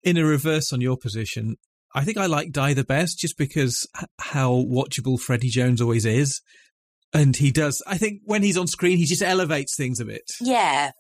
in 0.03 0.16
a 0.16 0.24
reverse 0.24 0.72
on 0.72 0.80
your 0.80 0.97
position, 0.97 1.57
I 1.95 2.05
think 2.05 2.18
I 2.18 2.26
like 2.26 2.51
Dai 2.53 2.74
the 2.74 2.84
best 2.84 3.18
just 3.18 3.38
because 3.38 3.86
how 4.18 4.51
watchable 4.51 5.20
Freddie 5.20 5.49
Jones 5.49 5.80
always 5.80 6.05
is. 6.05 6.40
And 7.12 7.36
he 7.36 7.53
does. 7.53 7.80
I 7.86 7.97
think 7.97 8.22
when 8.24 8.42
he's 8.42 8.57
on 8.59 8.66
screen, 8.66 8.99
he 8.99 9.05
just 9.05 9.22
elevates 9.22 9.76
things 9.76 10.01
a 10.01 10.05
bit. 10.05 10.24
Yeah, 10.40 10.90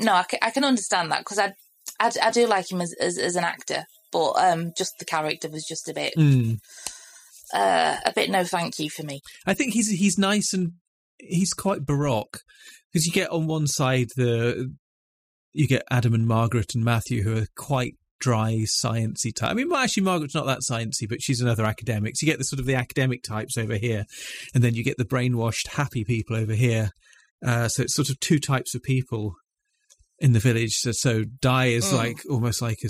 no, 0.00 0.14
I 0.14 0.22
can, 0.22 0.38
can 0.52 0.64
understand 0.64 1.12
that 1.12 1.18
because 1.20 1.38
I, 1.38 1.52
I, 2.00 2.10
I 2.22 2.30
do 2.30 2.46
like 2.46 2.70
him 2.72 2.80
as, 2.80 2.94
as 2.98 3.18
as 3.18 3.36
an 3.36 3.44
actor, 3.44 3.84
but 4.10 4.30
um, 4.32 4.72
just 4.76 4.94
the 4.98 5.04
character 5.04 5.48
was 5.50 5.64
just 5.68 5.88
a 5.88 5.94
bit 5.94 6.14
Mm. 6.16 6.58
uh, 7.52 7.96
a 8.06 8.12
bit 8.14 8.30
no 8.30 8.44
thank 8.44 8.78
you 8.78 8.88
for 8.88 9.02
me. 9.04 9.20
I 9.46 9.52
think 9.54 9.74
he's 9.74 9.90
he's 9.90 10.16
nice 10.18 10.54
and 10.54 10.72
he's 11.18 11.52
quite 11.52 11.84
baroque 11.84 12.38
because 12.92 13.06
you 13.06 13.12
get 13.12 13.30
on 13.30 13.46
one 13.46 13.66
side 13.66 14.08
the 14.16 14.72
you 15.52 15.68
get 15.68 15.84
Adam 15.90 16.14
and 16.14 16.26
Margaret 16.26 16.74
and 16.74 16.84
Matthew 16.84 17.22
who 17.22 17.36
are 17.36 17.46
quite 17.56 17.94
dry 18.20 18.64
sciencey 18.64 19.34
type. 19.34 19.50
I 19.50 19.54
mean, 19.54 19.68
well, 19.68 19.80
actually, 19.80 20.04
Margaret's 20.04 20.34
not 20.34 20.46
that 20.46 20.60
sciencey, 20.60 21.08
but 21.08 21.22
she's 21.22 21.40
another 21.40 21.64
academic. 21.64 22.16
So 22.16 22.26
you 22.26 22.32
get 22.32 22.38
the 22.38 22.44
sort 22.44 22.60
of 22.60 22.66
the 22.66 22.74
academic 22.74 23.22
types 23.22 23.56
over 23.58 23.76
here, 23.76 24.04
and 24.54 24.62
then 24.62 24.74
you 24.74 24.82
get 24.84 24.96
the 24.96 25.04
brainwashed 25.04 25.68
happy 25.68 26.04
people 26.04 26.36
over 26.36 26.54
here. 26.54 26.90
Uh, 27.44 27.68
so 27.68 27.82
it's 27.82 27.94
sort 27.94 28.08
of 28.10 28.18
two 28.20 28.38
types 28.38 28.74
of 28.74 28.82
people 28.82 29.34
in 30.20 30.32
the 30.32 30.38
village. 30.40 30.72
So, 30.76 30.92
so 30.92 31.24
Dai 31.40 31.66
is 31.66 31.86
Mm. 31.86 31.96
like 31.96 32.18
almost 32.30 32.62
like 32.62 32.78
a 32.84 32.88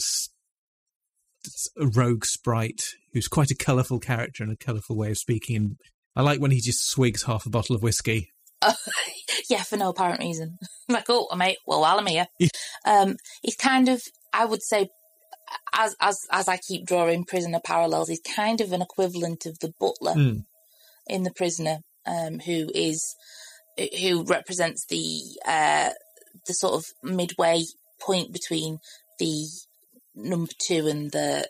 rogue 1.79 2.25
sprite 2.25 2.83
who's 3.13 3.29
quite 3.29 3.51
a 3.51 3.57
colourful 3.57 4.01
character 4.01 4.43
and 4.43 4.53
a 4.53 4.57
colourful 4.57 4.97
way 4.97 5.11
of 5.11 5.19
speaking. 5.19 5.57
And 5.57 5.77
I 6.17 6.23
like 6.23 6.41
when 6.41 6.51
he 6.51 6.61
just 6.61 6.89
swigs 6.89 7.25
half 7.25 7.47
a 7.47 7.51
bottle 7.51 7.75
of 7.77 7.83
whiskey. 7.83 8.31
yeah, 9.51 9.63
for 9.63 9.77
no 9.77 9.91
apparent 9.91 10.21
reason. 10.21 10.57
like, 10.89 11.07
oh, 11.09 11.29
mate, 11.37 11.59
well, 11.67 11.81
while 11.81 11.99
I'm 11.99 12.07
here, 12.07 12.27
um, 12.87 13.17
he's 13.43 13.57
kind 13.57 13.89
of, 13.89 14.03
I 14.33 14.45
would 14.45 14.63
say, 14.63 14.89
as 15.75 15.95
as 16.01 16.19
as 16.31 16.49
I 16.49 16.57
keep 16.57 16.87
drawing 16.87 17.25
prisoner 17.25 17.61
parallels, 17.65 18.09
he's 18.09 18.21
kind 18.21 18.61
of 18.61 18.73
an 18.73 18.83
equivalent 18.83 19.47
of 19.47 19.59
the 19.61 19.73
butler 19.79 20.15
Mm. 20.15 20.45
in 21.07 21.23
the 21.25 21.33
prisoner, 21.33 21.79
um, 22.07 22.41
who 22.41 22.71
is 22.75 23.17
who 24.01 24.25
represents 24.25 24.87
the 24.87 25.21
uh, 25.47 25.91
the 26.47 26.55
sort 26.55 26.75
of 26.75 26.85
midway 27.03 27.63
point 28.01 28.33
between 28.33 28.79
the 29.19 29.47
number 30.15 30.53
two 30.67 30.87
and 30.87 31.11
the 31.13 31.49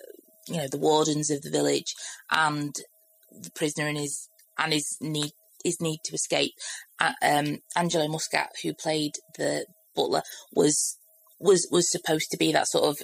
you 0.49 0.57
know 0.57 0.69
the 0.71 0.79
wardens 0.79 1.31
of 1.31 1.43
the 1.43 1.51
village 1.51 1.95
and 2.31 2.75
the 3.31 3.51
prisoner 3.51 3.87
and 3.89 3.99
his 3.99 4.29
and 4.59 4.73
his 4.73 4.97
need 5.01 5.33
his 5.65 5.81
need 5.81 5.99
to 6.05 6.15
escape. 6.15 6.53
Uh, 7.01 7.13
um, 7.23 7.59
Angelo 7.77 8.07
Muscat, 8.09 8.51
who 8.63 8.75
played 8.75 9.13
the 9.37 9.67
butler, 9.97 10.23
was 10.53 10.97
was 11.39 11.67
was 11.71 11.91
supposed 11.91 12.31
to 12.31 12.37
be 12.37 12.53
that 12.53 12.69
sort 12.69 12.85
of 12.85 12.99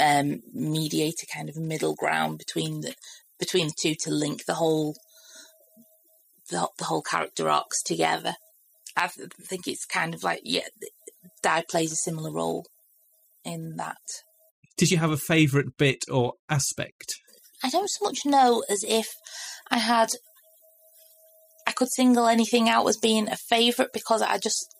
um, 0.00 0.40
mediator, 0.52 1.26
kind 1.32 1.48
of 1.48 1.56
middle 1.56 1.94
ground 1.94 2.38
between 2.38 2.80
the 2.80 2.94
between 3.38 3.68
the 3.68 3.74
two 3.80 3.94
to 4.00 4.10
link 4.10 4.44
the 4.46 4.54
whole 4.54 4.94
the, 6.50 6.68
the 6.78 6.84
whole 6.84 7.02
character 7.02 7.48
arcs 7.48 7.82
together. 7.82 8.34
I 8.96 9.08
think 9.08 9.66
it's 9.66 9.84
kind 9.84 10.14
of 10.14 10.22
like 10.22 10.40
yeah, 10.44 10.68
Dai 11.42 11.64
plays 11.68 11.92
a 11.92 11.96
similar 11.96 12.32
role 12.32 12.66
in 13.44 13.76
that. 13.76 13.96
Did 14.76 14.90
you 14.90 14.98
have 14.98 15.10
a 15.10 15.16
favourite 15.16 15.76
bit 15.76 16.04
or 16.10 16.34
aspect? 16.48 17.16
I 17.62 17.70
don't 17.70 17.88
so 17.88 18.04
much 18.04 18.26
know 18.26 18.64
as 18.68 18.84
if 18.84 19.08
I 19.70 19.78
had 19.78 20.10
I 21.66 21.72
could 21.72 21.88
single 21.90 22.26
anything 22.26 22.68
out 22.68 22.86
as 22.86 22.96
being 22.96 23.28
a 23.28 23.36
favourite 23.36 23.92
because 23.92 24.20
I 24.20 24.38
just 24.38 24.73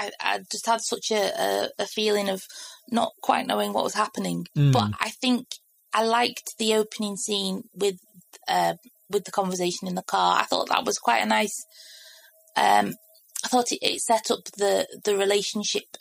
I, 0.00 0.10
I 0.20 0.38
just 0.50 0.66
had 0.66 0.80
such 0.80 1.10
a, 1.10 1.40
a, 1.40 1.68
a 1.80 1.86
feeling 1.86 2.30
of 2.30 2.46
not 2.90 3.12
quite 3.20 3.46
knowing 3.46 3.72
what 3.72 3.84
was 3.84 3.94
happening. 3.94 4.46
Mm. 4.56 4.72
But 4.72 4.92
I 4.98 5.10
think 5.10 5.46
I 5.92 6.04
liked 6.04 6.56
the 6.58 6.74
opening 6.74 7.16
scene 7.16 7.64
with 7.74 7.98
uh, 8.48 8.74
with 9.10 9.24
the 9.24 9.30
conversation 9.30 9.88
in 9.88 9.94
the 9.94 10.02
car. 10.02 10.40
I 10.40 10.44
thought 10.44 10.70
that 10.70 10.86
was 10.86 10.98
quite 10.98 11.22
a 11.22 11.26
nice. 11.26 11.66
Um, 12.56 12.94
I 13.44 13.48
thought 13.48 13.72
it, 13.72 13.78
it 13.82 14.00
set 14.00 14.30
up 14.30 14.44
the 14.56 14.86
the 15.04 15.16
relationship 15.16 15.96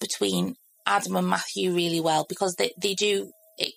between 0.00 0.56
Adam 0.86 1.16
and 1.16 1.28
Matthew 1.28 1.72
really 1.72 2.00
well 2.00 2.26
because 2.28 2.56
they 2.56 2.72
they 2.80 2.94
do 2.94 3.30
it, 3.58 3.74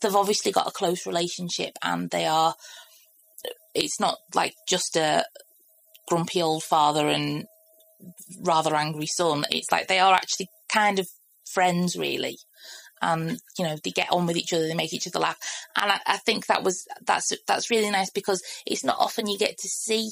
they've 0.00 0.16
obviously 0.16 0.50
got 0.50 0.66
a 0.66 0.72
close 0.72 1.06
relationship, 1.06 1.72
and 1.82 2.10
they 2.10 2.26
are. 2.26 2.54
It's 3.74 4.00
not 4.00 4.16
like 4.34 4.54
just 4.66 4.96
a 4.96 5.24
grumpy 6.08 6.42
old 6.42 6.64
father 6.64 7.06
and 7.06 7.46
rather 8.40 8.74
angry 8.74 9.06
son. 9.06 9.44
It's 9.50 9.72
like 9.72 9.88
they 9.88 9.98
are 9.98 10.14
actually 10.14 10.48
kind 10.68 10.98
of 10.98 11.08
friends, 11.44 11.96
really. 11.96 12.38
And 13.00 13.38
you 13.56 13.64
know 13.64 13.76
they 13.82 13.90
get 13.90 14.10
on 14.10 14.26
with 14.26 14.36
each 14.36 14.52
other, 14.52 14.66
they 14.66 14.74
make 14.74 14.92
each 14.92 15.06
other 15.06 15.20
laugh, 15.20 15.38
and 15.76 15.92
I, 15.92 16.00
I 16.04 16.16
think 16.16 16.46
that 16.46 16.64
was 16.64 16.84
that's 17.06 17.30
that's 17.46 17.70
really 17.70 17.90
nice 17.90 18.10
because 18.10 18.42
it's 18.66 18.82
not 18.82 18.96
often 18.98 19.28
you 19.28 19.38
get 19.38 19.56
to 19.58 19.68
see 19.68 20.10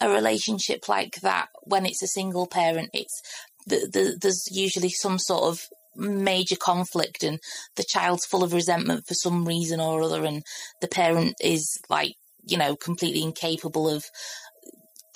a 0.00 0.08
relationship 0.08 0.88
like 0.88 1.16
that 1.22 1.48
when 1.64 1.84
it's 1.84 2.02
a 2.02 2.06
single 2.06 2.46
parent. 2.46 2.90
It's 2.92 3.20
the, 3.66 3.88
the, 3.92 4.18
there's 4.20 4.44
usually 4.50 4.90
some 4.90 5.18
sort 5.18 5.44
of 5.44 5.66
major 5.96 6.56
conflict 6.56 7.22
and 7.22 7.40
the 7.76 7.84
child's 7.84 8.24
full 8.24 8.44
of 8.44 8.52
resentment 8.52 9.04
for 9.06 9.14
some 9.14 9.44
reason 9.44 9.80
or 9.80 10.02
other 10.02 10.24
and 10.24 10.44
the 10.80 10.86
parent 10.86 11.34
is 11.40 11.80
like 11.88 12.14
you 12.44 12.56
know 12.56 12.76
completely 12.76 13.22
incapable 13.22 13.88
of 13.88 14.04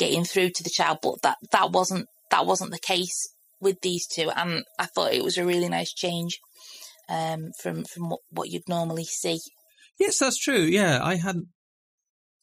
getting 0.06 0.24
through 0.24 0.50
to 0.50 0.62
the 0.62 0.70
child 0.70 0.98
but 1.02 1.20
that 1.22 1.36
that 1.50 1.70
wasn't 1.70 2.06
that 2.30 2.46
wasn't 2.46 2.70
the 2.70 2.78
case 2.78 3.28
with 3.60 3.80
these 3.82 4.06
two 4.06 4.30
and 4.34 4.64
i 4.78 4.86
thought 4.86 5.12
it 5.12 5.22
was 5.24 5.38
a 5.38 5.44
really 5.44 5.68
nice 5.68 5.92
change 5.92 6.38
um, 7.08 7.50
from 7.60 7.84
from 7.84 8.10
what, 8.10 8.20
what 8.30 8.48
you'd 8.48 8.68
normally 8.68 9.04
see 9.04 9.38
Yes, 9.98 10.18
that's 10.18 10.38
true. 10.38 10.62
Yeah, 10.62 11.00
I 11.02 11.16
hadn't 11.16 11.46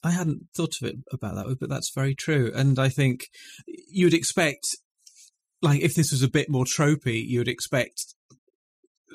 I 0.03 0.11
hadn't 0.11 0.47
thought 0.55 0.75
of 0.81 0.87
it 0.87 0.95
about 1.11 1.35
that 1.35 1.57
but 1.59 1.69
that's 1.69 1.91
very 1.93 2.15
true. 2.15 2.51
And 2.55 2.79
I 2.79 2.87
think 2.89 3.25
you'd 3.67 4.13
expect, 4.13 4.65
like, 5.61 5.81
if 5.81 5.93
this 5.93 6.11
was 6.11 6.23
a 6.23 6.29
bit 6.29 6.49
more 6.49 6.63
tropey, 6.63 7.21
you'd 7.25 7.49
expect 7.49 8.15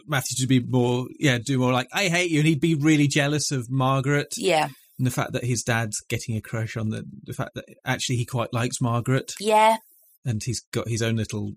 Matthew 0.06 0.36
to 0.42 0.46
be 0.46 0.60
more, 0.60 1.06
yeah, 1.18 1.38
do 1.38 1.58
more 1.58 1.72
like, 1.72 1.88
I 1.94 2.08
hate 2.08 2.30
you. 2.30 2.40
And 2.40 2.48
he'd 2.48 2.60
be 2.60 2.74
really 2.74 3.08
jealous 3.08 3.50
of 3.50 3.70
Margaret. 3.70 4.34
yeah 4.36 4.68
And 4.98 5.06
the 5.06 5.10
fact 5.10 5.32
that 5.32 5.44
his 5.44 5.62
dad's 5.62 6.00
getting 6.08 6.36
a 6.36 6.40
crush 6.40 6.76
on 6.76 6.90
the, 6.90 7.04
the 7.24 7.32
fact 7.32 7.54
that 7.54 7.64
actually 7.84 8.16
he 8.16 8.24
quite 8.24 8.52
likes 8.52 8.80
Margaret. 8.80 9.32
yeah 9.40 9.76
And 10.24 10.42
he's 10.42 10.60
got 10.72 10.88
his 10.88 11.02
own 11.02 11.16
little, 11.16 11.54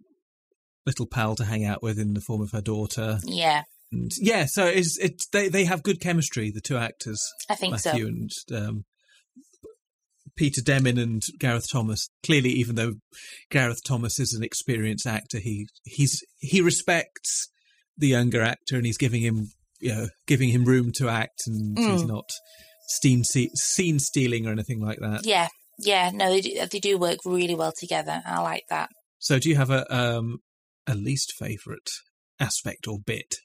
little 0.85 1.05
pal 1.05 1.35
to 1.35 1.45
hang 1.45 1.63
out 1.63 1.83
with 1.83 1.99
in 1.99 2.13
the 2.13 2.21
form 2.21 2.41
of 2.41 2.51
her 2.51 2.61
daughter. 2.61 3.19
yeah 3.25 3.63
And 3.91 4.11
yeah, 4.17 4.45
so 4.47 4.65
it's, 4.65 4.97
it's, 4.97 5.27
they, 5.27 5.49
they 5.49 5.65
have 5.65 5.83
good 5.83 6.01
chemistry, 6.01 6.49
the 6.51 6.61
two 6.61 6.77
actors. 6.77 7.21
I 7.49 7.55
think 7.55 7.77
so. 7.79 7.91
Matthew 7.91 8.07
and 8.07 8.31
um, 8.51 8.85
Peter 10.35 10.61
Demin 10.61 11.01
and 11.01 11.23
Gareth 11.39 11.69
Thomas. 11.69 12.09
Clearly, 12.25 12.49
even 12.51 12.75
though 12.75 12.93
Gareth 13.49 13.81
Thomas 13.85 14.19
is 14.19 14.33
an 14.33 14.43
experienced 14.43 15.07
actor, 15.07 15.39
he 15.39 15.67
he's 15.83 16.23
he 16.37 16.61
respects 16.61 17.49
the 17.97 18.07
younger 18.09 18.41
actor 18.41 18.75
and 18.75 18.85
he's 18.85 18.97
giving 18.97 19.21
him 19.21 19.47
you 19.79 19.93
know 19.93 20.07
giving 20.27 20.49
him 20.49 20.65
room 20.65 20.91
to 20.97 21.09
act, 21.09 21.41
and 21.47 21.77
he's 21.77 22.03
Mm. 22.03 22.09
Not 22.87 23.25
scene 23.25 23.49
scene 23.55 23.99
stealing 23.99 24.47
or 24.47 24.51
anything 24.51 24.79
like 24.79 24.99
that. 24.99 25.25
yeah 25.25 25.47
yeah 25.79 26.09
no 26.13 26.29
they 26.29 26.41
do, 26.41 26.65
they 26.71 26.79
do 26.79 26.97
work 26.97 27.19
really 27.25 27.55
well 27.55 27.73
together 27.77 28.21
i 28.25 28.39
like 28.41 28.63
that 28.69 28.89
So, 29.19 29.39
do 29.39 29.49
you 29.49 29.55
have 29.55 29.69
a 29.69 29.83
um 29.95 30.39
a 30.87 30.95
least 30.95 31.33
favorite 31.37 31.89
aspect 32.39 32.87
or 32.87 32.97
bit? 33.05 33.35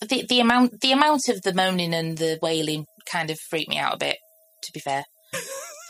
the 0.00 0.24
the 0.28 0.40
amount 0.40 0.80
the 0.80 0.92
amount 0.92 1.28
of 1.28 1.42
the 1.42 1.52
moaning 1.54 1.94
and 1.94 2.18
the 2.18 2.38
wailing 2.42 2.84
kind 3.10 3.30
of 3.30 3.38
freaked 3.50 3.68
me 3.70 3.78
out 3.78 3.94
a 3.94 3.98
bit. 3.98 4.16
To 4.64 4.72
be 4.72 4.80
fair, 4.80 5.04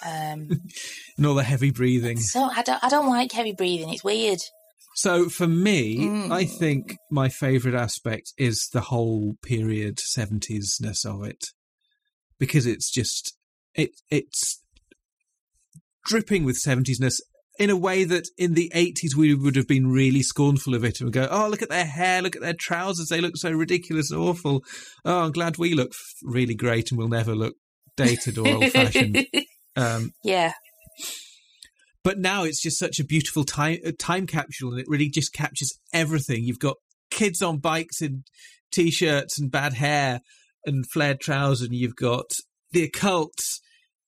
um, 0.07 0.49
And 1.17 1.27
all 1.27 1.35
the 1.35 1.43
heavy 1.43 1.71
breathing. 1.71 2.21
so 2.21 2.43
I 2.45 2.63
don't 2.63 2.83
I 2.85 2.89
don't 2.89 3.09
like 3.09 3.33
heavy 3.33 3.53
breathing. 3.55 3.89
It's 3.93 4.05
weird. 4.05 4.39
So 4.95 5.29
for 5.29 5.47
me, 5.49 5.99
Mm. 5.99 6.31
I 6.33 6.45
think 6.45 6.97
my 7.11 7.29
favourite 7.29 7.77
aspect 7.79 8.33
is 8.39 8.69
the 8.73 8.81
whole 8.83 9.35
period 9.43 9.99
seventies-ness 10.01 11.05
of 11.05 11.25
it, 11.25 11.45
because 12.39 12.67
it's 12.67 12.91
just 12.91 13.37
it 13.75 13.91
it's 14.11 14.63
dripping 16.05 16.45
with 16.45 16.57
seventies-ness 16.57 17.21
in 17.59 17.71
a 17.71 17.77
way 17.77 18.05
that 18.05 18.29
in 18.39 18.55
the 18.55 18.71
eighties 18.75 19.17
we 19.17 19.35
would 19.35 19.57
have 19.57 19.67
been 19.67 19.91
really 19.91 20.23
scornful 20.23 20.75
of 20.75 20.85
it 20.85 21.01
and 21.01 21.13
go, 21.13 21.29
"Oh, 21.31 21.49
look 21.49 21.63
at 21.63 21.69
their 21.69 21.87
hair, 21.87 22.23
look 22.23 22.37
at 22.37 22.43
their 22.43 22.55
trousers, 22.59 23.09
they 23.09 23.21
look 23.21 23.37
so 23.37 23.51
ridiculous 23.51 24.11
and 24.11 24.21
awful." 24.21 24.63
Oh, 25.05 25.21
I'm 25.25 25.33
glad 25.33 25.59
we 25.59 25.75
look 25.75 25.93
really 26.23 26.55
great 26.55 26.91
and 26.91 26.99
we'll 26.99 27.09
never 27.09 27.35
look 27.35 27.55
dated 27.97 28.39
or 28.39 28.49
old-fashioned. 28.49 29.27
Um, 29.77 30.11
yeah, 30.25 30.55
but 32.03 32.19
now 32.19 32.43
it's 32.43 32.61
just 32.61 32.79
such 32.79 32.99
a 32.99 33.05
beautiful 33.05 33.45
time 33.45 33.79
uh, 33.87 33.93
time 33.99 34.27
capsule 34.27 34.71
and 34.71 34.81
it 34.81 34.87
really 34.89 35.09
just 35.09 35.33
captures 35.33 35.79
everything 35.93 36.43
you've 36.43 36.59
got 36.59 36.77
kids 37.11 37.43
on 37.43 37.59
bikes 37.59 38.01
in 38.03 38.25
t-shirts 38.73 39.39
and 39.39 39.51
bad 39.51 39.75
hair 39.75 40.21
and 40.65 40.85
flared 40.91 41.21
trousers 41.21 41.67
and 41.69 41.77
you've 41.77 41.97
got 41.97 42.31
the 42.73 42.85
occult 42.85 43.39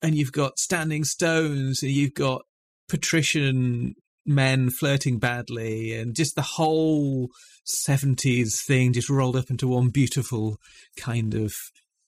and 0.03 0.15
you've 0.15 0.33
got 0.33 0.59
standing 0.59 1.05
stones 1.05 1.83
and 1.83 1.93
you've 1.93 2.15
got 2.15 2.43
patrician 2.89 3.95
men 4.27 4.71
flirting 4.71 5.19
badly 5.19 5.95
and 5.95 6.15
just 6.15 6.35
the 6.35 6.43
whole 6.43 7.29
70s 7.67 8.65
thing 8.67 8.93
just 8.93 9.09
rolled 9.09 9.37
up 9.37 9.51
into 9.51 9.69
one 9.69 9.89
beautiful 9.89 10.57
kind 10.97 11.35
of 11.35 11.55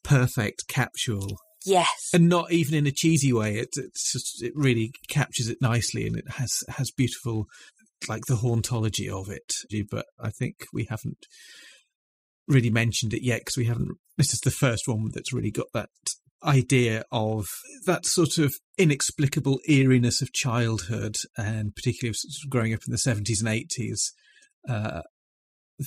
perfect 0.02 0.68
capsule 0.68 1.38
yes, 1.64 2.10
and 2.12 2.28
not 2.28 2.52
even 2.52 2.74
in 2.74 2.86
a 2.86 2.92
cheesy 2.92 3.32
way. 3.32 3.56
It 3.56 3.68
it's 3.76 4.12
just, 4.12 4.42
it 4.42 4.52
really 4.54 4.92
captures 5.08 5.48
it 5.48 5.58
nicely, 5.60 6.06
and 6.06 6.16
it 6.16 6.28
has 6.36 6.62
has 6.68 6.90
beautiful 6.90 7.46
like 8.08 8.26
the 8.26 8.36
hauntology 8.36 9.08
of 9.08 9.28
it. 9.28 9.52
But 9.90 10.06
I 10.20 10.30
think 10.30 10.66
we 10.72 10.84
haven't 10.84 11.26
really 12.48 12.70
mentioned 12.70 13.14
it 13.14 13.22
yet 13.22 13.40
because 13.40 13.56
we 13.56 13.66
haven't. 13.66 13.96
This 14.16 14.32
is 14.32 14.40
the 14.40 14.50
first 14.50 14.86
one 14.86 15.10
that's 15.12 15.32
really 15.32 15.50
got 15.50 15.68
that 15.74 15.90
idea 16.44 17.04
of 17.12 17.46
that 17.86 18.04
sort 18.04 18.38
of 18.38 18.54
inexplicable 18.76 19.60
eeriness 19.68 20.22
of 20.22 20.32
childhood, 20.32 21.16
and 21.36 21.74
particularly 21.74 22.14
sort 22.14 22.44
of 22.44 22.50
growing 22.50 22.74
up 22.74 22.80
in 22.86 22.92
the 22.92 22.98
seventies 22.98 23.40
and 23.40 23.48
eighties. 23.48 24.12
Uh, 24.68 25.02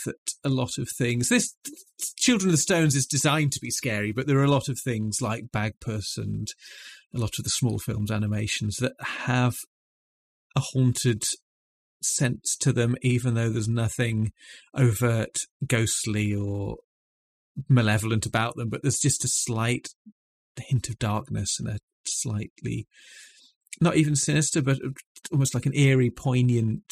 that 0.04 0.16
a 0.44 0.50
lot 0.50 0.78
of 0.78 0.90
things 0.90 1.30
this 1.30 1.56
children 2.18 2.50
of 2.50 2.52
the 2.52 2.58
stones 2.58 2.96
is 2.96 3.06
designed 3.06 3.52
to 3.52 3.62
be 3.62 3.70
scary 3.70 4.12
but 4.12 4.28
there 4.28 4.38
are 4.38 4.44
a 4.44 4.52
lot 4.52 4.68
of 4.68 4.78
things 4.78 5.22
like 5.22 5.52
bagpuss 5.54 6.18
and 6.18 6.50
a 7.14 7.20
lot 7.20 7.32
of 7.38 7.46
the 7.46 7.50
small 7.50 7.80
films 7.80 8.12
animations 8.12 8.78
that 8.78 8.94
have 9.00 9.56
a 10.56 10.60
haunted 10.60 11.24
sense 12.02 12.56
to 12.56 12.72
them 12.72 12.96
even 13.02 13.34
though 13.34 13.50
there's 13.50 13.68
nothing 13.68 14.32
overt 14.76 15.38
ghostly 15.66 16.34
or 16.34 16.78
malevolent 17.70 18.26
about 18.26 18.56
them 18.56 18.70
but 18.70 18.82
there's 18.82 19.00
just 19.00 19.24
a 19.24 19.30
slight 19.30 19.88
hint 20.68 20.90
of 20.90 21.00
darkness 21.00 21.58
and 21.60 21.68
a 21.68 21.80
slightly 22.06 22.88
not 23.82 23.96
even 23.96 24.16
sinister 24.16 24.62
but 24.62 24.78
almost 25.32 25.56
like 25.56 25.66
an 25.66 25.76
eerie 25.76 26.12
poignant 26.12 26.84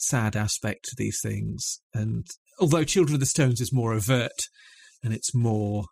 sad 0.00 0.34
aspect 0.34 0.84
to 0.86 0.94
these 0.96 1.20
things. 1.22 1.80
And 1.94 2.26
although 2.58 2.84
Children 2.84 3.14
of 3.14 3.20
the 3.20 3.26
Stones 3.26 3.60
is 3.60 3.72
more 3.72 3.92
overt 3.92 4.48
and 5.02 5.12
it's 5.12 5.34
more 5.34 5.84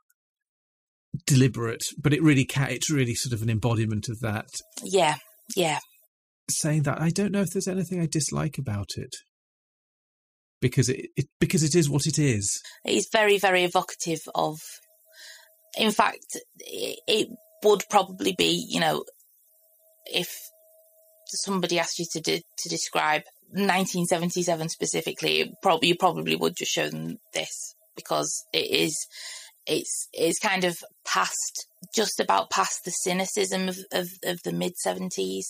deliberate, 1.27 1.85
but 2.01 2.13
it 2.13 2.23
really 2.23 2.45
ca- 2.45 2.69
it's 2.71 2.91
really 2.91 3.15
sort 3.15 3.33
of 3.33 3.43
an 3.43 3.51
embodiment 3.51 4.09
of 4.09 4.21
that. 4.21 4.49
yeah, 4.83 5.17
yeah. 5.57 5.79
Saying 6.51 6.85
that, 6.85 7.01
I 7.01 7.11
don't 7.11 7.33
know 7.33 7.43
if 7.43 7.51
there's 7.51 7.69
anything 7.69 8.01
I 8.01 8.07
dislike 8.07 8.59
about 8.59 8.97
it 8.97 9.15
because 10.61 10.89
it, 10.89 11.11
it 11.17 11.27
because 11.41 11.63
it 11.63 11.75
is 11.75 11.89
what 11.91 12.07
it 12.07 12.19
is. 12.19 12.61
It's 12.85 13.09
very 13.13 13.39
very 13.39 13.65
evocative 13.65 14.21
of. 14.35 14.59
In 15.77 15.93
fact, 15.93 16.39
it, 16.59 17.29
would 17.63 17.83
probably 17.91 18.35
be 18.37 18.67
you 18.69 18.81
know, 18.81 19.05
if 20.07 20.35
somebody 21.27 21.79
asked 21.79 21.99
you 21.99 22.07
to 22.13 22.21
de- 22.21 22.43
to 22.59 22.69
describe 22.69 23.23
1977 23.51 24.69
specifically, 24.69 25.53
probably 25.63 25.89
you 25.89 25.97
probably 25.97 26.37
would 26.37 26.57
just 26.57 26.73
show 26.73 26.89
them 26.89 27.19
this 27.35 27.75
because 27.97 28.45
it 28.53 28.71
is 28.71 28.97
it's 29.67 30.09
it's 30.13 30.39
kind 30.39 30.65
of 30.65 30.79
past 31.05 31.67
just 31.95 32.21
about 32.21 32.51
past 32.51 32.85
the 32.85 32.91
cynicism 32.91 33.69
of 33.69 33.79
of, 33.93 34.09
of 34.25 34.41
the 34.45 34.53
mid 34.53 34.73
70s 34.85 35.45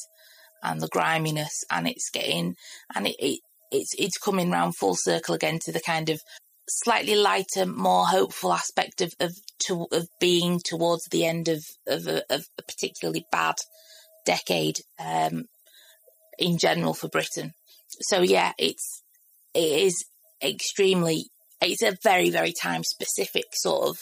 and 0.62 0.80
the 0.80 0.88
griminess 0.88 1.64
and 1.70 1.86
it's 1.86 2.10
getting 2.10 2.54
and 2.94 3.06
it, 3.06 3.16
it 3.18 3.40
it's 3.70 3.92
it's 3.98 4.18
coming 4.18 4.50
round 4.50 4.76
full 4.76 4.96
circle 4.96 5.34
again 5.34 5.58
to 5.62 5.72
the 5.72 5.80
kind 5.80 6.08
of 6.08 6.20
slightly 6.68 7.14
lighter 7.14 7.64
more 7.66 8.06
hopeful 8.06 8.52
aspect 8.52 9.00
of 9.00 9.12
of 9.20 9.32
to, 9.66 9.86
of 9.92 10.06
being 10.20 10.60
towards 10.64 11.04
the 11.10 11.24
end 11.24 11.48
of 11.48 11.62
of 11.86 12.06
a, 12.06 12.22
of 12.30 12.44
a 12.58 12.62
particularly 12.62 13.24
bad 13.30 13.54
decade 14.24 14.76
um 14.98 15.44
in 16.38 16.56
general 16.56 16.94
for 16.94 17.08
Britain. 17.08 17.52
So 18.02 18.22
yeah, 18.22 18.52
it's 18.58 19.02
it 19.54 19.82
is 19.86 20.04
extremely 20.42 21.26
it's 21.60 21.82
a 21.82 21.96
very 22.02 22.30
very 22.30 22.52
time 22.52 22.84
specific 22.84 23.44
sort 23.52 23.88
of 23.88 23.98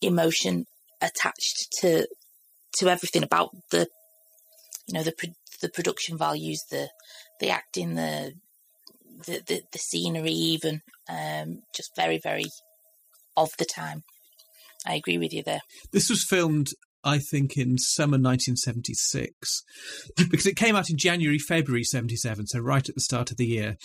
emotion 0.00 0.66
attached 1.00 1.68
to 1.80 2.06
to 2.78 2.88
everything 2.88 3.22
about 3.22 3.50
the 3.70 3.88
you 4.86 4.94
know 4.94 5.02
the 5.02 5.14
the 5.62 5.70
production 5.70 6.18
values, 6.18 6.64
the 6.70 6.88
the 7.40 7.48
acting, 7.48 7.94
the 7.94 8.34
the 9.26 9.40
the, 9.46 9.62
the 9.72 9.78
scenery, 9.78 10.32
even 10.32 10.82
um, 11.08 11.62
just 11.74 11.90
very 11.96 12.18
very 12.22 12.46
of 13.36 13.50
the 13.58 13.64
time. 13.64 14.02
I 14.86 14.94
agree 14.94 15.18
with 15.18 15.32
you 15.32 15.42
there. 15.42 15.60
This 15.92 16.10
was 16.10 16.24
filmed, 16.24 16.70
I 17.04 17.18
think, 17.18 17.56
in 17.56 17.78
summer 17.78 18.18
1976 18.18 19.62
because 20.16 20.46
it 20.46 20.56
came 20.56 20.74
out 20.74 20.90
in 20.90 20.98
January, 20.98 21.38
February 21.38 21.84
77, 21.84 22.48
so 22.48 22.58
right 22.58 22.88
at 22.88 22.94
the 22.94 23.00
start 23.00 23.30
of 23.30 23.36
the 23.36 23.46
year. 23.46 23.76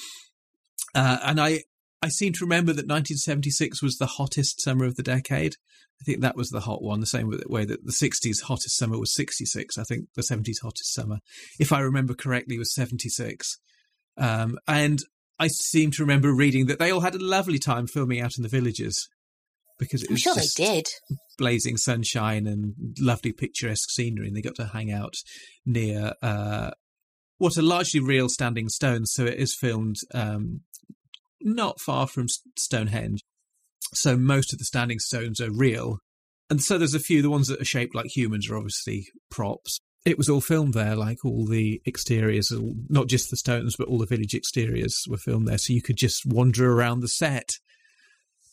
Uh, 0.96 1.20
and 1.24 1.40
I, 1.40 1.62
I 2.02 2.10
seem 2.10 2.34
to 2.34 2.46
remember 2.46 2.72
that 2.74 2.88
1976 2.88 3.82
was 3.82 3.98
the 3.98 4.06
hottest 4.06 4.62
summer 4.62 4.86
of 4.86 4.96
the 4.96 5.04
decade. 5.04 5.56
I 6.00 6.04
think 6.04 6.22
that 6.22 6.36
was 6.36 6.50
the 6.50 6.60
hot 6.62 6.84
one, 6.84 7.00
the 7.00 7.08
same 7.08 7.32
way 7.48 7.66
that 7.66 7.84
the 7.84 7.92
60s 7.92 8.44
hottest 8.44 8.78
summer 8.78 9.00
was 9.00 9.16
66. 9.16 9.78
I 9.78 9.84
think 9.84 10.06
the 10.16 10.22
70s 10.22 10.62
hottest 10.62 10.94
summer, 10.94 11.18
if 11.60 11.74
I 11.74 11.80
remember 11.80 12.14
correctly, 12.14 12.60
was 12.60 12.74
76. 12.76 13.58
Um, 14.18 14.60
and 14.68 15.00
I 15.40 15.48
seem 15.48 15.92
to 15.92 16.04
remember 16.04 16.34
reading 16.34 16.68
that 16.68 16.80
they 16.80 16.92
all 16.92 17.02
had 17.02 17.16
a 17.16 17.24
lovely 17.24 17.60
time 17.60 17.88
filming 17.88 18.22
out 18.22 18.38
in 18.38 18.44
the 18.44 18.50
villages 18.50 19.08
because 19.80 20.04
it 20.04 20.10
I'm 20.10 20.14
was 20.16 20.22
sure 20.22 20.36
they 20.36 20.42
just 20.42 20.58
did. 20.58 20.88
blazing 21.38 21.78
sunshine 21.78 22.48
and 22.48 22.74
lovely 23.00 23.32
picturesque 23.32 23.90
scenery, 23.92 24.28
and 24.28 24.36
they 24.36 24.42
got 24.42 24.56
to 24.56 24.66
hang 24.66 24.92
out 24.92 25.14
near 25.66 26.14
uh, 26.22 26.72
what 27.38 27.58
are 27.58 27.64
largely 27.64 28.00
real 28.00 28.30
standing 28.30 28.70
stones. 28.70 29.12
So 29.14 29.26
it 29.26 29.36
is 29.36 29.56
filmed 29.56 29.98
um, 30.14 30.62
not 31.42 31.80
far 31.80 32.08
from 32.08 32.28
Stonehenge. 32.58 33.22
So 33.94 34.18
most 34.18 34.52
of 34.54 34.60
the 34.60 34.66
standing 34.66 35.00
stones 35.00 35.40
are 35.40 35.52
real, 35.52 36.00
and 36.50 36.62
so 36.62 36.78
there's 36.78 36.94
a 36.94 37.00
few. 37.00 37.22
The 37.22 37.30
ones 37.30 37.48
that 37.48 37.62
are 37.62 37.66
shaped 37.66 37.96
like 37.96 38.16
humans 38.16 38.50
are 38.50 38.58
obviously 38.58 39.08
props. 39.30 39.80
It 40.06 40.18
was 40.18 40.30
all 40.30 40.42
filmed 40.42 40.74
there, 40.74 40.96
like 40.96 41.26
all 41.26 41.46
the 41.46 41.82
exteriors, 41.86 42.52
not 42.90 43.08
just 43.08 43.30
the 43.30 43.36
stones, 43.38 43.76
but 43.76 43.88
all 43.88 43.98
the 43.98 44.06
village 44.06 44.34
exteriors 44.34 45.04
were 45.10 45.18
filmed 45.18 45.48
there. 45.48 45.58
So 45.58 45.74
you 45.74 45.82
could 45.82 45.98
just 45.98 46.26
wander 46.26 46.72
around 46.72 47.02
the 47.02 47.10
set. 47.10 47.56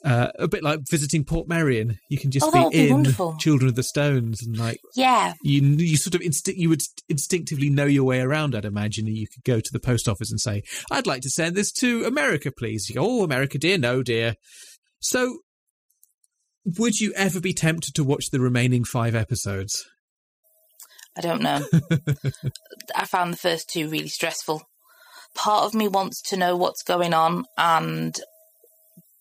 Uh, 0.04 0.28
a 0.38 0.46
bit 0.46 0.62
like 0.62 0.80
visiting 0.90 1.24
Portmeirion, 1.24 1.96
you 2.10 2.18
can 2.18 2.30
just 2.30 2.44
Oh, 2.46 2.68
be 2.70 2.76
be 2.76 2.84
in 2.88 2.92
wonderful. 2.92 3.36
Children 3.38 3.70
of 3.70 3.74
the 3.74 3.82
Stones, 3.82 4.42
and 4.42 4.54
like 4.54 4.78
Yeah. 4.94 5.32
you, 5.42 5.62
you 5.62 5.96
sort 5.96 6.14
of 6.14 6.20
instinct, 6.20 6.60
you 6.60 6.68
would 6.68 6.82
instinctively 7.08 7.70
know 7.70 7.86
your 7.86 8.04
way 8.04 8.20
around. 8.20 8.54
I'd 8.54 8.66
imagine 8.66 9.06
you 9.06 9.26
could 9.26 9.44
go 9.44 9.60
to 9.60 9.72
the 9.72 9.80
post 9.80 10.06
office 10.06 10.30
and 10.30 10.38
say, 10.38 10.62
"I'd 10.90 11.06
like 11.06 11.22
to 11.22 11.30
send 11.30 11.56
this 11.56 11.72
to 11.80 12.04
America, 12.04 12.52
please." 12.52 12.90
You 12.90 12.96
go, 12.96 13.02
"Oh, 13.02 13.24
America, 13.24 13.56
dear, 13.56 13.78
no, 13.78 14.02
dear." 14.02 14.34
So, 15.00 15.38
would 16.78 17.00
you 17.00 17.12
ever 17.14 17.40
be 17.40 17.54
tempted 17.54 17.94
to 17.94 18.04
watch 18.04 18.28
the 18.30 18.40
remaining 18.40 18.84
five 18.84 19.14
episodes? 19.14 19.84
I 21.16 21.22
don't 21.22 21.40
know. 21.42 21.64
I 22.94 23.06
found 23.06 23.32
the 23.32 23.38
first 23.38 23.70
two 23.70 23.88
really 23.88 24.08
stressful. 24.08 24.62
Part 25.34 25.64
of 25.64 25.72
me 25.72 25.88
wants 25.88 26.20
to 26.28 26.36
know 26.36 26.56
what's 26.56 26.82
going 26.82 27.14
on 27.14 27.44
and 27.56 28.14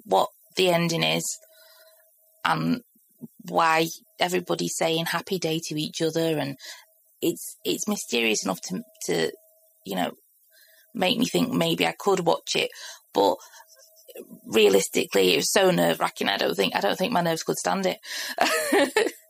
what 0.06 0.28
the 0.56 0.70
ending 0.70 1.04
is 1.04 1.38
and 2.45 2.82
why 3.47 3.88
everybody's 4.20 4.76
saying 4.76 5.06
happy 5.06 5.39
day 5.39 5.60
to 5.64 5.80
each 5.80 6.01
other 6.01 6.38
and 6.38 6.58
it's 7.22 7.58
it's 7.64 7.88
mysterious 7.88 8.43
enough 8.43 8.62
to 8.62 8.82
to 9.06 9.32
you 9.86 9.95
know 9.95 10.12
make 10.93 11.18
me 11.18 11.26
think 11.26 11.51
maybe 11.51 11.88
I 11.88 11.95
could 11.97 12.20
watch 12.22 12.56
it. 12.56 12.70
But 13.14 13.38
realistically 14.45 15.34
it 15.34 15.38
was 15.38 15.51
so 15.51 15.72
nerve 15.72 15.99
wracking 15.99 16.30
I 16.30 16.38
don't 16.38 16.56
think 16.56 16.76
I 16.76 16.82
don't 16.82 16.97
think 16.97 17.14
my 17.14 17.22
nerves 17.22 17.43
could 17.43 17.58
stand 17.58 17.86
it. 17.86 19.12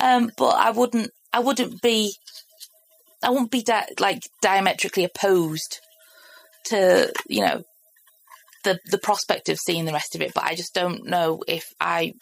Um 0.00 0.32
but 0.36 0.56
I 0.56 0.70
wouldn't 0.72 1.12
I 1.32 1.38
wouldn't 1.38 1.80
be 1.80 2.12
I 3.22 3.30
wouldn't 3.30 3.52
be 3.52 3.62
di- 3.62 3.94
like 4.00 4.22
diametrically 4.42 5.04
opposed 5.04 5.78
to 6.64 7.12
you 7.28 7.42
know 7.42 7.62
the 8.64 8.78
the 8.90 8.98
prospect 8.98 9.48
of 9.48 9.58
seeing 9.58 9.84
the 9.84 9.92
rest 9.92 10.14
of 10.14 10.20
it, 10.20 10.32
but 10.34 10.44
I 10.44 10.54
just 10.54 10.74
don't 10.74 11.06
know 11.06 11.42
if 11.46 11.72
I 11.80 12.14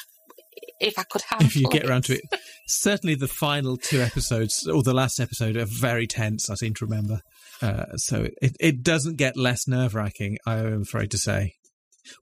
if 0.80 0.98
I 0.98 1.02
could 1.04 1.22
have. 1.28 1.42
if 1.42 1.56
you 1.56 1.68
get 1.68 1.88
around 1.88 2.04
to 2.04 2.14
it. 2.14 2.22
Certainly, 2.66 3.16
the 3.16 3.28
final 3.28 3.76
two 3.76 4.00
episodes, 4.00 4.66
or 4.66 4.82
the 4.82 4.94
last 4.94 5.20
episode, 5.20 5.56
are 5.56 5.66
very 5.66 6.06
tense. 6.06 6.50
I 6.50 6.54
seem 6.54 6.74
to 6.74 6.84
remember. 6.84 7.20
Uh, 7.60 7.96
so 7.96 8.28
it, 8.40 8.56
it 8.60 8.82
doesn't 8.82 9.16
get 9.16 9.36
less 9.36 9.66
nerve 9.66 9.94
wracking. 9.94 10.38
I 10.46 10.58
am 10.58 10.82
afraid 10.82 11.10
to 11.12 11.18
say. 11.18 11.54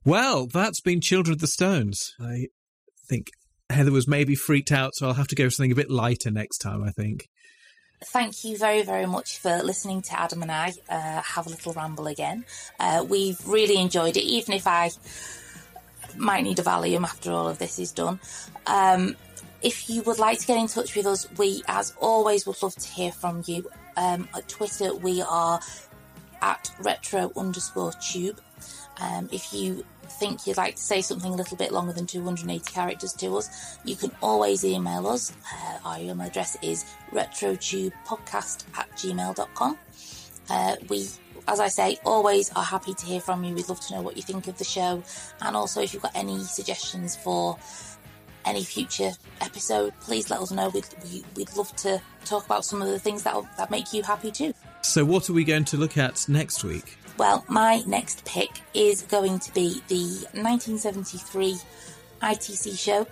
Well, 0.03 0.47
that's 0.47 0.81
been 0.81 1.01
Children 1.01 1.33
of 1.35 1.41
the 1.41 1.47
Stones. 1.47 2.13
I 2.19 2.47
think 3.07 3.27
Heather 3.69 3.91
was 3.91 4.07
maybe 4.07 4.35
freaked 4.35 4.71
out, 4.71 4.95
so 4.95 5.07
I'll 5.07 5.13
have 5.13 5.27
to 5.27 5.35
go 5.35 5.45
with 5.45 5.53
something 5.53 5.71
a 5.71 5.75
bit 5.75 5.91
lighter 5.91 6.31
next 6.31 6.59
time. 6.59 6.83
I 6.83 6.91
think. 6.91 7.27
Thank 8.03 8.43
you 8.43 8.57
very, 8.57 8.83
very 8.83 9.07
much 9.07 9.39
for 9.39 9.63
listening 9.63 10.03
to 10.03 10.19
Adam 10.19 10.43
and 10.43 10.51
I 10.51 10.73
uh, 10.87 11.21
have 11.21 11.47
a 11.47 11.49
little 11.49 11.73
ramble 11.73 12.05
again. 12.05 12.45
Uh, 12.79 13.03
we've 13.07 13.39
really 13.47 13.81
enjoyed 13.81 14.17
it, 14.17 14.23
even 14.23 14.53
if 14.53 14.67
I 14.67 14.91
might 16.15 16.43
need 16.43 16.59
a 16.59 16.61
Valium 16.61 17.03
after 17.03 17.31
all 17.31 17.47
of 17.47 17.57
this 17.57 17.79
is 17.79 17.91
done. 17.91 18.19
Um, 18.67 19.15
if 19.63 19.89
you 19.89 20.03
would 20.03 20.19
like 20.19 20.39
to 20.39 20.47
get 20.47 20.59
in 20.59 20.67
touch 20.67 20.95
with 20.95 21.07
us, 21.07 21.27
we, 21.37 21.63
as 21.67 21.95
always, 21.99 22.45
would 22.45 22.61
love 22.61 22.75
to 22.75 22.87
hear 22.87 23.11
from 23.11 23.43
you. 23.47 23.67
Um, 23.95 24.29
at 24.35 24.47
Twitter, 24.47 24.93
we 24.93 25.23
are 25.23 25.59
at 26.41 26.71
retro 26.79 27.31
underscore 27.35 27.93
tube. 27.93 28.39
Um, 29.01 29.27
if 29.31 29.51
you 29.53 29.83
think 30.11 30.47
you'd 30.47 30.57
like 30.57 30.75
to 30.75 30.81
say 30.81 31.01
something 31.01 31.33
a 31.33 31.35
little 31.35 31.57
bit 31.57 31.71
longer 31.71 31.93
than 31.93 32.05
280 32.05 32.71
characters 32.71 33.13
to 33.13 33.37
us, 33.37 33.77
you 33.83 33.95
can 33.95 34.11
always 34.21 34.63
email 34.65 35.07
us. 35.07 35.33
Uh, 35.53 35.77
our 35.85 35.99
email 35.99 36.27
address 36.27 36.57
is 36.61 36.85
retrotubepodcast 37.11 38.65
at 38.77 38.89
gmail.com. 38.91 39.77
Uh, 40.49 40.75
we, 40.89 41.07
as 41.47 41.59
I 41.59 41.67
say, 41.67 41.97
always 42.05 42.51
are 42.53 42.63
happy 42.63 42.93
to 42.93 43.05
hear 43.05 43.19
from 43.19 43.43
you. 43.43 43.53
We'd 43.53 43.69
love 43.69 43.81
to 43.87 43.95
know 43.95 44.01
what 44.01 44.15
you 44.15 44.23
think 44.23 44.47
of 44.47 44.57
the 44.57 44.63
show. 44.63 45.03
And 45.41 45.55
also, 45.55 45.81
if 45.81 45.93
you've 45.93 46.03
got 46.03 46.15
any 46.15 46.39
suggestions 46.39 47.15
for 47.15 47.57
any 48.45 48.63
future 48.63 49.11
episode, 49.41 49.93
please 49.99 50.29
let 50.29 50.39
us 50.39 50.51
know. 50.51 50.69
We'd, 50.69 50.87
we, 51.03 51.23
we'd 51.35 51.55
love 51.55 51.75
to 51.77 52.01
talk 52.25 52.45
about 52.45 52.65
some 52.65 52.81
of 52.81 52.87
the 52.87 52.99
things 52.99 53.23
that 53.23 53.35
that 53.57 53.69
make 53.69 53.93
you 53.93 54.03
happy 54.03 54.31
too. 54.31 54.53
So, 54.81 55.03
what 55.03 55.29
are 55.29 55.33
we 55.33 55.43
going 55.43 55.65
to 55.65 55.77
look 55.77 55.97
at 55.97 56.27
next 56.29 56.63
week? 56.63 56.97
Well, 57.17 57.43
my 57.47 57.83
next 57.87 58.25
pick 58.25 58.61
is 58.73 59.01
going 59.03 59.39
to 59.39 59.53
be 59.53 59.81
the 59.87 60.27
1973 60.39 61.57
ITC 62.21 62.77
show 62.77 63.07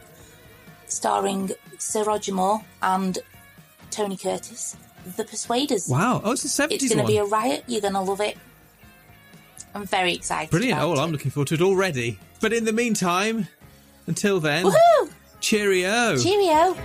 starring 0.87 1.51
Sir 1.79 2.03
Roger 2.03 2.33
Moore 2.33 2.61
and 2.81 3.17
Tony 3.89 4.17
Curtis, 4.17 4.77
The 5.17 5.23
Persuaders. 5.23 5.87
Wow! 5.87 6.21
Oh, 6.23 6.33
it's 6.33 6.43
a 6.43 6.49
seventies 6.49 6.83
It's 6.83 6.93
going 6.93 7.05
to 7.05 7.11
be 7.11 7.17
a 7.17 7.25
riot. 7.25 7.63
You're 7.67 7.81
going 7.81 7.93
to 7.93 8.01
love 8.01 8.21
it. 8.21 8.37
I'm 9.73 9.85
very 9.85 10.13
excited. 10.13 10.51
Brilliant! 10.51 10.79
Oh, 10.79 10.91
well, 10.91 10.99
I'm 10.99 11.11
looking 11.11 11.31
forward 11.31 11.47
to 11.49 11.55
it 11.55 11.61
already. 11.61 12.19
But 12.41 12.53
in 12.53 12.65
the 12.65 12.73
meantime, 12.73 13.47
until 14.07 14.39
then, 14.39 14.65
Woohoo! 14.65 15.11
cheerio. 15.39 16.17
Cheerio. 16.17 16.77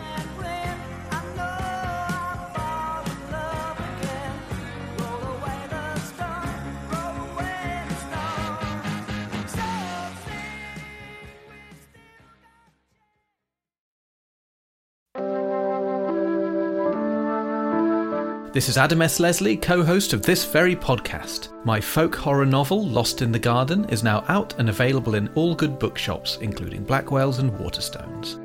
This 18.53 18.68
is 18.68 18.76
Adam 18.76 19.01
S. 19.01 19.20
Leslie, 19.20 19.57
co 19.57 19.84
host 19.84 20.12
of 20.12 20.22
this 20.22 20.44
very 20.44 20.74
podcast. 20.74 21.51
My 21.64 21.80
folk 21.80 22.16
horror 22.16 22.44
novel, 22.44 22.84
Lost 22.84 23.22
in 23.22 23.30
the 23.30 23.38
Garden, 23.38 23.84
is 23.90 24.03
now 24.03 24.24
out 24.26 24.59
and 24.59 24.68
available 24.68 25.14
in 25.14 25.28
all 25.36 25.55
good 25.55 25.78
bookshops, 25.78 26.36
including 26.40 26.82
Blackwell's 26.82 27.38
and 27.38 27.53
Waterstones. 27.53 28.44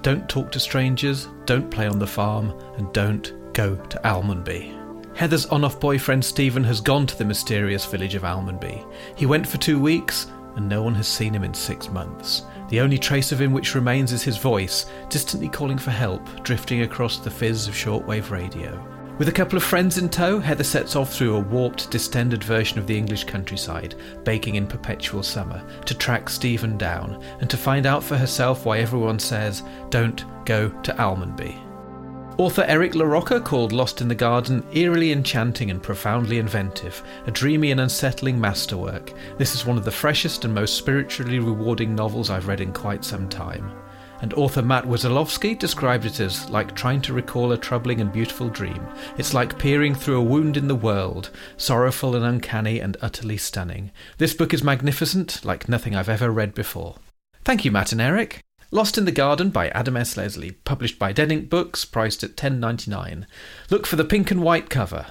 Don't 0.00 0.26
talk 0.30 0.50
to 0.50 0.58
strangers, 0.58 1.28
don't 1.44 1.70
play 1.70 1.86
on 1.86 1.98
the 1.98 2.06
farm, 2.06 2.58
and 2.78 2.90
don't 2.94 3.34
go 3.52 3.76
to 3.76 4.00
Almonby. 4.06 4.74
Heather's 5.14 5.44
on 5.44 5.62
off 5.62 5.78
boyfriend 5.78 6.24
Stephen 6.24 6.64
has 6.64 6.80
gone 6.80 7.06
to 7.06 7.18
the 7.18 7.24
mysterious 7.26 7.84
village 7.84 8.14
of 8.14 8.24
Almonby. 8.24 8.82
He 9.14 9.26
went 9.26 9.46
for 9.46 9.58
two 9.58 9.78
weeks, 9.78 10.26
and 10.56 10.66
no 10.66 10.82
one 10.82 10.94
has 10.94 11.06
seen 11.06 11.34
him 11.34 11.44
in 11.44 11.52
six 11.52 11.90
months. 11.90 12.44
The 12.70 12.80
only 12.80 12.96
trace 12.96 13.30
of 13.30 13.42
him 13.42 13.52
which 13.52 13.74
remains 13.74 14.10
is 14.10 14.22
his 14.22 14.38
voice, 14.38 14.86
distantly 15.10 15.50
calling 15.50 15.76
for 15.76 15.90
help, 15.90 16.42
drifting 16.44 16.80
across 16.80 17.18
the 17.18 17.30
fizz 17.30 17.68
of 17.68 17.74
shortwave 17.74 18.30
radio. 18.30 18.93
With 19.16 19.28
a 19.28 19.32
couple 19.32 19.56
of 19.56 19.62
friends 19.62 19.96
in 19.96 20.08
tow, 20.08 20.40
Heather 20.40 20.64
sets 20.64 20.96
off 20.96 21.12
through 21.12 21.36
a 21.36 21.40
warped, 21.40 21.88
distended 21.88 22.42
version 22.42 22.80
of 22.80 22.88
the 22.88 22.98
English 22.98 23.22
countryside, 23.22 23.94
baking 24.24 24.56
in 24.56 24.66
perpetual 24.66 25.22
summer, 25.22 25.62
to 25.84 25.96
track 25.96 26.28
Stephen 26.28 26.76
down 26.76 27.22
and 27.38 27.48
to 27.48 27.56
find 27.56 27.86
out 27.86 28.02
for 28.02 28.16
herself 28.16 28.66
why 28.66 28.78
everyone 28.80 29.20
says, 29.20 29.62
don't 29.88 30.24
go 30.44 30.68
to 30.68 30.92
Almonby. 31.00 31.56
Author 32.38 32.64
Eric 32.66 32.94
LaRocca 32.94 33.44
called 33.44 33.70
Lost 33.70 34.00
in 34.00 34.08
the 34.08 34.16
Garden 34.16 34.66
eerily 34.72 35.12
enchanting 35.12 35.70
and 35.70 35.80
profoundly 35.80 36.38
inventive, 36.38 37.00
a 37.28 37.30
dreamy 37.30 37.70
and 37.70 37.82
unsettling 37.82 38.40
masterwork. 38.40 39.12
This 39.38 39.54
is 39.54 39.64
one 39.64 39.78
of 39.78 39.84
the 39.84 39.92
freshest 39.92 40.44
and 40.44 40.52
most 40.52 40.76
spiritually 40.76 41.38
rewarding 41.38 41.94
novels 41.94 42.30
I've 42.30 42.48
read 42.48 42.60
in 42.60 42.72
quite 42.72 43.04
some 43.04 43.28
time. 43.28 43.70
And 44.24 44.32
author 44.32 44.62
Matt 44.62 44.86
Wesolowski 44.86 45.58
described 45.58 46.06
it 46.06 46.18
as 46.18 46.48
like 46.48 46.74
trying 46.74 47.02
to 47.02 47.12
recall 47.12 47.52
a 47.52 47.58
troubling 47.58 48.00
and 48.00 48.10
beautiful 48.10 48.48
dream. 48.48 48.88
It's 49.18 49.34
like 49.34 49.58
peering 49.58 49.94
through 49.94 50.16
a 50.16 50.24
wound 50.24 50.56
in 50.56 50.66
the 50.66 50.74
world, 50.74 51.28
sorrowful 51.58 52.16
and 52.16 52.24
uncanny 52.24 52.80
and 52.80 52.96
utterly 53.02 53.36
stunning. 53.36 53.92
This 54.16 54.32
book 54.32 54.54
is 54.54 54.64
magnificent, 54.64 55.44
like 55.44 55.68
nothing 55.68 55.94
I've 55.94 56.08
ever 56.08 56.30
read 56.30 56.54
before. 56.54 56.96
Thank 57.44 57.66
you, 57.66 57.70
Matt 57.70 57.92
and 57.92 58.00
Eric. 58.00 58.40
Lost 58.70 58.96
in 58.96 59.04
the 59.04 59.12
Garden 59.12 59.50
by 59.50 59.68
Adam 59.68 59.98
S. 59.98 60.16
Leslie, 60.16 60.52
published 60.52 60.98
by 60.98 61.12
Dead 61.12 61.30
Ink 61.30 61.50
Books, 61.50 61.84
priced 61.84 62.24
at 62.24 62.34
ten 62.34 62.58
ninety 62.58 62.90
nine. 62.90 63.26
Look 63.68 63.86
for 63.86 63.96
the 63.96 64.06
pink 64.06 64.30
and 64.30 64.42
white 64.42 64.70
cover. 64.70 65.08